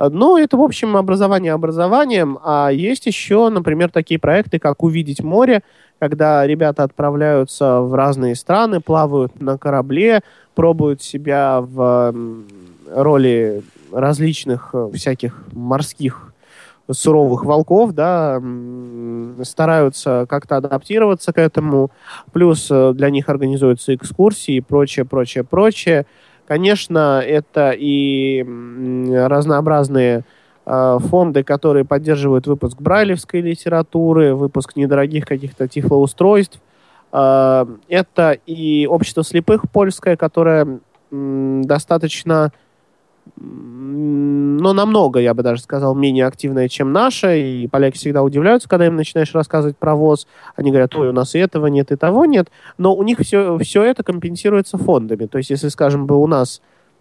Но 0.00 0.36
это, 0.36 0.56
в 0.56 0.62
общем, 0.62 0.96
образование 0.96 1.52
образованием, 1.52 2.40
а 2.42 2.70
есть 2.70 3.06
еще, 3.06 3.48
например, 3.48 3.90
такие 3.92 4.18
проекты, 4.18 4.58
как 4.58 4.82
«Увидеть 4.82 5.22
море», 5.22 5.62
когда 6.00 6.44
ребята 6.44 6.82
отправляются 6.82 7.82
в 7.82 7.94
разные 7.94 8.34
страны, 8.34 8.80
плавают 8.80 9.40
на 9.40 9.58
корабле, 9.58 10.22
пробуют 10.56 11.02
себя 11.02 11.60
в 11.60 12.12
роли 12.92 13.62
различных 13.92 14.70
э, 14.72 14.90
всяких 14.94 15.44
морских 15.52 16.32
суровых 16.90 17.44
волков, 17.44 17.92
да, 17.92 18.42
стараются 19.44 20.26
как-то 20.28 20.56
адаптироваться 20.56 21.32
к 21.32 21.38
этому. 21.38 21.90
Плюс 22.32 22.68
э, 22.70 22.92
для 22.94 23.10
них 23.10 23.28
организуются 23.28 23.94
экскурсии 23.94 24.56
и 24.56 24.60
прочее, 24.60 25.04
прочее, 25.04 25.44
прочее. 25.44 26.06
Конечно, 26.46 27.22
это 27.24 27.72
и 27.76 28.44
разнообразные 29.12 30.24
э, 30.66 30.98
фонды, 31.00 31.44
которые 31.44 31.84
поддерживают 31.84 32.48
выпуск 32.48 32.80
брайлевской 32.80 33.40
литературы, 33.40 34.34
выпуск 34.34 34.74
недорогих 34.74 35.26
каких-то 35.26 35.68
тифлоустройств. 35.68 36.60
Это 37.12 38.38
и 38.46 38.86
общество 38.86 39.24
слепых 39.24 39.68
польское, 39.68 40.16
которое 40.16 40.78
достаточно 41.10 42.52
но 43.36 44.72
намного, 44.72 45.18
я 45.20 45.32
бы 45.32 45.42
даже 45.42 45.62
сказал, 45.62 45.94
менее 45.94 46.26
активная, 46.26 46.68
чем 46.68 46.92
наша. 46.92 47.34
И 47.34 47.66
поляки 47.68 47.96
всегда 47.96 48.22
удивляются, 48.22 48.68
когда 48.68 48.86
им 48.86 48.96
начинаешь 48.96 49.34
рассказывать 49.34 49.78
про 49.78 49.94
ВОЗ. 49.94 50.26
Они 50.56 50.70
говорят, 50.70 50.94
ой, 50.94 51.08
у 51.08 51.12
нас 51.12 51.34
и 51.34 51.38
этого 51.38 51.66
нет, 51.66 51.90
и 51.90 51.96
того 51.96 52.26
нет. 52.26 52.50
Но 52.76 52.94
у 52.94 53.02
них 53.02 53.18
все, 53.20 53.58
все 53.58 53.82
это 53.82 54.02
компенсируется 54.02 54.78
фондами. 54.78 55.26
То 55.26 55.38
есть, 55.38 55.50
если, 55.50 55.68
скажем, 55.68 56.06
бы 56.06 56.16
у 56.16 56.26
нас 56.26 56.60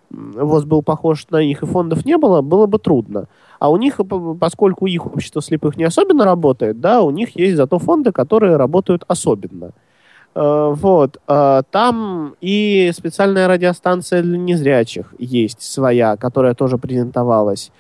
ВОЗ 0.09 0.63
был 0.63 0.81
похож 0.81 1.27
на 1.29 1.43
них, 1.43 1.61
и 1.61 1.65
фондов 1.65 2.05
не 2.05 2.17
было, 2.17 2.41
было 2.41 2.65
бы 2.67 2.79
трудно. 2.79 3.27
А 3.59 3.69
у 3.69 3.77
них, 3.77 3.99
поскольку 4.39 4.87
их 4.87 5.05
общество 5.05 5.41
слепых 5.41 5.75
не 5.77 5.83
особенно 5.83 6.23
работает, 6.25 6.79
да, 6.79 7.01
у 7.01 7.11
них 7.11 7.35
есть 7.35 7.57
зато 7.57 7.79
фонды, 7.79 8.11
которые 8.11 8.55
работают 8.55 9.03
особенно. 9.07 9.65
Э, 9.65 9.88
вот. 10.35 11.17
Э, 11.27 11.63
там 11.71 12.35
и 12.41 12.91
специальная 12.93 13.47
радиостанция 13.47 14.21
для 14.21 14.37
незрячих 14.37 15.13
есть 15.17 15.61
своя, 15.61 16.17
которая 16.17 16.53
тоже 16.53 16.77
презентовалась. 16.77 17.71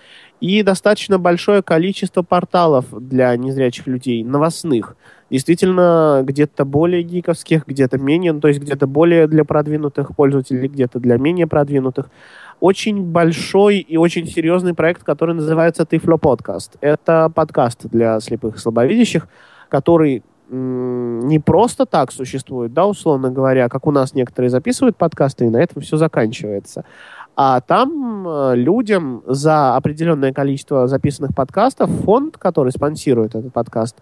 И 0.41 0.63
достаточно 0.63 1.19
большое 1.19 1.61
количество 1.61 2.21
порталов 2.21 2.85
для 2.91 3.35
незрячих 3.35 3.87
людей, 3.87 4.23
новостных. 4.23 4.95
Действительно, 5.29 6.21
где-то 6.23 6.65
более 6.65 7.03
гиковских, 7.03 7.67
где-то 7.67 7.97
менее, 7.97 8.33
ну, 8.33 8.39
то 8.39 8.47
есть 8.47 8.59
где-то 8.59 8.87
более 8.87 9.27
для 9.27 9.43
продвинутых 9.43 10.15
пользователей, 10.15 10.67
где-то 10.67 10.99
для 10.99 11.17
менее 11.17 11.45
продвинутых. 11.45 12.09
Очень 12.61 13.03
большой 13.03 13.79
и 13.79 13.97
очень 13.97 14.27
серьезный 14.27 14.73
проект, 14.73 15.03
который 15.03 15.35
называется 15.35 15.85
Тифло 15.85 16.17
Подкаст. 16.17 16.77
Это 16.81 17.31
подкаст 17.33 17.87
для 17.87 18.19
слепых 18.19 18.55
и 18.55 18.59
слабовидящих, 18.59 19.27
который 19.69 20.23
не 20.51 21.39
просто 21.39 21.85
так 21.85 22.11
существует, 22.11 22.73
да, 22.73 22.87
условно 22.87 23.29
говоря, 23.29 23.69
как 23.69 23.85
у 23.87 23.91
нас 23.91 24.13
некоторые 24.13 24.49
записывают 24.49 24.97
подкасты, 24.97 25.45
и 25.45 25.49
на 25.49 25.57
этом 25.57 25.81
все 25.81 25.97
заканчивается. 25.97 26.85
А 27.35 27.61
там 27.61 28.27
э, 28.27 28.55
людям 28.55 29.23
за 29.25 29.75
определенное 29.75 30.33
количество 30.33 30.87
записанных 30.87 31.33
подкастов 31.33 31.89
фонд, 31.89 32.37
который 32.37 32.71
спонсирует 32.71 33.35
этот 33.35 33.53
подкаст, 33.53 33.95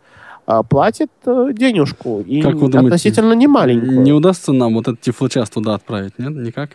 э, 0.48 0.62
платит 0.68 1.12
э, 1.26 1.50
денежку. 1.54 2.22
И 2.26 2.42
как 2.42 2.56
вы 2.56 2.62
думаете, 2.62 2.80
относительно 2.80 3.34
немаленькую. 3.34 4.02
Не 4.02 4.14
удастся 4.14 4.54
нам 4.54 4.74
вот 4.74 4.88
этот 4.88 5.02
тифлочас 5.02 5.50
туда 5.50 5.76
отправить, 5.76 6.18
нет? 6.18 6.32
Никак? 6.32 6.72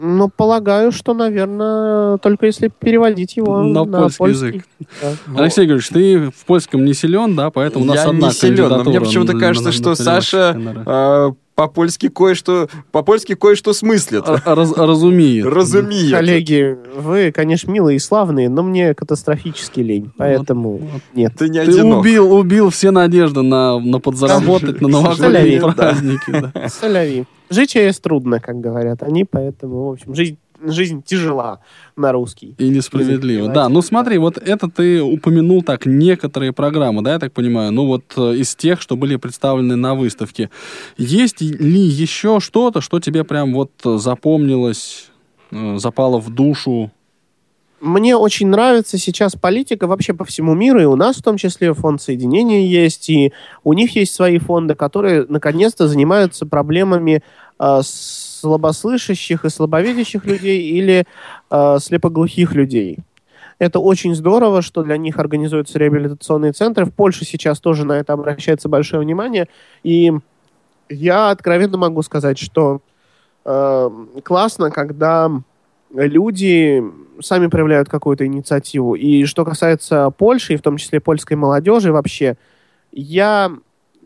Ну, 0.00 0.28
полагаю, 0.28 0.92
что, 0.92 1.14
наверное, 1.14 2.18
только 2.18 2.46
если 2.46 2.68
переводить 2.68 3.36
его 3.36 3.62
на, 3.62 3.84
на 3.84 3.98
польский, 4.00 4.18
польский 4.18 4.46
язык. 4.48 4.64
Да. 5.00 5.42
Алексей 5.42 5.60
Григорьевич, 5.60 5.88
ты 5.88 6.30
в 6.30 6.44
польском 6.46 6.84
не 6.84 6.94
силен, 6.94 7.36
да, 7.36 7.50
поэтому 7.50 7.84
у 7.84 7.88
нас 7.88 7.96
Я 7.96 8.10
одна 8.10 8.28
не 8.28 8.34
силен, 8.34 8.68
но 8.68 8.84
мне 8.84 9.00
почему-то 9.00 9.38
кажется, 9.38 9.72
что 9.72 9.94
Саша 9.94 10.56
э, 10.86 11.32
по-польски 11.54 12.08
кое-что 12.08 12.68
по-польски 12.92 13.34
кое-что 13.34 13.72
смыслит. 13.72 14.24
Раз, 14.44 14.76
разумеет. 14.76 15.46
Разумеет. 15.46 16.12
Коллеги, 16.12 16.76
вы, 16.96 17.32
конечно, 17.32 17.70
милые 17.70 17.96
и 17.96 18.00
славные, 18.00 18.48
но 18.48 18.62
мне 18.62 18.94
катастрофически 18.94 19.80
лень, 19.80 20.10
поэтому 20.16 20.78
вот, 20.78 21.02
нет. 21.14 21.32
Ты 21.38 21.48
не 21.48 21.64
Ты 21.64 21.84
убил, 21.84 22.32
убил 22.32 22.70
все 22.70 22.90
надежды 22.90 23.42
на, 23.42 23.78
на 23.78 23.98
подзаработать 24.00 24.80
на 24.80 24.88
новогодние 24.88 25.60
праздники. 25.60 26.52
Соляви. 26.68 27.24
Жить 27.50 27.74
есть 27.74 28.02
трудно, 28.02 28.40
как 28.40 28.60
говорят 28.60 29.02
они, 29.02 29.24
поэтому, 29.24 29.88
в 29.88 29.92
общем, 29.92 30.14
жизнь 30.14 30.38
жизнь 30.66 31.02
тяжела 31.02 31.60
на 31.96 32.12
русский. 32.12 32.54
И 32.58 32.68
несправедливо. 32.68 33.48
Да, 33.48 33.68
ну 33.68 33.82
смотри, 33.82 34.18
вот 34.18 34.36
это 34.38 34.70
ты 34.70 35.02
упомянул 35.02 35.62
так 35.62 35.86
некоторые 35.86 36.52
программы, 36.52 37.02
да, 37.02 37.14
я 37.14 37.18
так 37.18 37.32
понимаю, 37.32 37.72
ну 37.72 37.86
вот 37.86 38.04
э, 38.16 38.36
из 38.36 38.54
тех, 38.54 38.80
что 38.80 38.96
были 38.96 39.16
представлены 39.16 39.76
на 39.76 39.94
выставке. 39.94 40.50
Есть 40.96 41.40
ли 41.40 41.80
еще 41.80 42.40
что-то, 42.40 42.80
что 42.80 43.00
тебе 43.00 43.24
прям 43.24 43.52
вот 43.54 43.70
запомнилось, 43.84 45.10
э, 45.50 45.76
запало 45.78 46.18
в 46.20 46.30
душу, 46.30 46.90
мне 47.84 48.16
очень 48.16 48.46
нравится 48.46 48.96
сейчас 48.96 49.34
политика 49.34 49.86
вообще 49.86 50.14
по 50.14 50.24
всему 50.24 50.54
миру, 50.54 50.80
и 50.80 50.84
у 50.84 50.96
нас 50.96 51.16
в 51.16 51.22
том 51.22 51.36
числе 51.36 51.74
фонд 51.74 52.00
соединения 52.00 52.66
есть, 52.66 53.10
и 53.10 53.32
у 53.62 53.74
них 53.74 53.94
есть 53.94 54.14
свои 54.14 54.38
фонды, 54.38 54.74
которые 54.74 55.26
наконец-то 55.28 55.86
занимаются 55.86 56.46
проблемами 56.46 57.22
э, 57.58 57.80
слабослышащих 58.44 59.44
и 59.44 59.48
слабовидящих 59.48 60.26
людей 60.26 60.70
или 60.70 61.06
э, 61.50 61.78
слепоглухих 61.80 62.54
людей. 62.54 62.98
Это 63.58 63.78
очень 63.78 64.14
здорово, 64.14 64.60
что 64.60 64.82
для 64.82 64.98
них 64.98 65.18
организуются 65.18 65.78
реабилитационные 65.78 66.52
центры. 66.52 66.84
В 66.84 66.92
Польше 66.92 67.24
сейчас 67.24 67.60
тоже 67.60 67.86
на 67.86 67.92
это 67.92 68.12
обращается 68.12 68.68
большое 68.68 69.02
внимание. 69.02 69.48
И 69.82 70.12
я 70.90 71.30
откровенно 71.30 71.78
могу 71.78 72.02
сказать, 72.02 72.38
что 72.38 72.82
э, 73.46 73.90
классно, 74.22 74.70
когда 74.70 75.30
люди 75.90 76.84
сами 77.22 77.46
проявляют 77.46 77.88
какую-то 77.88 78.26
инициативу. 78.26 78.94
И 78.94 79.24
что 79.24 79.44
касается 79.44 80.10
Польши, 80.10 80.54
и 80.54 80.56
в 80.56 80.62
том 80.62 80.76
числе 80.76 81.00
польской 81.00 81.36
молодежи 81.36 81.92
вообще, 81.92 82.36
я, 82.92 83.50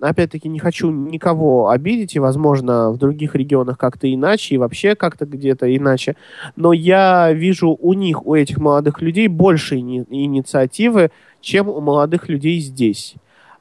опять-таки, 0.00 0.48
не 0.48 0.58
хочу 0.58 0.90
никого 0.90 1.68
обидеть, 1.68 2.16
и, 2.16 2.20
возможно, 2.20 2.90
в 2.90 2.98
других 2.98 3.34
регионах 3.34 3.78
как-то 3.78 4.12
иначе, 4.12 4.54
и 4.54 4.58
вообще 4.58 4.94
как-то 4.94 5.26
где-то 5.26 5.74
иначе, 5.74 6.16
но 6.56 6.72
я 6.72 7.32
вижу 7.32 7.76
у 7.80 7.92
них, 7.92 8.26
у 8.26 8.34
этих 8.34 8.58
молодых 8.58 9.00
людей 9.02 9.28
больше 9.28 9.76
ини- 9.76 10.06
инициативы, 10.08 11.10
чем 11.40 11.68
у 11.68 11.80
молодых 11.80 12.28
людей 12.28 12.60
здесь. 12.60 13.14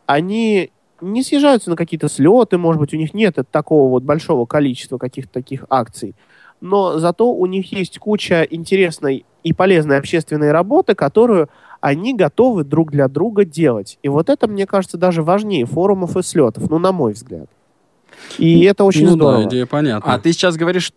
Они 0.05 0.71
не 1.01 1.23
съезжаются 1.23 1.69
на 1.69 1.75
какие-то 1.75 2.09
слеты, 2.09 2.57
может 2.57 2.79
быть, 2.79 2.93
у 2.93 2.97
них 2.97 3.13
нет 3.13 3.37
такого 3.51 3.89
вот 3.89 4.03
большого 4.03 4.45
количества 4.45 4.97
каких-то 4.97 5.33
таких 5.33 5.65
акций 5.69 6.15
но 6.61 6.97
зато 6.99 7.31
у 7.31 7.45
них 7.45 7.71
есть 7.71 7.99
куча 7.99 8.43
интересной 8.49 9.25
и 9.43 9.53
полезной 9.53 9.97
общественной 9.97 10.51
работы, 10.51 10.95
которую 10.95 11.49
они 11.81 12.13
готовы 12.13 12.63
друг 12.63 12.91
для 12.91 13.07
друга 13.07 13.45
делать. 13.45 13.97
И 14.03 14.09
вот 14.09 14.29
это, 14.29 14.47
мне 14.47 14.65
кажется, 14.65 14.97
даже 14.97 15.23
важнее 15.23 15.65
форумов 15.65 16.17
и 16.17 16.23
слетов, 16.23 16.69
ну, 16.69 16.79
на 16.79 16.91
мой 16.91 17.13
взгляд. 17.13 17.49
И 18.37 18.63
это 18.63 18.83
очень 18.83 19.05
ну, 19.05 19.11
здорово. 19.11 19.43
Да, 19.43 19.49
идея 19.49 19.65
понятна. 19.65 20.13
А 20.13 20.19
ты 20.19 20.31
сейчас 20.31 20.55
говоришь 20.55 20.91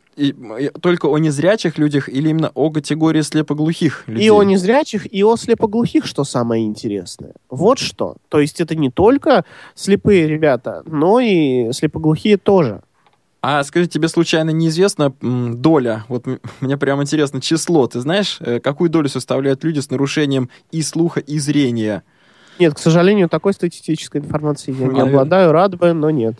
только 0.81 1.07
о 1.07 1.19
незрячих 1.19 1.79
людях 1.79 2.09
или 2.09 2.29
именно 2.29 2.51
о 2.55 2.71
категории 2.71 3.21
слепоглухих 3.23 4.05
людей? 4.07 4.27
И 4.27 4.31
о 4.31 4.43
незрячих, 4.43 5.13
и 5.13 5.23
о 5.23 5.37
слепоглухих, 5.37 6.07
что 6.07 6.25
самое 6.25 6.65
интересное. 6.67 7.35
Вот 7.49 7.79
что. 7.79 8.17
То 8.29 8.41
есть 8.41 8.61
это 8.61 8.75
не 8.75 8.91
только 8.91 9.45
слепые 9.75 10.27
ребята, 10.27 10.83
но 10.87 11.21
и 11.21 11.73
слепоглухие 11.73 12.37
тоже. 12.37 12.83
А 13.43 13.65
скажи, 13.65 13.87
тебе 13.87 14.09
случайно 14.09 14.51
неизвестна 14.51 15.15
доля? 15.21 16.05
Вот 16.09 16.27
мне 16.61 16.77
прям 16.77 17.03
интересно 17.03 17.41
число. 17.41 17.87
Ты 17.87 18.01
знаешь, 18.01 18.37
э, 18.41 18.61
какую 18.61 18.91
долю 18.91 19.09
составляют 19.09 19.65
люди 19.65 19.81
с 19.81 19.91
нарушением 19.91 20.51
и 20.73 20.83
слуха, 20.83 21.21
и 21.21 21.39
зрения? 21.39 22.03
Нет, 22.59 22.75
к 22.75 22.79
сожалению, 22.79 23.31
такой 23.31 23.55
статистической 23.55 24.21
информации 24.21 24.75
я 24.79 24.89
не 24.89 25.01
обладаю. 25.01 25.53
Рад 25.53 25.79
бы, 25.79 25.95
но 25.95 26.11
нет. 26.11 26.35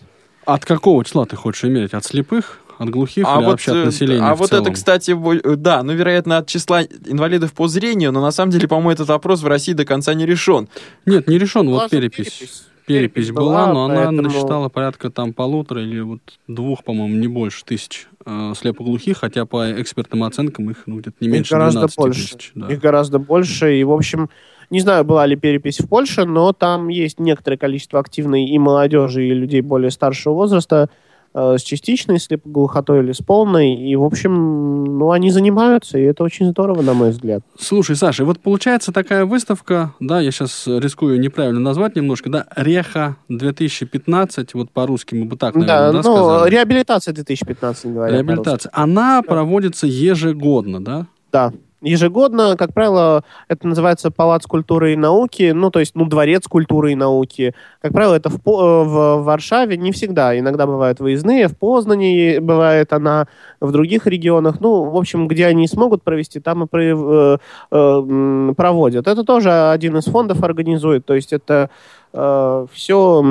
От 0.45 0.67
какого 0.67 1.03
числа 1.05 1.25
ты 1.25 1.37
хочешь 1.37 1.65
иметь? 1.65 1.95
От 1.95 2.05
слепых? 2.05 2.61
От 2.77 2.91
глухих 2.91 3.27
а 3.27 3.37
или 3.37 3.45
вот, 3.45 3.51
вообще 3.53 3.71
от 3.71 3.77
э, 3.77 3.85
населения 3.85 4.23
А 4.23 4.35
вот 4.35 4.53
это, 4.53 4.71
кстати, 4.71 5.13
э, 5.13 5.57
да, 5.57 5.83
ну, 5.83 5.95
вероятно, 5.95 6.39
от 6.39 6.49
числа 6.49 6.83
инвалидов 6.83 7.55
по 7.55 7.67
зрению, 7.69 8.13
но 8.13 8.21
на 8.21 8.31
самом 8.31 8.53
деле, 8.53 8.69
по-моему, 8.69 8.91
этот 8.91 9.09
вопрос 9.09 9.43
в 9.43 9.47
России 9.47 9.73
до 9.73 9.87
конца 9.87 10.13
не 10.13 10.27
решен. 10.27 10.69
Нет, 11.07 11.29
не 11.29 11.39
решен, 11.39 11.69
вот 11.69 11.91
перепись. 11.91 12.31
перепись 12.31 12.63
перепись 12.99 13.31
была, 13.31 13.73
но 13.73 13.89
поэтому... 13.89 14.09
она 14.09 14.23
насчитала 14.23 14.69
порядка 14.69 15.11
там 15.11 15.33
полутора 15.33 15.83
или 15.83 16.01
вот 16.01 16.21
двух, 16.47 16.85
по-моему, 16.85 17.17
не 17.17 17.29
больше 17.29 17.65
тысяч 17.65 18.09
э, 18.25 18.53
слепоглухих, 18.57 19.19
хотя 19.19 19.47
по 19.47 19.71
экспертным 19.81 20.25
оценкам 20.25 20.71
их 20.71 20.85
ну, 20.87 20.99
где-то 20.99 21.17
не 21.21 21.29
меньше 21.29 21.55
их 21.55 21.59
гораздо 21.59 21.89
больше. 21.97 22.37
тысяч. 22.37 22.53
Да. 22.55 22.69
Их 22.69 22.81
гораздо 22.81 23.19
больше, 23.19 23.77
и, 23.77 23.85
в 23.85 23.93
общем, 23.93 24.29
не 24.71 24.81
знаю, 24.81 25.05
была 25.05 25.27
ли 25.27 25.37
перепись 25.37 25.81
в 25.81 25.89
Польше, 25.89 26.25
но 26.25 26.53
там 26.53 26.89
есть 26.89 27.19
некоторое 27.19 27.57
количество 27.57 27.99
активной 27.99 28.45
и 28.45 28.59
молодежи, 28.59 29.27
и 29.27 29.35
людей 29.35 29.61
более 29.61 29.91
старшего 29.91 30.35
возраста, 30.35 30.91
с 31.33 31.63
частичной 31.63 32.19
слепоглухотой 32.19 33.01
или 33.01 33.13
с 33.13 33.19
полной. 33.19 33.75
И, 33.75 33.95
в 33.97 34.05
общем, 34.05 34.99
ну, 34.99 35.13
они 35.13 35.31
занимаются, 35.31 35.99
и 35.99 36.03
это 36.03 36.25
очень 36.25 36.51
здорово, 36.51 36.83
на 36.83 36.95
мой 36.95 37.11
взгляд. 37.11 37.43
Слушай, 37.59 37.97
Саша, 37.97 38.25
вот 38.25 38.41
получается 38.41 38.93
такая 38.93 39.25
выставка, 39.25 39.95
да, 40.01 40.21
я 40.21 40.31
сейчас 40.31 40.67
рискую 40.67 41.21
неправильно 41.21 41.61
назвать 41.61 41.97
немножко, 41.97 42.31
да, 42.31 42.47
Реха 42.57 43.17
2015, 43.29 44.55
вот 44.55 44.71
по-русски 44.71 45.15
мы 45.15 45.27
бы 45.27 45.37
так, 45.37 45.55
наверное, 45.55 45.93
да, 45.93 46.03
да 46.03 46.09
ну, 46.09 46.17
сказали? 46.17 46.51
реабилитация 46.51 47.15
2015, 47.15 47.87
говорят 47.87 48.17
Реабилитация. 48.17 48.71
Она 48.73 49.21
да. 49.21 49.29
проводится 49.29 49.87
ежегодно, 49.87 50.85
да? 50.85 51.07
Да. 51.33 51.53
Ежегодно, 51.83 52.57
как 52.57 52.75
правило, 52.75 53.25
это 53.49 53.67
называется 53.67 54.11
Палац 54.11 54.47
культуры 54.47 54.93
и 54.93 54.97
науки, 54.97 55.53
ну, 55.55 55.71
то 55.71 55.81
есть, 55.81 55.95
ну, 55.95 56.07
Дворец 56.07 56.47
культуры 56.47 56.93
и 56.93 56.95
науки. 56.97 57.55
Как 57.81 57.93
правило, 57.93 58.15
это 58.15 58.29
в, 58.31 58.41
в 58.45 59.23
Варшаве 59.23 59.77
не 59.77 59.93
всегда. 59.93 60.39
Иногда 60.39 60.67
бывают 60.67 61.01
выездные, 61.01 61.49
в 61.49 61.57
Познане 61.57 62.41
бывает 62.41 62.93
она, 62.93 63.27
в 63.61 63.73
других 63.73 64.07
регионах. 64.07 64.61
Ну, 64.61 64.91
в 64.91 64.97
общем, 64.97 65.29
где 65.29 65.47
они 65.47 65.67
смогут 65.67 66.03
провести, 66.03 66.41
там 66.41 66.65
и 66.65 66.69
э, 66.73 67.39
э, 67.71 68.53
проводят. 68.57 69.09
Это 69.09 69.25
тоже 69.25 69.71
один 69.71 69.97
из 69.97 70.05
фондов 70.05 70.43
организует, 70.43 71.07
то 71.07 71.15
есть 71.15 71.33
это 71.33 71.71
э, 72.13 72.67
все 72.73 73.23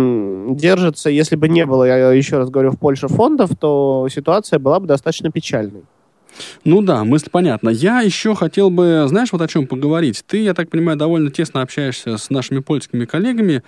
держится. 0.50 1.10
Если 1.10 1.36
бы 1.36 1.50
не 1.50 1.66
было, 1.66 1.84
я 1.84 2.12
еще 2.12 2.38
раз 2.38 2.50
говорю, 2.50 2.72
в 2.72 2.80
Польше 2.80 3.08
фондов, 3.08 3.52
то 3.60 4.08
ситуация 4.10 4.60
была 4.60 4.80
бы 4.80 4.88
достаточно 4.88 5.32
печальной. 5.32 5.84
Ну 6.64 6.82
да, 6.82 7.04
мысль 7.04 7.30
понятна. 7.32 7.70
Я 7.70 8.02
еще 8.02 8.36
хотел 8.36 8.70
бы, 8.70 9.06
знаешь, 9.08 9.32
вот 9.32 9.42
о 9.42 9.48
чем 9.48 9.68
поговорить. 9.68 10.24
Ты, 10.28 10.44
я 10.44 10.54
так 10.54 10.70
понимаю, 10.70 10.98
довольно 10.98 11.32
тесно 11.32 11.62
общаешься 11.62 12.18
с 12.18 12.30
нашими 12.30 12.60
польскими 12.60 13.06
коллегами. 13.06 13.64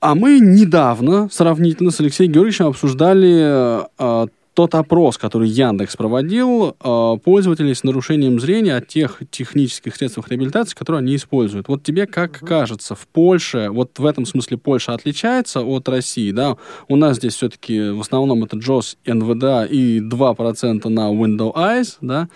А 0.00 0.14
мы 0.14 0.38
недавно, 0.38 1.28
сравнительно 1.30 1.90
с 1.90 2.00
Алексеем 2.00 2.32
Георгиевичем, 2.32 2.66
обсуждали 2.66 3.84
э, 3.98 4.26
тот 4.60 4.74
опрос, 4.74 5.16
который 5.16 5.48
Яндекс 5.48 5.96
проводил, 5.96 6.76
э, 6.78 7.16
пользователей 7.24 7.74
с 7.74 7.82
нарушением 7.82 8.38
зрения 8.38 8.76
от 8.76 8.88
тех 8.88 9.22
технических 9.30 9.96
средств 9.96 10.28
реабилитации, 10.28 10.74
которые 10.76 10.98
они 11.00 11.16
используют. 11.16 11.68
Вот 11.68 11.82
тебе 11.82 12.06
как 12.06 12.40
кажется, 12.40 12.94
в 12.94 13.06
Польше, 13.08 13.70
вот 13.70 13.98
в 13.98 14.04
этом 14.04 14.26
смысле 14.26 14.58
Польша 14.58 14.92
отличается 14.92 15.62
от 15.62 15.88
России, 15.88 16.30
да? 16.30 16.58
У 16.88 16.96
нас 16.96 17.16
здесь 17.16 17.36
все-таки 17.36 17.88
в 17.88 18.00
основном 18.00 18.44
это 18.44 18.58
JOS, 18.58 18.98
NVDA 19.06 19.66
и 19.66 20.00
2% 20.00 20.88
на 20.90 21.10
Windows 21.10 21.54
Eyes, 21.54 21.96
да? 22.02 22.28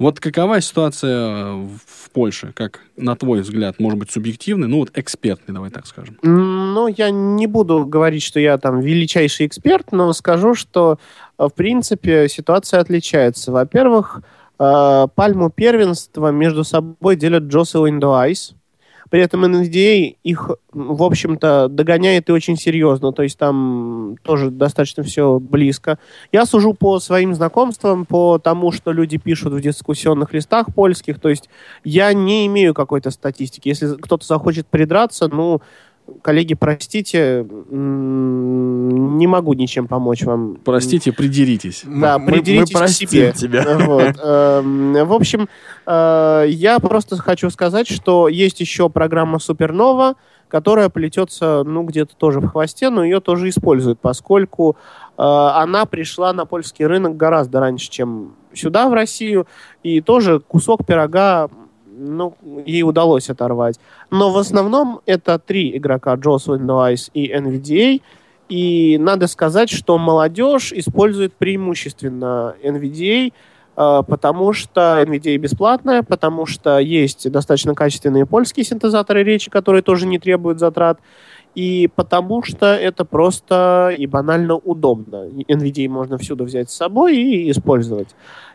Вот 0.00 0.18
какова 0.18 0.60
ситуация 0.60 1.52
в 1.52 2.10
Польше, 2.12 2.52
как 2.56 2.80
на 2.96 3.14
твой 3.14 3.42
взгляд, 3.42 3.78
может 3.78 4.00
быть, 4.00 4.10
субъективный, 4.10 4.66
ну 4.66 4.78
вот 4.78 4.90
экспертный, 4.94 5.54
давай 5.54 5.70
так 5.70 5.86
скажем? 5.86 6.18
Ну, 6.72 6.88
я 6.88 7.10
не 7.10 7.46
буду 7.46 7.86
говорить, 7.86 8.22
что 8.22 8.40
я 8.40 8.58
там 8.58 8.80
величайший 8.80 9.46
эксперт, 9.46 9.92
но 9.92 10.12
скажу, 10.12 10.54
что, 10.54 10.98
э, 11.38 11.46
в 11.46 11.54
принципе, 11.54 12.28
ситуация 12.28 12.80
отличается. 12.80 13.52
Во-первых, 13.52 14.22
э, 14.58 15.06
пальму 15.14 15.50
первенства 15.50 16.30
между 16.30 16.64
собой 16.64 17.16
делят 17.16 17.44
Джос 17.44 17.74
и 17.74 17.78
Windows 17.78 18.54
при 19.12 19.20
этом 19.20 19.44
NVDA 19.44 20.16
их, 20.22 20.50
в 20.72 21.02
общем-то, 21.02 21.68
догоняет 21.68 22.30
и 22.30 22.32
очень 22.32 22.56
серьезно. 22.56 23.12
То 23.12 23.22
есть 23.22 23.38
там 23.38 24.16
тоже 24.22 24.48
достаточно 24.50 25.02
все 25.02 25.38
близко. 25.38 25.98
Я 26.32 26.46
сужу 26.46 26.72
по 26.72 26.98
своим 26.98 27.34
знакомствам, 27.34 28.06
по 28.06 28.38
тому, 28.38 28.72
что 28.72 28.90
люди 28.90 29.18
пишут 29.18 29.52
в 29.52 29.60
дискуссионных 29.60 30.32
листах 30.32 30.74
польских. 30.74 31.20
То 31.20 31.28
есть 31.28 31.50
я 31.84 32.14
не 32.14 32.46
имею 32.46 32.72
какой-то 32.72 33.10
статистики. 33.10 33.68
Если 33.68 33.96
кто-то 33.96 34.24
захочет 34.24 34.66
придраться, 34.66 35.28
ну, 35.28 35.60
коллеги, 36.22 36.54
простите, 36.54 37.46
не 37.70 39.26
могу 39.26 39.52
ничем 39.54 39.88
помочь 39.88 40.22
вам. 40.22 40.58
Простите, 40.64 41.12
придеритесь. 41.12 41.82
Да, 41.84 42.18
мы, 42.18 42.32
придеритесь 42.32 42.74
мы, 42.74 42.80
мы 42.80 42.86
к 42.86 42.90
себе. 42.90 43.32
тебя. 43.32 43.78
Вот. 43.78 44.16
Эм, 44.22 44.92
в 45.06 45.12
общем, 45.12 45.48
э, 45.86 46.44
я 46.48 46.78
просто 46.78 47.16
хочу 47.16 47.50
сказать, 47.50 47.88
что 47.88 48.28
есть 48.28 48.60
еще 48.60 48.88
программа 48.88 49.38
Супернова, 49.38 50.14
которая 50.48 50.88
плетется, 50.90 51.62
ну, 51.64 51.82
где-то 51.82 52.14
тоже 52.16 52.40
в 52.40 52.48
хвосте, 52.48 52.90
но 52.90 53.04
ее 53.04 53.20
тоже 53.20 53.48
используют, 53.48 54.00
поскольку 54.00 54.76
э, 55.16 55.22
она 55.22 55.86
пришла 55.86 56.32
на 56.32 56.44
польский 56.44 56.84
рынок 56.84 57.16
гораздо 57.16 57.60
раньше, 57.60 57.90
чем 57.90 58.34
сюда, 58.52 58.88
в 58.88 58.92
Россию, 58.92 59.46
и 59.82 60.00
тоже 60.00 60.40
кусок 60.40 60.84
пирога 60.84 61.48
ну, 62.02 62.34
ей 62.66 62.82
удалось 62.82 63.30
оторвать. 63.30 63.78
Но 64.10 64.30
в 64.30 64.36
основном 64.36 65.00
это 65.06 65.38
три 65.38 65.76
игрока, 65.76 66.14
Джос, 66.14 66.48
Windows 66.48 67.10
и 67.14 67.32
NVDA. 67.32 68.00
И 68.48 68.98
надо 68.98 69.28
сказать, 69.28 69.70
что 69.70 69.96
молодежь 69.98 70.72
использует 70.72 71.32
преимущественно 71.32 72.54
NVDA, 72.62 73.32
э, 73.76 74.02
потому 74.06 74.52
что 74.52 75.02
NVDA 75.02 75.36
бесплатная, 75.38 76.02
потому 76.02 76.44
что 76.44 76.78
есть 76.78 77.30
достаточно 77.30 77.74
качественные 77.74 78.26
польские 78.26 78.64
синтезаторы 78.64 79.22
речи, 79.22 79.50
которые 79.50 79.82
тоже 79.82 80.06
не 80.06 80.18
требуют 80.18 80.58
затрат, 80.58 80.98
и 81.54 81.88
потому 81.94 82.42
что 82.42 82.74
это 82.74 83.04
просто 83.04 83.94
и 83.96 84.06
банально 84.06 84.56
удобно. 84.56 85.26
NVDA 85.26 85.88
можно 85.88 86.18
всюду 86.18 86.44
взять 86.44 86.70
с 86.70 86.76
собой 86.76 87.16
и 87.16 87.50
использовать. 87.50 88.08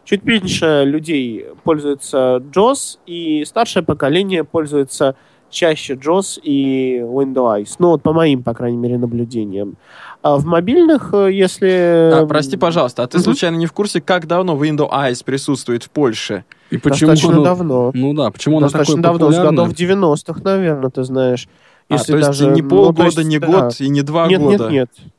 Чуть 0.04 0.24
меньше 0.24 0.84
людей 0.86 1.46
пользуются 1.64 2.42
JOS, 2.54 3.00
и 3.06 3.44
старшее 3.46 3.84
поколение 3.84 4.44
пользуется 4.44 5.16
чаще 5.50 5.94
JOS 5.94 6.40
и 6.42 7.00
Windows. 7.00 7.76
Ну, 7.80 7.90
вот 7.90 8.02
по 8.02 8.14
моим, 8.14 8.44
по 8.44 8.54
крайней 8.54 8.78
мере, 8.78 8.98
наблюдениям. 8.98 9.76
А 10.22 10.38
в 10.38 10.46
мобильных, 10.46 11.14
э, 11.14 11.32
если... 11.32 12.12
А, 12.14 12.26
прости, 12.26 12.58
пожалуйста, 12.58 13.04
а 13.04 13.08
ты 13.08 13.20
случайно 13.20 13.56
не 13.56 13.66
в 13.66 13.74
курсе, 13.74 14.02
как 14.02 14.28
давно 14.28 14.56
Windows 14.62 15.24
присутствует 15.24 15.84
в 15.84 15.90
Польше? 15.90 16.44
И 16.70 16.78
почему? 16.78 17.12
Достаточно 17.12 17.44
давно. 17.44 17.92
Ну 17.94 18.14
да, 18.14 18.30
почему 18.32 18.60
Достаточно 18.60 18.96
она 18.96 19.04
давно, 19.04 19.32
с 19.32 19.38
годов 19.38 19.70
90-х, 19.70 20.42
наверное, 20.44 20.90
ты 20.90 21.04
знаешь. 21.04 21.48
Если 21.90 22.14
а, 22.14 22.16
то 22.16 22.18
есть 22.18 22.40
даже, 22.40 22.52
не 22.52 22.62
полгода, 22.62 23.00
ну, 23.00 23.06
есть, 23.06 23.24
не 23.24 23.40
да. 23.40 23.48
год 23.48 23.76
и 23.80 23.90
не 23.90 24.02
два 24.02 24.28
нет, 24.28 24.42
года? 24.42 24.64
Нет, 24.64 24.72
нет, 24.72 24.90
нет. 25.00 25.12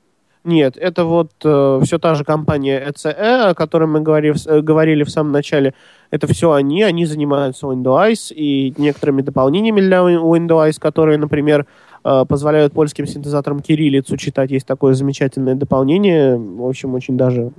Нет, 0.45 0.77
это 0.79 1.05
вот 1.05 1.31
э, 1.45 1.81
все 1.85 1.99
та 1.99 2.15
же 2.15 2.25
компания 2.25 2.83
ECE, 2.89 3.51
о 3.51 3.55
которой 3.55 3.87
мы 3.87 4.01
говорили, 4.01 4.35
э, 4.47 4.61
говорили 4.61 5.03
в 5.03 5.11
самом 5.11 5.33
начале. 5.33 5.75
Это 6.11 6.27
все 6.27 6.53
они, 6.53 6.83
они 6.83 7.07
занимаются 7.07 7.67
Windows 7.67 8.33
и 8.33 8.73
некоторыми 8.79 9.23
дополнениями 9.23 9.81
для 9.81 9.99
Windows, 9.99 10.79
которые, 10.81 11.19
например, 11.19 11.67
э, 12.05 12.25
позволяют 12.27 12.73
польским 12.73 13.07
синтезаторам 13.07 13.61
кириллицу 13.61 14.17
читать. 14.17 14.51
Есть 14.51 14.67
такое 14.67 14.95
замечательное 14.95 15.55
дополнение, 15.55 16.39
в 16.39 16.67
общем, 16.67 16.95
очень 16.95 17.17
даже 17.19 17.51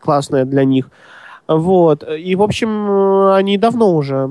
классное 0.00 0.44
для 0.44 0.64
них. 0.64 0.90
Вот. 1.46 2.02
И, 2.18 2.34
в 2.34 2.42
общем, 2.42 2.90
э, 2.90 3.34
они 3.36 3.56
давно 3.56 3.94
уже 3.94 4.30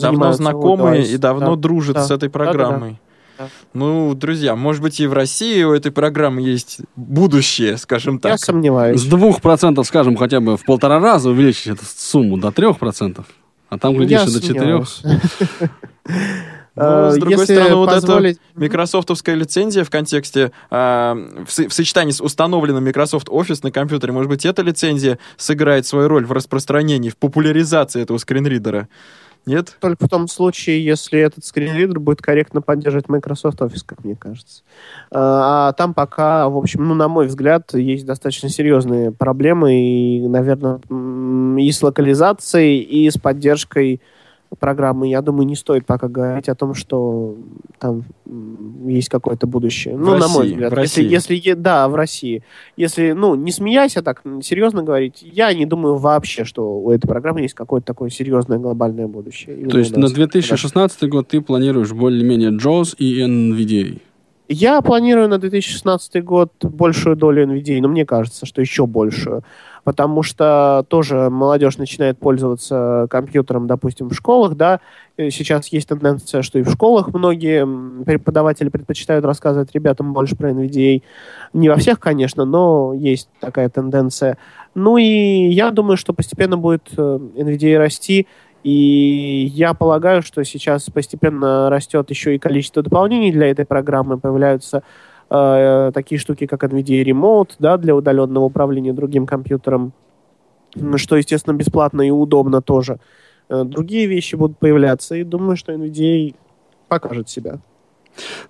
Давно 0.00 0.32
знакомы 0.32 1.02
и 1.02 1.16
давно 1.16 1.56
да, 1.56 1.62
дружат 1.62 1.94
да, 1.94 2.04
с 2.04 2.10
этой 2.10 2.30
программой. 2.30 2.90
Да, 2.90 2.96
да, 3.38 3.44
да. 3.44 3.50
Ну, 3.74 4.14
друзья, 4.14 4.56
может 4.56 4.82
быть, 4.82 5.00
и 5.00 5.06
в 5.06 5.12
России 5.12 5.62
у 5.62 5.72
этой 5.72 5.90
программы 5.90 6.42
есть 6.42 6.80
будущее, 6.96 7.76
скажем 7.76 8.18
так. 8.18 8.32
Я 8.32 8.38
сомневаюсь. 8.38 9.00
С 9.00 9.04
двух 9.04 9.40
процентов, 9.40 9.86
скажем, 9.86 10.16
хотя 10.16 10.40
бы 10.40 10.56
в 10.56 10.64
полтора 10.64 11.00
раза 11.00 11.30
увеличить 11.30 11.68
эту 11.68 11.84
сумму 11.84 12.38
до 12.38 12.52
трех 12.52 12.78
процентов. 12.78 13.26
А 13.68 13.78
там, 13.78 13.94
глядишь, 13.94 14.32
до 14.32 14.40
четырех. 14.40 14.86
Ну, 16.74 17.10
с 17.10 17.16
другой 17.16 17.38
Если 17.38 17.54
стороны, 17.54 17.74
вот 17.74 17.90
позволить... 17.90 18.36
эта 18.36 18.60
микрософтовская 18.60 19.34
лицензия 19.34 19.84
в 19.84 19.90
контексте, 19.90 20.52
э, 20.70 21.44
в, 21.46 21.68
в 21.68 21.72
сочетании 21.72 22.12
с 22.12 22.20
установленным 22.22 22.82
Microsoft 22.84 23.28
Office 23.28 23.60
на 23.62 23.70
компьютере, 23.70 24.14
может 24.14 24.30
быть, 24.30 24.46
эта 24.46 24.62
лицензия 24.62 25.18
сыграет 25.36 25.86
свою 25.86 26.08
роль 26.08 26.24
в 26.24 26.32
распространении, 26.32 27.10
в 27.10 27.18
популяризации 27.18 28.00
этого 28.00 28.16
скринридера. 28.16 28.88
Нет? 29.44 29.76
Только 29.80 30.06
в 30.06 30.08
том 30.08 30.28
случае, 30.28 30.84
если 30.84 31.18
этот 31.18 31.44
скринридер 31.44 31.98
будет 31.98 32.22
корректно 32.22 32.62
поддерживать 32.62 33.08
Microsoft 33.08 33.60
Office, 33.60 33.82
как 33.84 34.04
мне 34.04 34.14
кажется. 34.14 34.62
А, 35.10 35.68
а 35.68 35.72
там 35.72 35.94
пока, 35.94 36.48
в 36.48 36.56
общем, 36.56 36.86
ну, 36.86 36.94
на 36.94 37.08
мой 37.08 37.26
взгляд, 37.26 37.74
есть 37.74 38.06
достаточно 38.06 38.48
серьезные 38.48 39.10
проблемы, 39.10 39.74
и, 39.74 40.28
наверное, 40.28 40.80
и 41.60 41.72
с 41.72 41.82
локализацией, 41.82 42.80
и 42.80 43.10
с 43.10 43.18
поддержкой 43.18 44.00
программы, 44.58 45.08
я 45.08 45.22
думаю, 45.22 45.46
не 45.46 45.56
стоит 45.56 45.86
пока 45.86 46.08
говорить 46.08 46.48
о 46.48 46.54
том, 46.54 46.74
что 46.74 47.36
там 47.78 48.04
есть 48.86 49.08
какое-то 49.08 49.46
будущее. 49.46 49.96
В 49.96 50.00
ну, 50.00 50.12
России, 50.14 50.26
на 50.26 50.28
мой 50.28 50.46
взгляд. 50.48 50.72
В 50.72 50.74
России. 50.74 51.04
Если, 51.04 51.34
если, 51.34 51.52
да, 51.54 51.88
в 51.88 51.94
России. 51.94 52.42
Если, 52.76 53.12
ну, 53.12 53.34
не 53.34 53.52
смеясь, 53.52 53.96
а 53.96 54.02
так 54.02 54.22
серьезно 54.42 54.82
говорить, 54.82 55.18
я 55.22 55.52
не 55.54 55.66
думаю 55.66 55.96
вообще, 55.96 56.44
что 56.44 56.78
у 56.78 56.90
этой 56.90 57.06
программы 57.06 57.42
есть 57.42 57.54
какое-то 57.54 57.86
такое 57.86 58.10
серьезное 58.10 58.58
глобальное 58.58 59.06
будущее. 59.06 59.56
Именно 59.56 59.70
То 59.70 59.78
есть 59.78 59.96
на 59.96 60.08
2016 60.08 61.00
да. 61.00 61.06
год 61.08 61.28
ты 61.28 61.40
планируешь 61.40 61.92
более-менее 61.92 62.50
JAWS 62.50 62.96
и 62.98 63.22
NVDA? 63.22 64.00
Я 64.48 64.82
планирую 64.82 65.28
на 65.28 65.38
2016 65.38 66.22
год 66.22 66.52
большую 66.62 67.16
долю 67.16 67.46
NVIDIA, 67.46 67.80
но 67.80 67.88
мне 67.88 68.04
кажется, 68.04 68.44
что 68.44 68.60
еще 68.60 68.86
большую. 68.86 69.44
Потому 69.84 70.22
что 70.22 70.84
тоже 70.88 71.28
молодежь 71.28 71.76
начинает 71.76 72.16
пользоваться 72.18 73.06
компьютером, 73.10 73.66
допустим, 73.66 74.08
в 74.08 74.14
школах, 74.14 74.54
да. 74.54 74.80
Сейчас 75.16 75.68
есть 75.68 75.88
тенденция, 75.88 76.42
что 76.42 76.58
и 76.58 76.62
в 76.62 76.70
школах 76.70 77.12
многие 77.12 77.66
преподаватели 78.04 78.68
предпочитают 78.68 79.24
рассказывать 79.24 79.72
ребятам 79.74 80.12
больше 80.12 80.36
про 80.36 80.50
NVDA. 80.50 81.02
Не 81.52 81.68
во 81.68 81.76
всех, 81.76 81.98
конечно, 81.98 82.44
но 82.44 82.94
есть 82.94 83.28
такая 83.40 83.68
тенденция. 83.68 84.38
Ну 84.74 84.96
и 84.96 85.48
я 85.50 85.70
думаю, 85.70 85.96
что 85.96 86.12
постепенно 86.12 86.56
будет 86.56 86.88
э, 86.96 87.00
NVDA 87.00 87.76
расти. 87.78 88.26
И 88.62 89.50
я 89.52 89.74
полагаю, 89.74 90.22
что 90.22 90.44
сейчас 90.44 90.88
постепенно 90.88 91.68
растет 91.68 92.08
еще 92.10 92.36
и 92.36 92.38
количество 92.38 92.82
дополнений 92.82 93.32
для 93.32 93.50
этой 93.50 93.64
программы. 93.66 94.18
Появляются 94.18 94.84
э, 95.32 95.90
такие 95.92 96.18
штуки, 96.18 96.46
как 96.46 96.64
NVIDIA 96.64 97.04
Remote, 97.04 97.52
да, 97.58 97.76
для 97.76 97.94
удаленного 97.94 98.44
управления 98.44 98.92
другим 98.92 99.26
компьютером. 99.26 99.92
что, 100.96 101.16
естественно, 101.16 101.54
бесплатно 101.54 102.02
и 102.02 102.10
удобно 102.10 102.60
тоже. 102.60 102.98
Э, 103.48 103.64
другие 103.64 104.06
вещи 104.06 104.36
будут 104.36 104.58
появляться, 104.58 105.14
и 105.14 105.24
думаю, 105.24 105.56
что 105.56 105.72
NVDA 105.72 106.34
покажет 106.88 107.28
себя. 107.28 107.58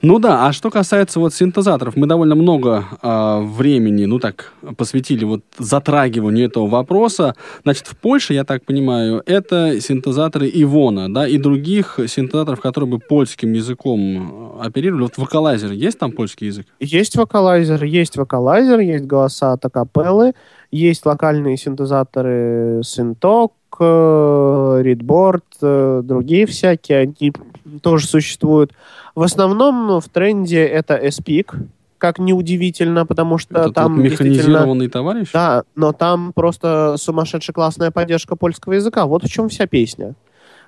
Ну 0.02 0.18
да, 0.18 0.46
а 0.46 0.52
что 0.52 0.70
касается 0.70 1.20
вот 1.20 1.34
синтезаторов, 1.34 1.96
мы 1.96 2.06
довольно 2.06 2.34
много 2.34 2.84
э, 3.02 3.40
времени, 3.42 4.04
ну 4.06 4.18
так, 4.18 4.52
посвятили 4.76 5.24
вот 5.24 5.42
затрагиванию 5.58 6.46
этого 6.46 6.66
вопроса. 6.66 7.34
Значит, 7.62 7.86
в 7.86 7.96
Польше, 7.96 8.34
я 8.34 8.44
так 8.44 8.64
понимаю, 8.64 9.22
это 9.26 9.80
синтезаторы 9.80 10.50
Ивона, 10.52 11.12
да, 11.12 11.28
и 11.28 11.38
других 11.38 12.00
синтезаторов, 12.06 12.60
которые 12.60 12.90
бы 12.90 12.98
польским 12.98 13.52
языком 13.52 14.58
оперировали. 14.60 15.02
Вот 15.02 15.18
вокалайзер, 15.18 15.72
есть 15.72 15.98
там 15.98 16.12
польский 16.12 16.48
язык? 16.48 16.66
Есть 16.80 17.16
вокалайзер, 17.16 17.84
есть 17.84 18.16
вокалайзер, 18.16 18.80
есть 18.80 19.04
голоса 19.04 19.52
от 19.52 19.64
акапеллы, 19.64 20.32
есть 20.72 21.06
локальные 21.06 21.56
синтезаторы 21.56 22.80
Синток, 22.82 23.52
Ридборд, 23.78 25.44
э, 25.60 26.02
другие 26.04 26.46
всякие, 26.46 26.98
они 26.98 27.32
тоже 27.80 28.06
существуют. 28.06 28.72
В 29.14 29.22
основном 29.22 30.00
в 30.00 30.08
тренде 30.08 30.64
это 30.64 30.96
SPIC, 30.96 31.54
как 31.98 32.18
неудивительно, 32.18 33.06
потому 33.06 33.38
что 33.38 33.56
это 33.56 33.72
там 33.72 34.02
механизированный 34.02 34.88
товарищ? 34.88 35.30
Да, 35.32 35.62
но 35.76 35.92
там 35.92 36.32
просто 36.32 36.96
сумасшедшая 36.98 37.54
классная 37.54 37.90
поддержка 37.92 38.34
польского 38.34 38.72
языка. 38.72 39.06
Вот 39.06 39.22
в 39.22 39.28
чем 39.28 39.48
вся 39.48 39.66
песня. 39.66 40.14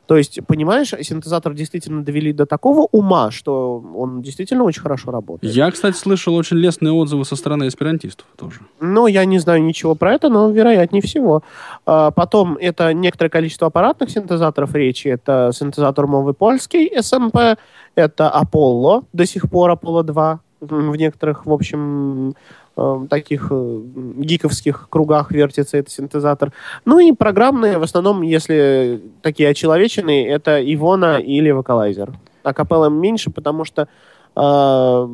То 0.06 0.16
есть, 0.16 0.40
понимаешь, 0.46 0.92
синтезатор 1.00 1.54
действительно 1.54 2.04
довели 2.04 2.32
до 2.32 2.46
такого 2.46 2.88
ума, 2.92 3.30
что 3.30 3.82
он 3.94 4.22
действительно 4.22 4.64
очень 4.64 4.82
хорошо 4.82 5.10
работает. 5.10 5.54
Я, 5.54 5.70
кстати, 5.70 5.96
слышал 5.96 6.34
очень 6.34 6.58
лестные 6.58 6.92
отзывы 6.92 7.24
со 7.24 7.36
стороны 7.36 7.68
эсперантистов 7.68 8.26
тоже. 8.36 8.60
Ну, 8.80 9.06
я 9.06 9.24
не 9.24 9.38
знаю 9.38 9.62
ничего 9.64 9.94
про 9.94 10.14
это, 10.14 10.28
но 10.28 10.50
вероятнее 10.50 11.02
всего. 11.02 11.42
А, 11.86 12.10
потом 12.10 12.56
это 12.60 12.92
некоторое 12.92 13.30
количество 13.30 13.68
аппаратных 13.68 14.10
синтезаторов 14.10 14.74
речи. 14.74 15.08
Это 15.08 15.50
синтезатор 15.54 16.06
мовы 16.06 16.34
польский, 16.34 16.90
СМП, 17.00 17.58
это 17.94 18.32
Apollo, 18.42 19.04
до 19.12 19.26
сих 19.26 19.48
пор 19.48 19.70
Apollo 19.70 20.02
2 20.02 20.40
в 20.60 20.96
некоторых, 20.96 21.46
в 21.46 21.52
общем, 21.52 22.34
э, 22.76 23.06
таких 23.08 23.48
э, 23.50 23.80
гиковских 24.16 24.88
кругах 24.90 25.30
вертится 25.32 25.78
этот 25.78 25.92
синтезатор. 25.92 26.52
Ну 26.84 26.98
и 26.98 27.12
программные, 27.12 27.78
в 27.78 27.82
основном, 27.82 28.22
если 28.22 29.02
такие 29.22 29.48
очеловеченные, 29.48 30.28
это 30.28 30.60
Ивона 30.60 31.18
или 31.18 31.50
Вокалайзер. 31.50 32.12
А 32.42 32.52
капелла 32.52 32.88
меньше, 32.88 33.30
потому 33.30 33.64
что 33.64 33.88
э, 34.36 35.08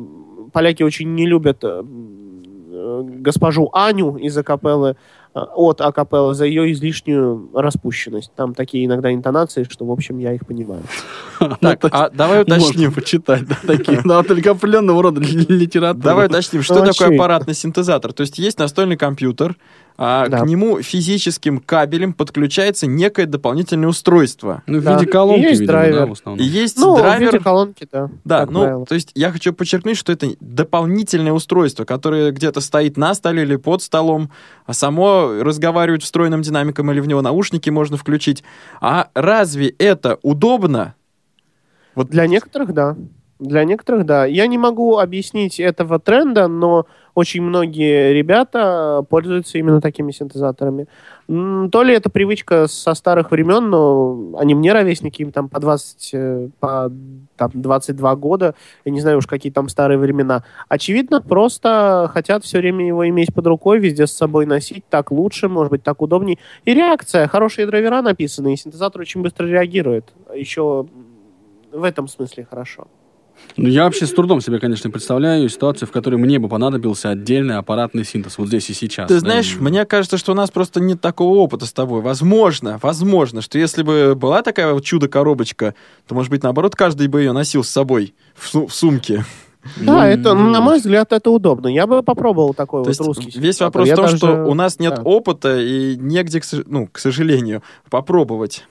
поляки 0.51 0.83
очень 0.83 1.13
не 1.15 1.25
любят 1.25 1.63
э, 1.63 1.83
госпожу 2.71 3.69
Аню 3.73 4.17
из 4.17 4.37
акапеллы 4.37 4.95
от 5.33 5.79
акапеллы 5.81 6.33
за 6.33 6.45
ее 6.45 6.71
излишнюю 6.73 7.49
распущенность. 7.53 8.31
Там 8.35 8.53
такие 8.53 8.85
иногда 8.85 9.13
интонации, 9.13 9.65
что, 9.69 9.85
в 9.85 9.91
общем, 9.91 10.17
я 10.19 10.33
их 10.33 10.45
понимаю. 10.45 10.83
Так, 11.59 11.85
а 11.91 12.11
давай 12.11 12.43
уточним. 12.43 12.93
почитать, 12.93 13.47
да, 13.47 13.57
такие, 13.65 14.01
но 14.03 14.21
только 14.21 14.51
определенного 14.51 15.01
рода 15.01 15.21
литературу. 15.21 16.03
Давай 16.03 16.27
уточним, 16.27 16.61
что 16.61 16.85
такое 16.85 17.15
аппаратный 17.15 17.55
синтезатор. 17.55 18.13
То 18.13 18.21
есть 18.21 18.37
есть 18.37 18.59
настольный 18.59 18.95
компьютер, 18.95 19.55
а 20.03 20.27
да. 20.27 20.39
к 20.39 20.47
нему 20.47 20.81
физическим 20.81 21.59
кабелем 21.59 22.13
подключается 22.13 22.87
некое 22.87 23.27
дополнительное 23.27 23.87
устройство. 23.87 24.63
Ну, 24.65 24.79
в 24.79 24.83
да. 24.83 24.97
виде 24.97 25.05
колонки, 25.05 25.41
есть 25.41 25.61
видимо, 25.61 25.73
драйвер. 25.73 25.99
да, 25.99 26.05
в 26.07 26.11
основном. 26.13 26.43
И 26.43 26.49
есть 26.49 26.79
ну, 26.79 26.97
драйвер. 26.97 27.29
в 27.29 27.33
виде 27.33 27.43
колонки, 27.43 27.87
да. 27.91 28.09
Да, 28.23 28.47
ну, 28.47 28.61
правило. 28.61 28.85
то 28.87 28.95
есть 28.95 29.11
я 29.13 29.31
хочу 29.31 29.53
подчеркнуть, 29.53 29.95
что 29.95 30.11
это 30.11 30.29
дополнительное 30.39 31.33
устройство, 31.33 31.85
которое 31.85 32.31
где-то 32.31 32.61
стоит 32.61 32.97
на 32.97 33.13
столе 33.13 33.43
или 33.43 33.57
под 33.57 33.83
столом, 33.83 34.31
а 34.65 34.73
само 34.73 35.33
разговаривает 35.39 36.01
встроенным 36.01 36.41
динамиком 36.41 36.91
или 36.91 36.99
в 36.99 37.07
него 37.07 37.21
наушники 37.21 37.69
можно 37.69 37.95
включить. 37.95 38.43
А 38.81 39.09
разве 39.13 39.69
это 39.69 40.17
удобно? 40.23 40.95
Вот 41.93 42.09
для 42.09 42.25
некоторых, 42.25 42.73
да. 42.73 42.95
Для 43.37 43.63
некоторых, 43.65 44.07
да. 44.07 44.25
Я 44.25 44.47
не 44.47 44.57
могу 44.57 44.97
объяснить 44.97 45.59
этого 45.59 45.99
тренда, 45.99 46.47
но 46.47 46.87
очень 47.15 47.41
многие 47.41 48.13
ребята 48.13 49.05
пользуются 49.09 49.57
именно 49.57 49.81
такими 49.81 50.11
синтезаторами. 50.11 50.87
То 51.27 51.83
ли 51.83 51.93
это 51.93 52.09
привычка 52.09 52.67
со 52.67 52.93
старых 52.93 53.31
времен, 53.31 53.69
но 53.69 54.37
они 54.37 54.53
мне 54.53 54.73
ровесники, 54.73 55.21
им 55.21 55.31
там 55.31 55.47
по 55.47 55.59
20, 55.59 56.09
э, 56.13 56.49
по 56.59 56.91
там, 57.37 57.51
22 57.53 58.15
года, 58.15 58.55
я 58.85 58.91
не 58.91 58.99
знаю 58.99 59.19
уж 59.19 59.27
какие 59.27 59.51
там 59.51 59.69
старые 59.69 59.97
времена. 59.97 60.43
Очевидно, 60.67 61.21
просто 61.21 62.09
хотят 62.13 62.43
все 62.43 62.59
время 62.59 62.85
его 62.85 63.07
иметь 63.07 63.33
под 63.33 63.47
рукой, 63.47 63.79
везде 63.79 64.07
с 64.07 64.11
собой 64.11 64.45
носить, 64.45 64.83
так 64.89 65.11
лучше, 65.11 65.47
может 65.47 65.71
быть, 65.71 65.83
так 65.83 66.01
удобней. 66.01 66.37
И 66.65 66.73
реакция, 66.73 67.27
хорошие 67.27 67.65
драйвера 67.65 68.01
написаны, 68.01 68.53
и 68.53 68.57
синтезатор 68.57 69.01
очень 69.01 69.21
быстро 69.21 69.45
реагирует. 69.47 70.11
Еще 70.35 70.85
в 71.71 71.83
этом 71.83 72.07
смысле 72.07 72.45
хорошо. 72.49 72.87
Ну, 73.57 73.67
я 73.67 73.83
вообще 73.83 74.05
с 74.05 74.11
трудом 74.11 74.41
себе, 74.41 74.59
конечно, 74.59 74.89
представляю 74.89 75.47
ситуацию, 75.49 75.87
в 75.87 75.91
которой 75.91 76.15
мне 76.15 76.39
бы 76.39 76.47
понадобился 76.47 77.09
отдельный 77.09 77.57
аппаратный 77.57 78.05
синтез 78.05 78.37
вот 78.37 78.47
здесь 78.47 78.69
и 78.69 78.73
сейчас. 78.73 79.07
Ты 79.07 79.19
знаешь, 79.19 79.55
да? 79.55 79.63
мне 79.63 79.85
кажется, 79.85 80.17
что 80.17 80.31
у 80.31 80.35
нас 80.35 80.49
просто 80.51 80.79
нет 80.79 81.01
такого 81.01 81.37
опыта 81.37 81.65
с 81.65 81.73
тобой. 81.73 82.01
Возможно, 82.01 82.79
возможно, 82.81 83.41
что 83.41 83.59
если 83.59 83.83
бы 83.83 84.15
была 84.15 84.41
такая 84.41 84.73
вот 84.73 84.83
чудо-коробочка, 84.83 85.75
то, 86.07 86.15
может 86.15 86.31
быть, 86.31 86.43
наоборот, 86.43 86.75
каждый 86.75 87.07
бы 87.07 87.21
ее 87.21 87.33
носил 87.33 87.63
с 87.63 87.69
собой 87.69 88.13
в, 88.35 88.67
в 88.67 88.73
сумке. 88.73 89.25
Да, 89.77 90.07
это, 90.07 90.33
на 90.33 90.59
мой 90.59 90.79
взгляд, 90.79 91.13
это 91.13 91.29
удобно. 91.29 91.67
Я 91.67 91.85
бы 91.85 92.01
попробовал 92.01 92.53
такой 92.53 92.83
То 92.83 92.89
вот 92.89 93.07
русский. 93.07 93.39
Весь 93.39 93.59
вопрос 93.59 93.87
в 93.87 93.95
том, 93.95 94.05
даже... 94.05 94.17
что 94.17 94.45
у 94.45 94.53
нас 94.53 94.79
нет 94.79 94.95
да. 94.95 95.01
опыта 95.03 95.59
и 95.59 95.95
негде, 95.97 96.41
ну, 96.65 96.87
к 96.87 96.97
сожалению, 96.97 97.61
попробовать. 97.89 98.65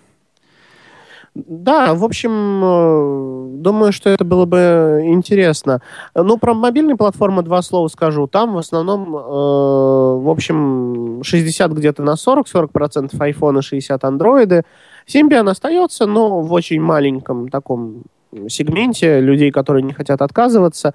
Да, 1.35 1.95
в 1.95 2.05
общем, 2.05 2.31
э, 2.65 3.63
думаю, 3.63 3.93
что 3.93 4.11
это 4.11 4.25
было 4.25 4.47
бы 4.47 5.03
интересно. 5.05 5.81
Ну, 6.15 6.39
про 6.39 6.55
мобильные 6.55 6.97
платформы 6.97 7.43
два 7.43 7.63
слова 7.63 7.87
скажу. 7.89 8.27
Там 8.27 8.55
в 8.55 8.59
основном, 8.59 9.15
э, 9.17 9.21
в 9.21 10.29
общем, 10.29 11.23
60 11.23 11.73
где-то 11.73 12.03
на 12.03 12.17
40, 12.17 12.49
40% 12.49 13.15
iPhone 13.15 13.61
и 13.61 13.63
60 13.63 14.05
андроиды. 14.05 14.65
Symbian 15.07 15.49
остается, 15.49 16.07
но 16.07 16.41
в 16.41 16.53
очень 16.53 16.81
маленьком 16.81 17.49
таком 17.49 18.03
сегменте 18.49 19.21
людей, 19.21 19.51
которые 19.53 19.83
не 19.83 19.93
хотят 19.93 20.23
отказываться. 20.23 20.95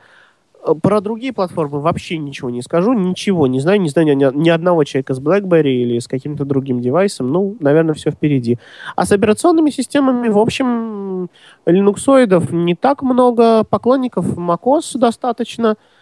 Про 0.81 1.01
другие 1.01 1.33
платформы 1.33 1.79
вообще 1.79 2.17
ничего 2.17 2.49
не 2.49 2.61
скажу, 2.61 2.93
ничего 2.93 3.47
не 3.47 3.59
знаю, 3.59 3.81
не 3.81 3.89
знаю 3.89 4.07
ни, 4.07 4.37
ни 4.43 4.49
одного 4.49 4.83
человека 4.83 5.13
с 5.13 5.21
BlackBerry 5.21 5.71
или 5.71 5.99
с 5.99 6.07
каким-то 6.07 6.45
другим 6.45 6.81
девайсом. 6.81 7.31
Ну, 7.31 7.55
наверное, 7.59 7.93
все 7.93 8.11
впереди. 8.11 8.57
А 8.95 9.05
с 9.05 9.11
операционными 9.11 9.69
системами, 9.69 10.29
в 10.29 10.37
общем, 10.37 11.29
линуксоидов 11.65 12.51
не 12.51 12.75
так 12.75 13.01
много, 13.01 13.63
поклонников 13.63 14.37
macOS 14.37 14.97
достаточно. 14.97 15.75
Э, 15.77 15.94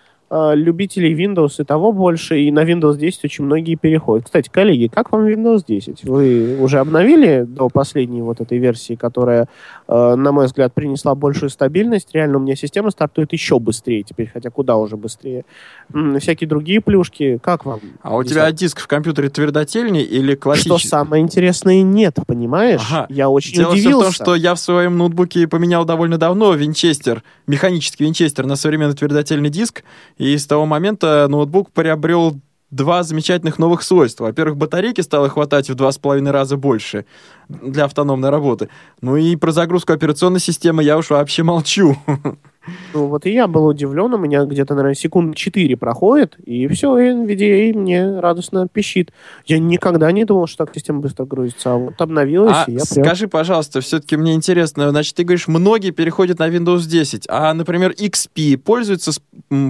любителей 0.55 1.13
Windows 1.13 1.61
и 1.61 1.63
того 1.63 1.91
больше, 1.91 2.39
и 2.39 2.51
на 2.51 2.63
Windows 2.63 2.97
10 2.97 3.25
очень 3.25 3.45
многие 3.45 3.75
переходят. 3.75 4.25
Кстати, 4.25 4.49
коллеги, 4.49 4.87
как 4.87 5.11
вам 5.11 5.27
Windows 5.27 5.63
10? 5.67 6.03
Вы 6.05 6.57
уже 6.59 6.79
обновили 6.79 7.45
до 7.47 7.69
последней 7.69 8.21
вот 8.21 8.41
этой 8.41 8.57
версии, 8.57 8.95
которая, 8.95 9.47
э, 9.87 10.15
на 10.15 10.31
мой 10.31 10.45
взгляд, 10.45 10.73
принесла 10.73 11.13
большую 11.15 11.49
стабильность? 11.49 12.09
Реально 12.13 12.37
у 12.37 12.41
меня 12.41 12.55
система 12.55 12.89
стартует 12.89 13.31
еще 13.33 13.59
быстрее 13.59 14.03
теперь, 14.03 14.29
хотя 14.33 14.49
куда 14.49 14.77
уже 14.77 14.97
быстрее. 14.97 15.45
М-м, 15.93 16.19
всякие 16.19 16.47
другие 16.47 16.81
плюшки, 16.81 17.39
как 17.43 17.65
вам? 17.65 17.79
А 18.01 18.15
у 18.15 18.23
тебя 18.23 18.51
диск 18.51 18.79
в 18.79 18.87
компьютере 18.87 19.29
твердотельный 19.29 20.01
или 20.01 20.35
классический? 20.35 20.79
Что 20.79 20.87
самое 20.87 21.21
интересное, 21.21 21.81
нет, 21.81 22.17
понимаешь? 22.25 22.81
Ага. 22.89 23.05
Я 23.09 23.29
очень 23.29 23.55
Дело 23.55 23.73
удивился. 23.73 23.89
Дело 23.89 24.01
в 24.01 24.03
том, 24.05 24.13
что 24.13 24.35
я 24.35 24.55
в 24.55 24.59
своем 24.59 24.97
ноутбуке 24.97 25.47
поменял 25.47 25.85
довольно 25.85 26.17
давно 26.17 26.53
винчестер, 26.53 27.23
механический 27.47 28.03
винчестер 28.03 28.45
на 28.45 28.55
современный 28.55 28.95
твердотельный 28.95 29.49
диск, 29.49 29.83
и 30.23 30.37
с 30.37 30.47
того 30.47 30.65
момента 30.65 31.27
ноутбук 31.29 31.71
приобрел 31.71 32.39
два 32.71 33.03
замечательных 33.03 33.59
новых 33.59 33.83
свойства. 33.83 34.25
Во-первых, 34.25 34.55
батарейки 34.57 35.01
стало 35.01 35.27
хватать 35.27 35.69
в 35.69 35.75
два 35.75 35.91
с 35.91 35.97
половиной 35.97 36.31
раза 36.31 36.55
больше 36.55 37.05
для 37.49 37.83
автономной 37.85 38.29
работы. 38.29 38.69
Ну 39.01 39.17
и 39.17 39.35
про 39.35 39.51
загрузку 39.51 39.91
операционной 39.91 40.39
системы 40.39 40.81
я 40.81 40.97
уж 40.97 41.09
вообще 41.09 41.43
молчу. 41.43 41.97
Ну, 42.93 43.07
вот 43.07 43.25
и 43.25 43.33
я 43.33 43.47
был 43.47 43.65
удивлен, 43.65 44.13
у 44.13 44.17
меня 44.17 44.45
где-то, 44.45 44.73
наверное, 44.73 44.95
секунд 44.95 45.35
4 45.35 45.75
проходит, 45.75 46.37
и 46.45 46.67
все, 46.67 46.97
NVDA 46.97 47.77
мне 47.77 48.19
радостно 48.19 48.67
пищит. 48.67 49.11
Я 49.45 49.59
никогда 49.59 50.11
не 50.11 50.23
думал, 50.23 50.47
что 50.47 50.65
так 50.65 50.73
система 50.73 51.01
быстро 51.01 51.25
грузится, 51.25 51.73
а 51.73 51.77
вот 51.77 51.99
обновилась, 51.99 52.55
а 52.55 52.65
и 52.67 52.75
я 52.75 52.81
прям... 52.89 53.05
скажи, 53.05 53.27
пожалуйста, 53.27 53.81
все-таки 53.81 54.15
мне 54.15 54.33
интересно, 54.33 54.89
значит, 54.91 55.15
ты 55.15 55.23
говоришь, 55.23 55.47
многие 55.47 55.91
переходят 55.91 56.39
на 56.39 56.47
Windows 56.47 56.87
10, 56.87 57.25
а, 57.27 57.53
например, 57.53 57.91
XP 57.91 58.57
пользуется 58.57 59.11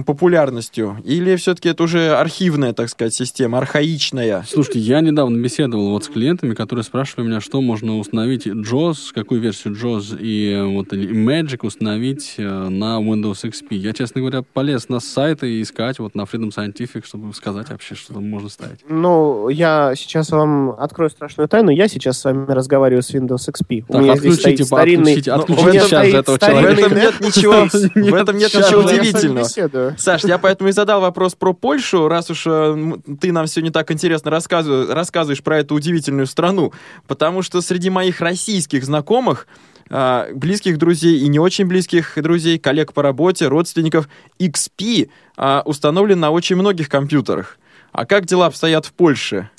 популярностью, 0.06 0.98
или 1.04 1.34
все-таки 1.34 1.70
это 1.70 1.82
уже 1.82 2.14
архивная, 2.14 2.74
так 2.74 2.88
сказать, 2.90 3.14
система, 3.14 3.58
архаичная? 3.58 4.44
Слушайте, 4.46 4.78
я 4.78 5.00
недавно 5.00 5.42
беседовал 5.42 5.90
вот 5.90 6.04
с 6.04 6.08
клиентами, 6.08 6.54
которые 6.54 6.84
спрашивали 6.84 7.26
меня, 7.26 7.40
что 7.40 7.60
можно 7.60 7.98
установить 7.98 8.46
JOS, 8.46 9.12
какую 9.12 9.40
версию 9.40 9.74
JOS 9.74 10.16
и 10.20 10.62
вот 10.72 10.92
Magic 10.92 11.66
установить 11.66 12.34
на 12.38 12.83
на 12.84 13.00
Windows 13.00 13.44
XP. 13.44 13.76
Я, 13.76 13.92
честно 13.92 14.20
говоря, 14.20 14.42
полез 14.42 14.88
на 14.88 15.00
сайты 15.00 15.50
и 15.50 15.62
искать 15.62 15.98
вот 15.98 16.14
на 16.14 16.22
Freedom 16.22 16.50
Scientific, 16.54 17.06
чтобы 17.06 17.32
сказать 17.34 17.70
вообще, 17.70 17.94
что 17.94 18.14
там 18.14 18.28
можно 18.28 18.48
ставить. 18.48 18.80
Ну, 18.88 19.48
я 19.48 19.94
сейчас 19.96 20.30
вам 20.30 20.70
открою 20.70 21.10
страшную 21.10 21.48
тайну. 21.48 21.70
Я 21.70 21.88
сейчас 21.88 22.18
с 22.18 22.24
вами 22.24 22.50
разговариваю 22.50 23.02
с 23.02 23.12
Windows 23.14 23.48
XP. 23.48 23.86
Так, 23.88 23.96
У 23.96 24.00
меня 24.00 24.12
отключите, 24.12 24.42
здесь 24.42 24.66
стоит 24.66 24.66
старинный... 24.66 25.12
Отключите, 25.12 25.32
отключите 25.32 25.64
ну, 25.64 25.86
сейчас 25.86 26.06
же 26.06 26.16
этого 26.16 26.38
человека. 26.38 26.74
В 26.74 26.78
этом 26.78 26.98
нет 26.98 27.20
ничего, 27.20 27.52
в 28.10 28.14
этом 28.14 28.36
нет 28.36 28.54
ничего 28.54 28.80
удивительного. 28.82 29.94
Саш, 29.96 30.24
я 30.24 30.38
поэтому 30.38 30.68
и 30.68 30.72
задал 30.72 31.00
вопрос 31.00 31.34
про 31.34 31.54
Польшу, 31.54 32.08
раз 32.08 32.30
уж 32.30 32.44
э, 32.46 32.92
ты 33.20 33.32
нам 33.32 33.46
сегодня 33.46 33.72
так 33.72 33.90
интересно 33.90 34.30
рассказываешь 34.30 35.42
про 35.42 35.58
эту 35.58 35.74
удивительную 35.74 36.26
страну. 36.26 36.72
Потому 37.06 37.42
что 37.42 37.60
среди 37.60 37.88
моих 37.88 38.20
российских 38.20 38.84
знакомых 38.84 39.46
а, 39.90 40.28
близких 40.34 40.78
друзей 40.78 41.18
и 41.18 41.28
не 41.28 41.38
очень 41.38 41.66
близких 41.66 42.12
друзей, 42.16 42.58
коллег 42.58 42.92
по 42.92 43.02
работе, 43.02 43.48
родственников. 43.48 44.08
XP 44.38 45.08
а, 45.36 45.62
установлен 45.64 46.20
на 46.20 46.30
очень 46.30 46.56
многих 46.56 46.88
компьютерах. 46.88 47.58
А 47.92 48.06
как 48.06 48.26
дела 48.26 48.46
обстоят 48.46 48.86
в 48.86 48.92
Польше? 48.92 49.50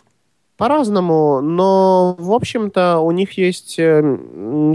По-разному, 0.57 1.41
но, 1.41 2.15
в 2.17 2.31
общем-то, 2.31 2.99
у 2.99 3.11
них 3.11 3.37
есть 3.37 3.77
э, 3.77 4.17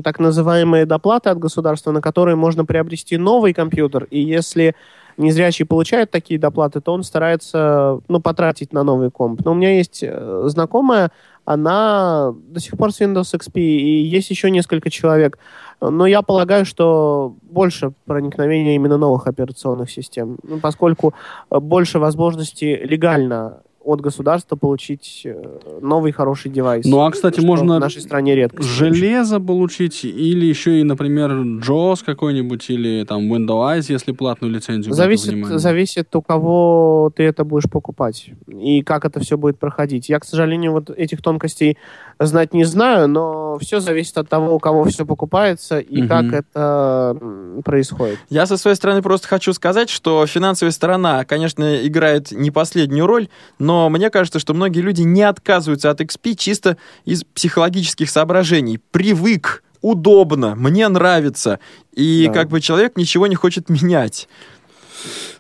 так 0.05 0.19
называемые 0.19 0.85
доплаты 0.85 1.31
от 1.31 1.39
государства, 1.39 1.91
на 1.91 2.03
которые 2.03 2.37
можно 2.37 2.67
приобрести 2.67 3.17
новый 3.17 3.55
компьютер, 3.55 4.07
и 4.11 4.21
если 4.21 4.75
незрячий 5.17 5.65
получает 5.65 6.11
такие 6.11 6.39
доплаты, 6.39 6.83
то 6.83 6.93
он 6.93 7.03
старается, 7.03 8.01
ну, 8.09 8.21
потратить 8.21 8.75
на 8.75 8.83
новый 8.83 9.11
комп. 9.11 9.41
Но 9.45 9.53
у 9.53 9.55
меня 9.55 9.77
есть 9.77 10.01
э, 10.03 10.43
знакомая, 10.47 11.13
она 11.53 12.33
до 12.33 12.61
сих 12.61 12.77
пор 12.77 12.93
с 12.93 13.01
Windows 13.01 13.35
XP, 13.35 13.61
и 13.61 14.03
есть 14.17 14.31
еще 14.31 14.51
несколько 14.51 14.89
человек. 14.89 15.39
Но 15.81 16.07
я 16.07 16.23
полагаю, 16.23 16.65
что 16.65 17.35
больше 17.43 17.93
проникновения 18.05 18.77
именно 18.77 18.99
новых 18.99 19.27
операционных 19.27 19.91
систем, 19.91 20.39
ну, 20.45 20.61
поскольку 20.61 21.13
больше 21.51 21.99
возможностей 21.99 22.77
легально 22.77 23.63
от 23.91 24.01
государства 24.01 24.57
получить 24.57 25.23
э, 25.25 25.79
новый 25.81 26.13
хороший 26.13 26.51
девайс. 26.51 26.85
Ну, 26.85 27.01
а, 27.01 27.11
кстати, 27.11 27.41
можно 27.41 27.77
в 27.77 27.81
нашей 27.81 28.03
стране 28.03 28.35
редко. 28.35 28.63
Железо 28.63 29.41
получить 29.41 30.05
или 30.05 30.47
еще 30.47 30.81
и, 30.81 30.85
например, 30.85 31.33
JAWS 31.33 32.05
какой-нибудь 32.05 32.71
или 32.71 33.05
там 33.05 33.33
Windows, 33.33 33.87
если 33.89 34.13
платную 34.13 34.53
лицензию 34.53 34.95
зависит, 34.95 35.61
зависит, 35.61 36.15
у 36.15 36.23
кого 36.23 37.13
ты 37.15 37.25
это 37.25 37.45
будешь 37.45 37.71
покупать 37.71 38.31
и 38.49 38.83
как 38.83 39.05
это 39.05 39.21
все 39.21 39.37
будет 39.37 39.59
проходить. 39.59 40.09
Я, 40.09 40.21
к 40.21 40.25
сожалению, 40.25 40.73
вот 40.73 40.91
этих 40.91 41.23
тонкостей 41.23 41.79
знать 42.19 42.53
не 42.55 42.65
знаю, 42.65 43.09
но 43.09 43.59
все 43.59 43.81
зависит 43.81 44.19
от 44.19 44.29
того, 44.29 44.55
у 44.55 44.59
кого 44.59 44.85
все 44.85 45.07
покупается 45.07 45.79
и 45.79 46.03
угу. 46.03 46.09
как 46.09 46.33
это 46.33 47.17
происходит. 47.65 48.19
Я 48.29 48.47
со 48.47 48.57
своей 48.57 48.77
стороны 48.77 49.03
просто 49.03 49.29
хочу 49.29 49.53
сказать, 49.53 49.89
что 49.89 50.27
финансовая 50.27 50.73
сторона, 50.73 51.25
конечно, 51.25 51.87
играет 51.87 52.33
не 52.33 52.51
последнюю 52.51 53.07
роль, 53.07 53.29
но 53.59 53.80
мне 53.89 54.11
кажется, 54.11 54.39
что 54.39 54.55
многие 54.55 54.81
люди 54.81 55.03
не 55.03 55.23
отказываются 55.23 55.91
от 55.91 56.01
XP 56.01 56.35
чисто 56.37 56.77
из 57.05 57.25
психологических 57.25 58.11
соображений. 58.11 58.81
Привык, 58.91 59.63
удобно, 59.81 60.55
мне 60.55 60.89
нравится, 60.89 61.61
и 61.95 62.27
да. 62.27 62.33
как 62.33 62.49
бы 62.49 62.61
человек 62.61 62.97
ничего 62.97 63.27
не 63.27 63.37
хочет 63.37 63.69
менять. 63.69 64.29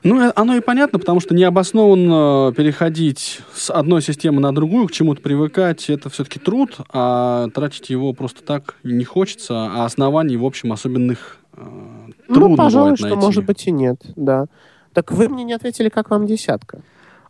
Ну, 0.02 0.20
э, 0.20 0.32
оно 0.34 0.56
и 0.56 0.60
понятно, 0.60 0.98
потому 0.98 1.20
что 1.20 1.34
необоснованно 1.34 2.52
переходить 2.56 3.40
с 3.54 3.70
одной 3.70 4.02
системы 4.02 4.40
на 4.40 4.54
другую, 4.54 4.88
к 4.88 4.92
чему-то 4.92 5.20
привыкать, 5.20 5.90
это 5.90 6.08
все-таки 6.08 6.38
труд, 6.38 6.78
а 6.92 7.48
тратить 7.50 7.90
его 7.90 8.12
просто 8.12 8.42
так 8.42 8.76
не 8.82 9.04
хочется, 9.04 9.66
а 9.66 9.84
оснований, 9.84 10.36
в 10.36 10.44
общем, 10.44 10.72
особенных 10.72 11.38
э, 11.52 11.62
ну, 11.62 12.34
трудно 12.34 12.48
Ну, 12.48 12.56
пожалуй, 12.56 12.96
что, 12.96 13.08
найти. 13.08 13.20
может 13.20 13.44
быть, 13.44 13.66
и 13.66 13.70
нет, 13.70 14.00
да. 14.16 14.46
Так 14.92 15.12
вы 15.12 15.28
мне 15.28 15.44
не 15.44 15.52
ответили, 15.52 15.88
как 15.88 16.10
вам 16.10 16.26
десятка. 16.26 16.80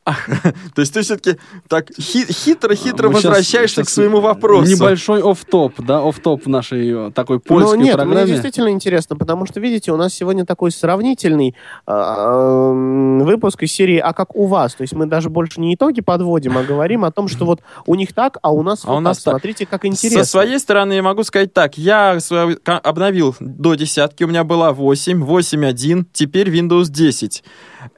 то 0.75 0.81
есть 0.81 0.95
ты 0.95 1.03
все-таки 1.03 1.37
так 1.69 1.91
хитро-хитро 1.91 3.09
а, 3.09 3.13
возвращаешься 3.13 3.77
сейчас, 3.77 3.89
к 3.89 3.91
своему 3.91 4.21
вопросу. 4.21 4.71
Небольшой 4.71 5.23
оф-топ, 5.23 5.75
да, 5.79 6.01
оф-топ 6.03 6.47
в 6.47 6.49
нашей 6.49 7.09
э, 7.09 7.11
такой 7.13 7.39
польской 7.39 7.79
ну, 7.79 7.85
нет, 7.85 7.97
программе. 7.97 8.23
мне 8.23 8.33
действительно 8.33 8.71
интересно, 8.71 9.17
потому 9.17 9.47
что, 9.47 9.61
видите, 9.61 9.93
у 9.93 9.97
нас 9.97 10.15
сегодня 10.15 10.47
такой 10.47 10.71
сравнительный 10.71 11.55
э, 11.87 13.23
выпуск 13.25 13.63
из 13.63 13.73
серии 13.73 13.99
«А 13.99 14.13
как 14.13 14.35
у 14.35 14.47
вас?». 14.47 14.75
То 14.75 14.83
есть 14.83 14.95
мы 14.95 15.07
даже 15.07 15.29
больше 15.29 15.61
не 15.61 15.75
итоги 15.75 16.01
подводим, 16.01 16.57
а 16.57 16.63
говорим 16.63 17.05
о 17.05 17.13
том, 17.13 17.29
что 17.29 17.45
вот 17.45 17.61
у 17.87 17.95
них 17.95 18.15
так, 18.15 18.39
а 18.43 18.53
у 18.53 18.63
нас 18.63 18.85
а 18.85 18.93
вот 18.93 18.97
у 18.97 19.01
нас 19.01 19.19
так. 19.19 19.33
Смотрите, 19.33 19.67
как 19.67 19.85
интересно. 19.85 20.25
Со 20.25 20.31
своей 20.31 20.59
стороны 20.59 20.95
я 20.95 21.03
могу 21.03 21.25
сказать 21.25 21.53
так. 21.53 21.77
Я 21.77 22.19
обновил 22.65 23.37
до 23.39 23.75
десятки, 23.75 24.25
у 24.25 24.29
меня 24.29 24.45
была 24.45 24.73
8, 24.73 25.23
8.1, 25.25 26.07
теперь 26.13 26.49
Windows 26.49 26.87
10. 26.89 27.45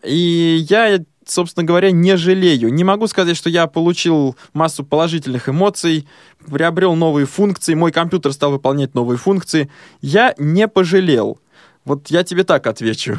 И 0.05 0.67
я 0.69 0.99
собственно 1.27 1.65
говоря, 1.65 1.91
не 1.91 2.17
жалею. 2.17 2.73
Не 2.73 2.85
могу 2.85 3.07
сказать, 3.07 3.37
что 3.37 3.51
я 3.51 3.67
получил 3.67 4.37
массу 4.53 4.85
положительных 4.85 5.49
эмоций, 5.49 6.07
приобрел 6.47 6.95
новые 6.95 7.27
функции, 7.27 7.75
мой 7.75 7.93
компьютер 7.93 8.33
стал 8.33 8.53
выполнять 8.53 8.95
новые 8.95 9.19
функции. 9.19 9.71
Я 10.01 10.35
не 10.39 10.69
пожалел. 10.69 11.39
Вот 11.85 12.09
я 12.11 12.23
тебе 12.23 12.45
так 12.45 12.67
отвечу. 12.67 13.19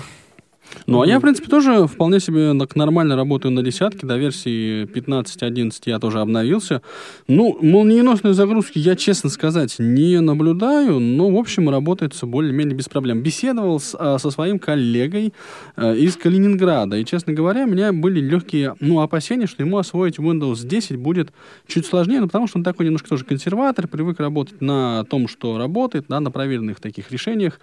Ну, 0.87 1.01
а 1.01 1.07
я, 1.07 1.19
в 1.19 1.21
принципе, 1.21 1.47
тоже 1.49 1.87
вполне 1.87 2.19
себе 2.19 2.57
так 2.57 2.75
нормально 2.75 3.15
работаю 3.15 3.51
на 3.51 3.63
десятке. 3.63 4.05
До 4.05 4.17
версии 4.17 4.85
15.11 4.85 5.71
я 5.85 5.99
тоже 5.99 6.19
обновился. 6.19 6.81
Ну, 7.27 7.57
молниеносные 7.61 8.33
загрузки 8.33 8.79
я, 8.79 8.95
честно 8.95 9.29
сказать, 9.29 9.75
не 9.79 10.19
наблюдаю, 10.19 10.99
но, 10.99 11.29
в 11.29 11.37
общем, 11.37 11.69
работает 11.69 12.13
все 12.13 12.27
более-менее 12.27 12.75
без 12.75 12.89
проблем. 12.89 13.21
Беседовал 13.21 13.79
с, 13.79 13.95
а, 13.97 14.17
со 14.19 14.29
своим 14.31 14.59
коллегой 14.59 15.33
а, 15.75 15.93
из 15.93 16.17
Калининграда, 16.17 16.97
и, 16.97 17.05
честно 17.05 17.33
говоря, 17.33 17.63
у 17.63 17.69
меня 17.69 17.93
были 17.93 18.19
легкие, 18.19 18.75
ну, 18.79 18.99
опасения, 19.01 19.47
что 19.47 19.63
ему 19.63 19.77
освоить 19.77 20.17
Windows 20.17 20.65
10 20.65 20.97
будет 20.97 21.31
чуть 21.67 21.85
сложнее, 21.85 22.19
ну, 22.19 22.27
потому 22.27 22.47
что 22.47 22.57
он 22.57 22.63
такой 22.63 22.85
немножко 22.85 23.09
тоже 23.09 23.25
консерватор, 23.25 23.87
привык 23.87 24.19
работать 24.19 24.61
на 24.61 25.05
том, 25.05 25.27
что 25.27 25.57
работает, 25.57 26.05
да, 26.09 26.19
на 26.19 26.31
проверенных 26.31 26.79
таких 26.79 27.11
решениях. 27.11 27.59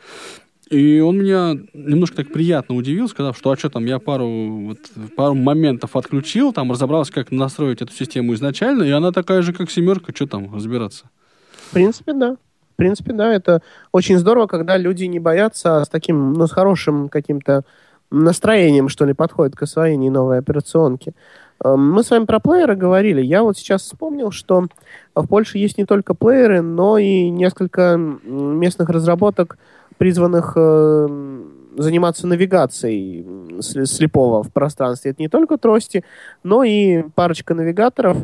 И 0.71 1.01
он 1.01 1.19
меня 1.19 1.57
немножко 1.75 2.19
так 2.19 2.33
приятно 2.33 2.77
удивил, 2.77 3.09
сказав, 3.09 3.37
что 3.37 3.51
а 3.51 3.57
что 3.57 3.71
там, 3.71 3.85
я 3.87 3.99
пару, 3.99 4.29
вот, 4.29 4.79
пару 5.17 5.35
моментов 5.35 5.97
отключил, 5.97 6.53
там 6.53 6.71
разобрался, 6.71 7.13
как 7.13 7.33
настроить 7.33 7.83
эту 7.83 7.93
систему 7.93 8.35
изначально, 8.35 8.85
и 8.85 8.91
она 8.91 9.11
такая 9.11 9.43
же, 9.43 9.53
как 9.53 9.69
семерка, 9.69 10.13
что 10.15 10.29
там 10.29 10.55
разбираться? 10.55 11.11
В 11.71 11.73
принципе, 11.73 12.13
да. 12.13 12.37
В 12.75 12.77
принципе, 12.77 13.13
да, 13.13 13.35
это 13.35 13.63
очень 13.91 14.17
здорово, 14.17 14.47
когда 14.47 14.77
люди 14.77 15.05
не 15.05 15.19
боятся, 15.19 15.79
а 15.79 15.85
с 15.85 15.89
таким, 15.89 16.35
ну, 16.35 16.47
с 16.47 16.53
хорошим 16.53 17.09
каким-то 17.09 17.65
настроением, 18.13 18.89
что 18.89 19.05
ли, 19.05 19.13
подходят 19.13 19.57
к 19.57 19.63
освоению 19.63 20.13
новой 20.13 20.39
операционки. 20.39 21.15
Эм, 21.65 21.93
мы 21.93 22.03
с 22.03 22.11
вами 22.11 22.25
про 22.25 22.39
плееры 22.39 22.77
говорили. 22.77 23.21
Я 23.21 23.43
вот 23.43 23.59
сейчас 23.59 23.83
вспомнил, 23.83 24.31
что 24.31 24.67
в 25.15 25.27
Польше 25.27 25.59
есть 25.59 25.79
не 25.79 25.85
только 25.85 26.15
плееры, 26.15 26.63
но 26.63 26.97
и 26.97 27.29
несколько 27.29 27.97
местных 27.97 28.89
разработок, 28.89 29.59
призванных 30.01 30.55
э, 30.57 31.09
заниматься 31.77 32.27
навигацией 32.27 33.61
слепого 33.61 34.43
в 34.43 34.51
пространстве. 34.51 35.11
Это 35.11 35.21
не 35.21 35.29
только 35.29 35.59
трости, 35.59 36.05
но 36.43 36.65
и 36.65 37.03
парочка 37.15 37.53
навигаторов, 37.53 38.17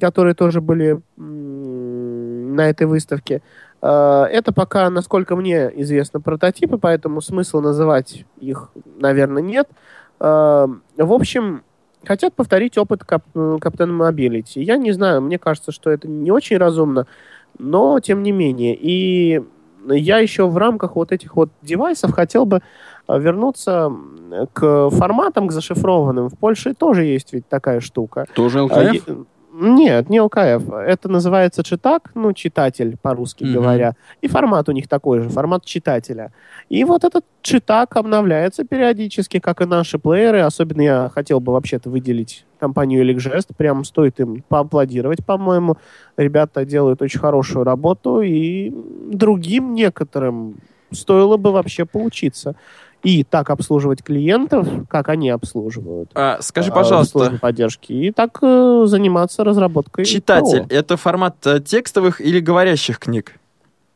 которые 0.00 0.36
тоже 0.36 0.60
были 0.60 1.00
на 1.16 2.68
этой 2.68 2.86
выставке. 2.86 3.42
Э, 3.82 4.26
это 4.30 4.52
пока, 4.52 4.88
насколько 4.88 5.34
мне 5.34 5.68
известно, 5.82 6.20
прототипы, 6.20 6.78
поэтому 6.78 7.20
смысла 7.20 7.60
называть 7.60 8.24
их, 8.38 8.70
наверное, 9.00 9.42
нет. 9.42 9.68
Э, 10.20 10.68
в 10.96 11.12
общем, 11.12 11.64
хотят 12.04 12.34
повторить 12.34 12.78
опыт 12.78 13.02
Кап 13.02 13.24
Captain 13.34 13.90
Mobility. 13.90 14.62
Я 14.62 14.76
не 14.76 14.92
знаю, 14.92 15.22
мне 15.22 15.40
кажется, 15.40 15.72
что 15.72 15.90
это 15.90 16.06
не 16.06 16.30
очень 16.30 16.56
разумно, 16.56 17.08
но 17.58 17.98
тем 17.98 18.22
не 18.22 18.30
менее. 18.30 18.78
И 18.80 19.42
я 19.88 20.18
еще 20.18 20.46
в 20.48 20.56
рамках 20.56 20.96
вот 20.96 21.12
этих 21.12 21.36
вот 21.36 21.50
девайсов 21.62 22.12
хотел 22.12 22.46
бы 22.46 22.62
э, 23.08 23.18
вернуться 23.18 23.92
к 24.52 24.90
форматам, 24.90 25.48
к 25.48 25.52
зашифрованным. 25.52 26.28
В 26.28 26.38
Польше 26.38 26.74
тоже 26.74 27.04
есть 27.04 27.32
ведь 27.32 27.48
такая 27.48 27.80
штука. 27.80 28.26
Тоже 28.34 28.62
ЛКФ? 28.62 29.08
Нет, 29.58 30.10
не 30.10 30.20
ЛКФ. 30.20 30.70
Это 30.70 31.08
называется 31.08 31.62
читак, 31.62 32.10
ну, 32.14 32.34
читатель, 32.34 32.98
по-русски 33.00 33.44
mm-hmm. 33.44 33.52
говоря. 33.52 33.94
И 34.20 34.28
формат 34.28 34.68
у 34.68 34.72
них 34.72 34.86
такой 34.86 35.20
же, 35.20 35.30
формат 35.30 35.64
читателя. 35.64 36.32
И 36.68 36.84
вот 36.84 37.04
этот 37.04 37.24
читак 37.40 37.96
обновляется 37.96 38.64
периодически, 38.64 39.38
как 39.38 39.62
и 39.62 39.64
наши 39.64 39.98
плееры. 39.98 40.40
Особенно 40.40 40.82
я 40.82 41.10
хотел 41.14 41.40
бы 41.40 41.52
вообще-то 41.52 41.88
выделить 41.88 42.45
компанию 42.58 43.04
Elecgest. 43.04 43.54
Прям 43.56 43.84
стоит 43.84 44.20
им 44.20 44.42
поаплодировать, 44.48 45.24
по-моему. 45.24 45.76
Ребята 46.16 46.64
делают 46.64 47.02
очень 47.02 47.20
хорошую 47.20 47.64
работу. 47.64 48.20
И 48.20 48.72
другим 49.10 49.74
некоторым 49.74 50.56
стоило 50.92 51.36
бы 51.36 51.52
вообще 51.52 51.84
поучиться 51.84 52.56
и 53.02 53.22
так 53.22 53.50
обслуживать 53.50 54.02
клиентов, 54.02 54.66
как 54.88 55.08
они 55.08 55.30
обслуживают. 55.30 56.10
А, 56.14 56.38
скажи, 56.40 56.72
пожалуйста. 56.72 57.38
поддержки, 57.40 57.92
и 57.92 58.10
так 58.10 58.38
э, 58.42 58.84
заниматься 58.86 59.44
разработкой. 59.44 60.04
Читатель, 60.04 60.64
ПО. 60.64 60.74
это 60.74 60.96
формат 60.96 61.36
э, 61.46 61.60
текстовых 61.60 62.20
или 62.20 62.40
говорящих 62.40 62.98
книг? 62.98 63.38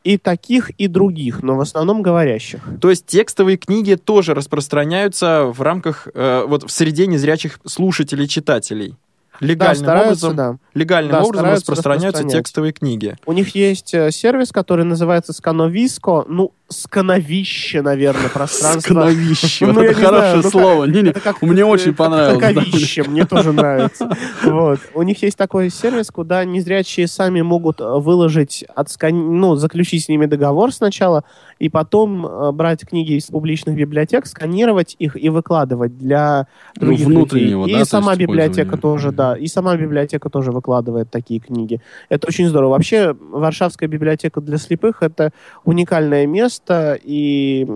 И 0.02 0.16
таких, 0.16 0.70
и 0.70 0.86
других, 0.86 1.42
но 1.42 1.56
в 1.56 1.60
основном 1.60 2.02
говорящих. 2.02 2.60
То 2.80 2.90
есть 2.90 3.06
текстовые 3.06 3.56
книги 3.56 3.94
тоже 3.94 4.34
распространяются 4.34 5.44
в 5.44 5.60
рамках, 5.60 6.08
э, 6.14 6.44
вот 6.46 6.64
в 6.64 6.70
среде 6.70 7.06
незрячих 7.06 7.60
слушателей, 7.66 8.26
читателей? 8.26 8.96
Легальным 9.40 9.86
да, 9.86 10.02
образом, 10.02 10.36
да. 10.36 10.56
легальным 10.74 11.12
да, 11.12 11.22
образом 11.22 11.50
распространяются 11.50 12.24
текстовые 12.24 12.72
книги. 12.72 13.16
У 13.24 13.32
них 13.32 13.54
есть 13.54 13.94
э, 13.94 14.10
сервис, 14.10 14.52
который 14.52 14.84
называется 14.84 15.32
Scanovisco. 15.32 16.26
Ну, 16.28 16.52
скановище, 16.70 17.82
наверное, 17.82 18.28
пространство. 18.28 18.80
Скановище, 18.80 19.66
ну, 19.66 19.80
это 19.82 19.94
хорошее 19.94 20.40
ну, 20.42 20.50
слово. 20.50 20.84
Не, 20.84 21.02
не, 21.02 21.14
мне 21.42 21.64
очень 21.64 21.94
понравилось. 21.94 22.38
Скановище, 22.38 23.02
мне 23.04 23.24
тоже 23.26 23.52
нравится. 23.52 24.16
Вот. 24.44 24.78
У 24.94 25.02
них 25.02 25.22
есть 25.22 25.36
такой 25.36 25.70
сервис, 25.70 26.10
куда 26.10 26.44
незрячие 26.44 27.08
сами 27.08 27.42
могут 27.42 27.80
э, 27.80 27.84
выложить, 27.84 28.64
отскан... 28.74 29.38
ну, 29.38 29.56
заключить 29.56 30.04
с 30.04 30.08
ними 30.08 30.26
договор 30.26 30.72
сначала, 30.72 31.24
и 31.58 31.68
потом 31.68 32.24
э, 32.24 32.52
брать 32.52 32.86
книги 32.86 33.14
из 33.14 33.26
публичных 33.26 33.76
библиотек, 33.76 34.26
сканировать 34.26 34.94
их 34.98 35.22
и 35.22 35.28
выкладывать 35.28 35.98
для 35.98 36.46
ну, 36.76 36.86
других 36.86 37.08
ну, 37.08 37.14
внутреннего, 37.14 37.62
людей. 37.64 37.76
И 37.76 37.78
да, 37.80 37.84
сама 37.84 38.14
библиотека 38.14 38.76
тоже, 38.76 39.10
да, 39.10 39.36
и 39.36 39.46
сама 39.48 39.76
библиотека 39.76 40.30
тоже 40.30 40.52
выкладывает 40.52 41.10
такие 41.10 41.40
книги. 41.40 41.80
Это 42.08 42.28
очень 42.28 42.48
здорово. 42.48 42.70
Вообще, 42.70 43.14
Варшавская 43.18 43.88
библиотека 43.88 44.40
для 44.40 44.58
слепых— 44.58 44.98
это 45.02 45.32
уникальное 45.64 46.26
место, 46.26 46.59
место, 46.60 46.98
и 47.02 47.66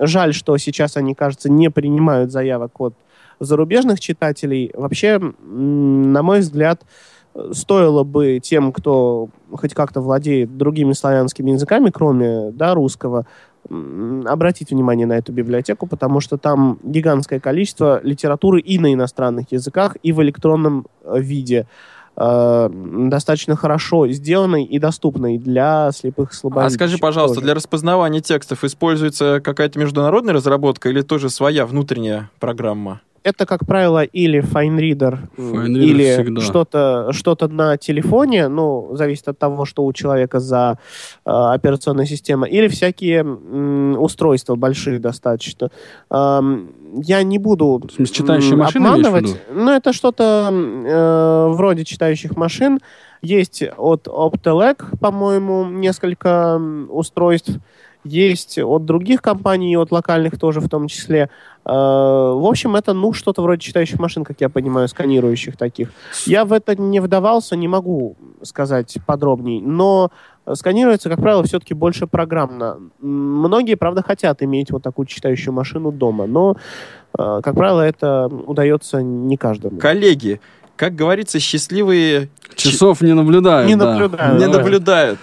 жаль, 0.00 0.34
что 0.34 0.56
сейчас 0.58 0.96
они, 0.96 1.14
кажется, 1.14 1.50
не 1.50 1.70
принимают 1.70 2.30
заявок 2.30 2.80
от 2.80 2.94
зарубежных 3.40 4.00
читателей. 4.00 4.70
Вообще, 4.74 5.18
на 5.18 6.22
мой 6.22 6.40
взгляд, 6.40 6.82
стоило 7.52 8.04
бы 8.04 8.40
тем, 8.42 8.72
кто 8.72 9.28
хоть 9.52 9.74
как-то 9.74 10.00
владеет 10.00 10.56
другими 10.56 10.92
славянскими 10.92 11.52
языками, 11.52 11.90
кроме 11.90 12.52
да, 12.52 12.74
русского, 12.74 13.26
обратить 13.68 14.70
внимание 14.70 15.06
на 15.06 15.14
эту 15.14 15.32
библиотеку, 15.32 15.86
потому 15.86 16.20
что 16.20 16.36
там 16.36 16.78
гигантское 16.82 17.40
количество 17.40 18.00
литературы 18.04 18.60
и 18.60 18.78
на 18.78 18.92
иностранных 18.92 19.50
языках, 19.52 19.96
и 20.02 20.12
в 20.12 20.22
электронном 20.22 20.86
э, 21.02 21.18
виде. 21.18 21.66
Э, 22.16 22.68
достаточно 22.70 23.56
хорошо 23.56 24.06
сделанной 24.08 24.64
и 24.64 24.78
доступной 24.78 25.38
для 25.38 25.90
слепых 25.92 26.32
и 26.32 26.34
слабовидящих. 26.34 26.74
А 26.74 26.78
скажи, 26.78 26.98
пожалуйста, 26.98 27.36
тоже. 27.36 27.46
для 27.46 27.54
распознавания 27.54 28.20
текстов 28.20 28.62
используется 28.62 29.40
какая-то 29.42 29.78
международная 29.80 30.32
разработка 30.32 30.88
или 30.88 31.02
тоже 31.02 31.28
своя 31.28 31.66
внутренняя 31.66 32.30
программа? 32.38 33.00
Это, 33.24 33.46
как 33.46 33.66
правило, 33.66 34.04
или 34.04 34.40
FineReader, 34.40 35.18
Fine 35.36 35.78
или 35.78 36.40
что-то 36.40 37.08
что 37.12 37.36
на 37.48 37.76
телефоне, 37.76 38.48
ну, 38.48 38.90
зависит 38.92 39.28
от 39.28 39.38
того, 39.38 39.64
что 39.64 39.84
у 39.84 39.92
человека 39.92 40.40
за 40.40 40.78
э, 41.24 41.30
операционная 41.30 42.06
система, 42.06 42.46
или 42.46 42.68
всякие 42.68 43.20
м, 43.20 43.96
устройства 44.00 44.54
большие 44.56 44.98
достаточно. 44.98 45.70
Эм, 46.10 46.68
я 47.02 47.22
не 47.22 47.38
буду 47.38 47.82
в 47.98 48.10
читающие 48.10 48.56
машины 48.56 48.86
обманывать, 48.86 49.40
но 49.50 49.72
это 49.72 49.92
что-то 49.92 50.50
э, 50.52 51.48
вроде 51.48 51.84
читающих 51.84 52.36
машин. 52.36 52.78
Есть 53.22 53.64
от 53.78 54.06
Optelec, 54.06 54.98
по-моему, 55.00 55.64
несколько 55.64 56.60
устройств, 56.90 57.52
есть 58.04 58.58
от 58.58 58.84
других 58.84 59.22
компаний, 59.22 59.76
от 59.76 59.90
локальных 59.90 60.38
тоже 60.38 60.60
в 60.60 60.68
том 60.68 60.88
числе. 60.88 61.30
Э, 61.64 61.70
в 61.70 62.46
общем, 62.46 62.76
это, 62.76 62.92
ну, 62.92 63.12
что-то 63.12 63.42
вроде 63.42 63.60
читающих 63.60 63.98
машин, 63.98 64.24
как 64.24 64.40
я 64.40 64.48
понимаю, 64.48 64.88
сканирующих 64.88 65.56
таких. 65.56 65.90
Я 66.26 66.44
в 66.44 66.52
это 66.52 66.80
не 66.80 67.00
вдавался, 67.00 67.56
не 67.56 67.68
могу 67.68 68.16
сказать 68.42 68.96
подробней, 69.06 69.60
но 69.60 70.10
сканируется, 70.52 71.08
как 71.08 71.20
правило, 71.20 71.42
все-таки 71.44 71.74
больше 71.74 72.06
программно. 72.06 72.78
Многие, 73.00 73.76
правда, 73.76 74.02
хотят 74.02 74.42
иметь 74.42 74.70
вот 74.70 74.82
такую 74.82 75.06
читающую 75.06 75.52
машину 75.52 75.90
дома, 75.90 76.26
но, 76.26 76.56
э, 77.18 77.40
как 77.42 77.54
правило, 77.54 77.80
это 77.80 78.26
удается 78.26 79.02
не 79.02 79.36
каждому. 79.36 79.78
Коллеги, 79.78 80.40
как 80.76 80.94
говорится, 80.94 81.38
счастливые... 81.38 82.28
Часов 82.56 83.00
не 83.00 83.14
наблюдают. 83.14 83.68
Не 83.68 83.76
да. 83.76 83.92
наблюдают. 83.92 84.40
Не 84.40 84.46
наблюдают. 84.46 85.18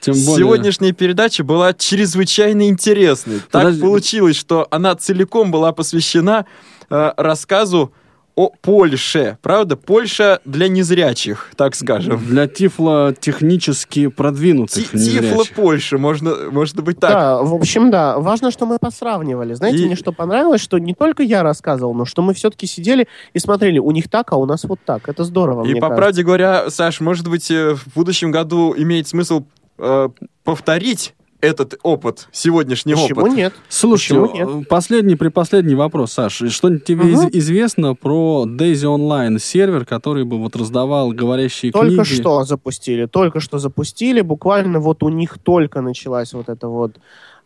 Тем 0.00 0.14
более... 0.14 0.36
Сегодняшняя 0.36 0.92
передача 0.92 1.42
была 1.42 1.72
чрезвычайно 1.74 2.68
интересной. 2.68 3.40
Подожди. 3.50 3.80
Так 3.80 3.88
получилось, 3.88 4.36
что 4.36 4.68
она 4.70 4.94
целиком 4.94 5.50
была 5.50 5.72
посвящена 5.72 6.46
э, 6.88 7.12
рассказу 7.16 7.92
о 8.36 8.50
Польше, 8.60 9.38
правда? 9.40 9.76
Польша 9.76 10.40
для 10.44 10.68
незрячих, 10.68 11.50
так 11.56 11.74
скажем. 11.74 12.18
Для 12.26 12.46
тифло-технически 12.46 14.08
продвинутых 14.08 14.90
Ти 14.90 14.96
незрячих. 14.96 15.30
Тифло-Польша, 15.30 15.96
можно, 15.98 16.50
можно 16.50 16.82
быть 16.82 17.00
так. 17.00 17.10
Да, 17.10 17.42
в 17.42 17.54
общем, 17.54 17.90
да. 17.90 18.18
Важно, 18.18 18.50
что 18.50 18.66
мы 18.66 18.78
посравнивали. 18.78 19.54
Знаете, 19.54 19.78
и... 19.78 19.86
мне 19.86 19.96
что 19.96 20.12
понравилось, 20.12 20.60
что 20.60 20.78
не 20.78 20.94
только 20.94 21.22
я 21.22 21.42
рассказывал, 21.42 21.94
но 21.94 22.04
что 22.04 22.20
мы 22.20 22.34
все-таки 22.34 22.66
сидели 22.66 23.08
и 23.32 23.38
смотрели, 23.38 23.78
у 23.78 23.90
них 23.90 24.10
так, 24.10 24.32
а 24.32 24.36
у 24.36 24.44
нас 24.44 24.64
вот 24.64 24.80
так. 24.84 25.08
Это 25.08 25.24
здорово, 25.24 25.64
И, 25.64 25.74
по 25.74 25.80
кажется. 25.80 25.96
правде 25.96 26.22
говоря, 26.22 26.70
Саш, 26.70 27.00
может 27.00 27.28
быть, 27.28 27.50
э, 27.50 27.74
в 27.74 27.94
будущем 27.94 28.30
году 28.30 28.74
имеет 28.76 29.08
смысл 29.08 29.44
э, 29.78 30.08
повторить 30.44 31.14
этот 31.40 31.78
опыт, 31.82 32.28
сегодняшний 32.32 32.94
Почему 32.94 33.22
опыт. 33.22 33.36
нет? 33.36 33.54
Слушайте, 33.68 34.20
Почему 34.20 34.58
нет? 34.58 34.68
последний, 34.68 35.16
предпоследний 35.16 35.74
вопрос, 35.74 36.12
Саш. 36.12 36.42
Что-нибудь 36.48 36.84
тебе 36.84 37.04
угу. 37.04 37.28
известно 37.32 37.94
про 37.94 38.46
Daisy 38.46 38.84
Online 38.84 39.38
сервер, 39.38 39.84
который 39.84 40.24
бы 40.24 40.38
вот 40.38 40.56
раздавал 40.56 41.12
говорящие 41.12 41.72
только 41.72 41.88
книги? 41.88 41.96
Только 41.98 42.14
что 42.14 42.44
запустили, 42.44 43.06
только 43.06 43.40
что 43.40 43.58
запустили. 43.58 44.20
Буквально 44.20 44.80
вот 44.80 45.02
у 45.02 45.08
них 45.08 45.38
только 45.38 45.80
началась 45.80 46.32
вот 46.32 46.48
эта 46.48 46.68
вот 46.68 46.96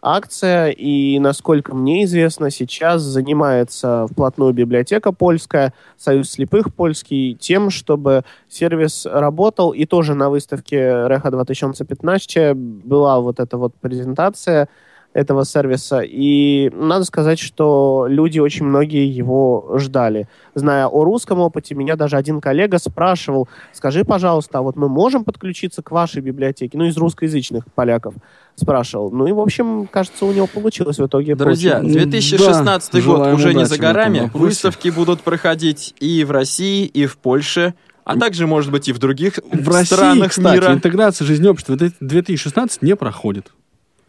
акция, 0.03 0.71
и, 0.71 1.19
насколько 1.19 1.75
мне 1.75 2.05
известно, 2.05 2.51
сейчас 2.51 3.03
занимается 3.03 4.07
вплотную 4.11 4.53
библиотека 4.53 5.13
польская, 5.13 5.73
Союз 5.97 6.31
слепых 6.31 6.75
польский, 6.75 7.35
тем, 7.35 7.71
чтобы 7.71 8.25
сервис 8.49 9.07
работал, 9.07 9.73
и 9.73 9.85
тоже 9.85 10.15
на 10.15 10.31
выставке 10.31 10.77
Reha 10.79 11.31
2015 11.31 12.55
была 12.55 13.21
вот 13.21 13.41
эта 13.41 13.57
вот 13.57 13.75
презентация, 13.81 14.69
этого 15.13 15.45
сервиса. 15.45 16.01
И 16.01 16.71
надо 16.71 17.05
сказать, 17.05 17.39
что 17.39 18.07
люди 18.09 18.39
очень 18.39 18.65
многие 18.65 19.07
его 19.07 19.77
ждали. 19.77 20.29
Зная 20.55 20.87
о 20.87 21.05
русском 21.05 21.41
опыте, 21.41 21.75
меня 21.75 21.97
даже 21.97 22.17
один 22.17 22.41
коллега 22.41 22.79
спрашивал, 22.79 23.49
скажи, 23.73 24.05
пожалуйста, 24.05 24.59
а 24.59 24.63
вот 24.63 24.77
мы 24.77 24.89
можем 24.89 25.25
подключиться 25.25 25.83
к 25.83 25.91
вашей 25.91 26.23
библиотеке? 26.23 26.79
Ну, 26.79 26.85
из 26.85 26.97
русскоязычных 26.97 27.65
поляков 27.75 28.15
спрашивал. 28.55 29.11
Ну 29.11 29.27
и, 29.27 29.33
в 29.33 29.41
общем, 29.41 29.89
кажется, 29.91 30.27
у 30.27 30.33
него 30.33 30.47
получилось 30.47 30.99
в 30.99 31.07
итоге. 31.07 31.35
Друзья, 31.35 31.81
2016 31.81 32.93
да, 32.93 33.01
год 33.01 33.27
уже 33.35 33.55
не 33.55 33.67
за 33.67 33.79
горами. 33.79 34.31
Выставки 34.35 34.91
будут 34.91 35.23
проходить 35.23 35.95
и 35.99 36.25
в 36.25 36.31
России, 36.31 36.85
и 36.85 37.07
в 37.07 37.19
Польше 37.19 37.75
а 38.03 38.19
также, 38.19 38.47
может 38.49 38.73
быть, 38.73 38.89
и 38.89 38.93
в 38.93 38.99
других 38.99 39.39
в 39.53 39.85
странах 39.85 40.25
России, 40.25 40.29
кстати, 40.29 40.55
мира. 40.61 40.73
интеграция 40.73 41.25
жизни 41.25 41.47
общества 41.47 41.77
2016 41.77 42.83
не 42.83 42.97
проходит. 42.97 43.53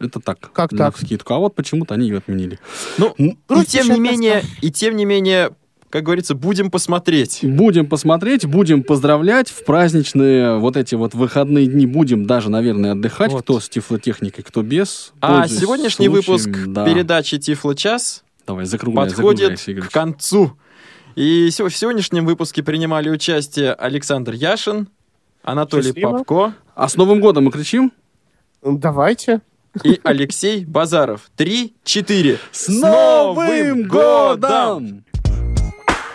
Это 0.02 0.20
так. 0.20 0.52
Как 0.52 0.70
так? 0.70 0.96
скидку. 0.96 1.34
А 1.34 1.38
вот 1.38 1.54
почему-то 1.54 1.94
они 1.94 2.08
ее 2.08 2.18
отменили. 2.18 2.58
Ну, 2.98 3.14
и 3.18 3.64
тем 3.66 3.88
не 3.92 4.00
менее, 4.00 4.42
и 4.60 4.70
тем 4.70 4.96
не 4.96 5.04
менее, 5.04 5.50
как 5.90 6.04
говорится, 6.04 6.34
будем 6.34 6.70
посмотреть. 6.70 7.40
Будем 7.42 7.86
посмотреть, 7.86 8.46
будем 8.46 8.82
поздравлять. 8.82 9.50
В 9.50 9.64
праздничные 9.64 10.58
вот 10.58 10.76
эти 10.76 10.94
вот 10.94 11.14
выходные 11.14 11.66
дни 11.66 11.86
будем 11.86 12.26
даже, 12.26 12.50
наверное, 12.50 12.92
отдыхать. 12.92 13.32
Вот. 13.32 13.42
Кто 13.42 13.60
с 13.60 13.68
тифлотехникой, 13.68 14.42
кто 14.42 14.62
без. 14.62 15.12
А 15.20 15.46
сегодняшний 15.48 16.06
случаем, 16.06 16.12
выпуск 16.12 16.50
да. 16.68 16.86
передачи 16.86 17.38
Тифло-час 17.38 18.24
Давай, 18.46 18.64
закругляй, 18.64 19.06
подходит 19.06 19.58
закругляй, 19.58 19.88
к 19.88 19.92
концу. 19.92 20.52
И 21.14 21.50
в 21.50 21.70
сегодняшнем 21.70 22.24
выпуске 22.24 22.62
принимали 22.62 23.10
участие 23.10 23.74
Александр 23.74 24.32
Яшин, 24.32 24.88
Анатолий 25.42 25.88
Счастливо. 25.88 26.18
Попко. 26.18 26.54
А 26.74 26.88
с 26.88 26.96
Новым 26.96 27.20
годом 27.20 27.44
мы 27.44 27.50
кричим? 27.50 27.92
Давайте 28.62 29.42
и 29.84 30.00
Алексей 30.04 30.64
Базаров. 30.64 31.30
Три, 31.36 31.74
четыре. 31.84 32.38
С 32.50 32.68
Новым 32.68 33.88
годом! 33.88 35.04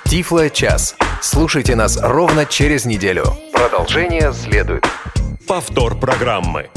Тифло 0.06 0.50
час. 0.50 0.96
Слушайте 1.22 1.76
нас 1.76 2.00
ровно 2.02 2.46
через 2.46 2.86
неделю. 2.86 3.26
Продолжение 3.52 4.32
следует. 4.32 4.86
Повтор 5.48 6.00
программы. 6.00 6.70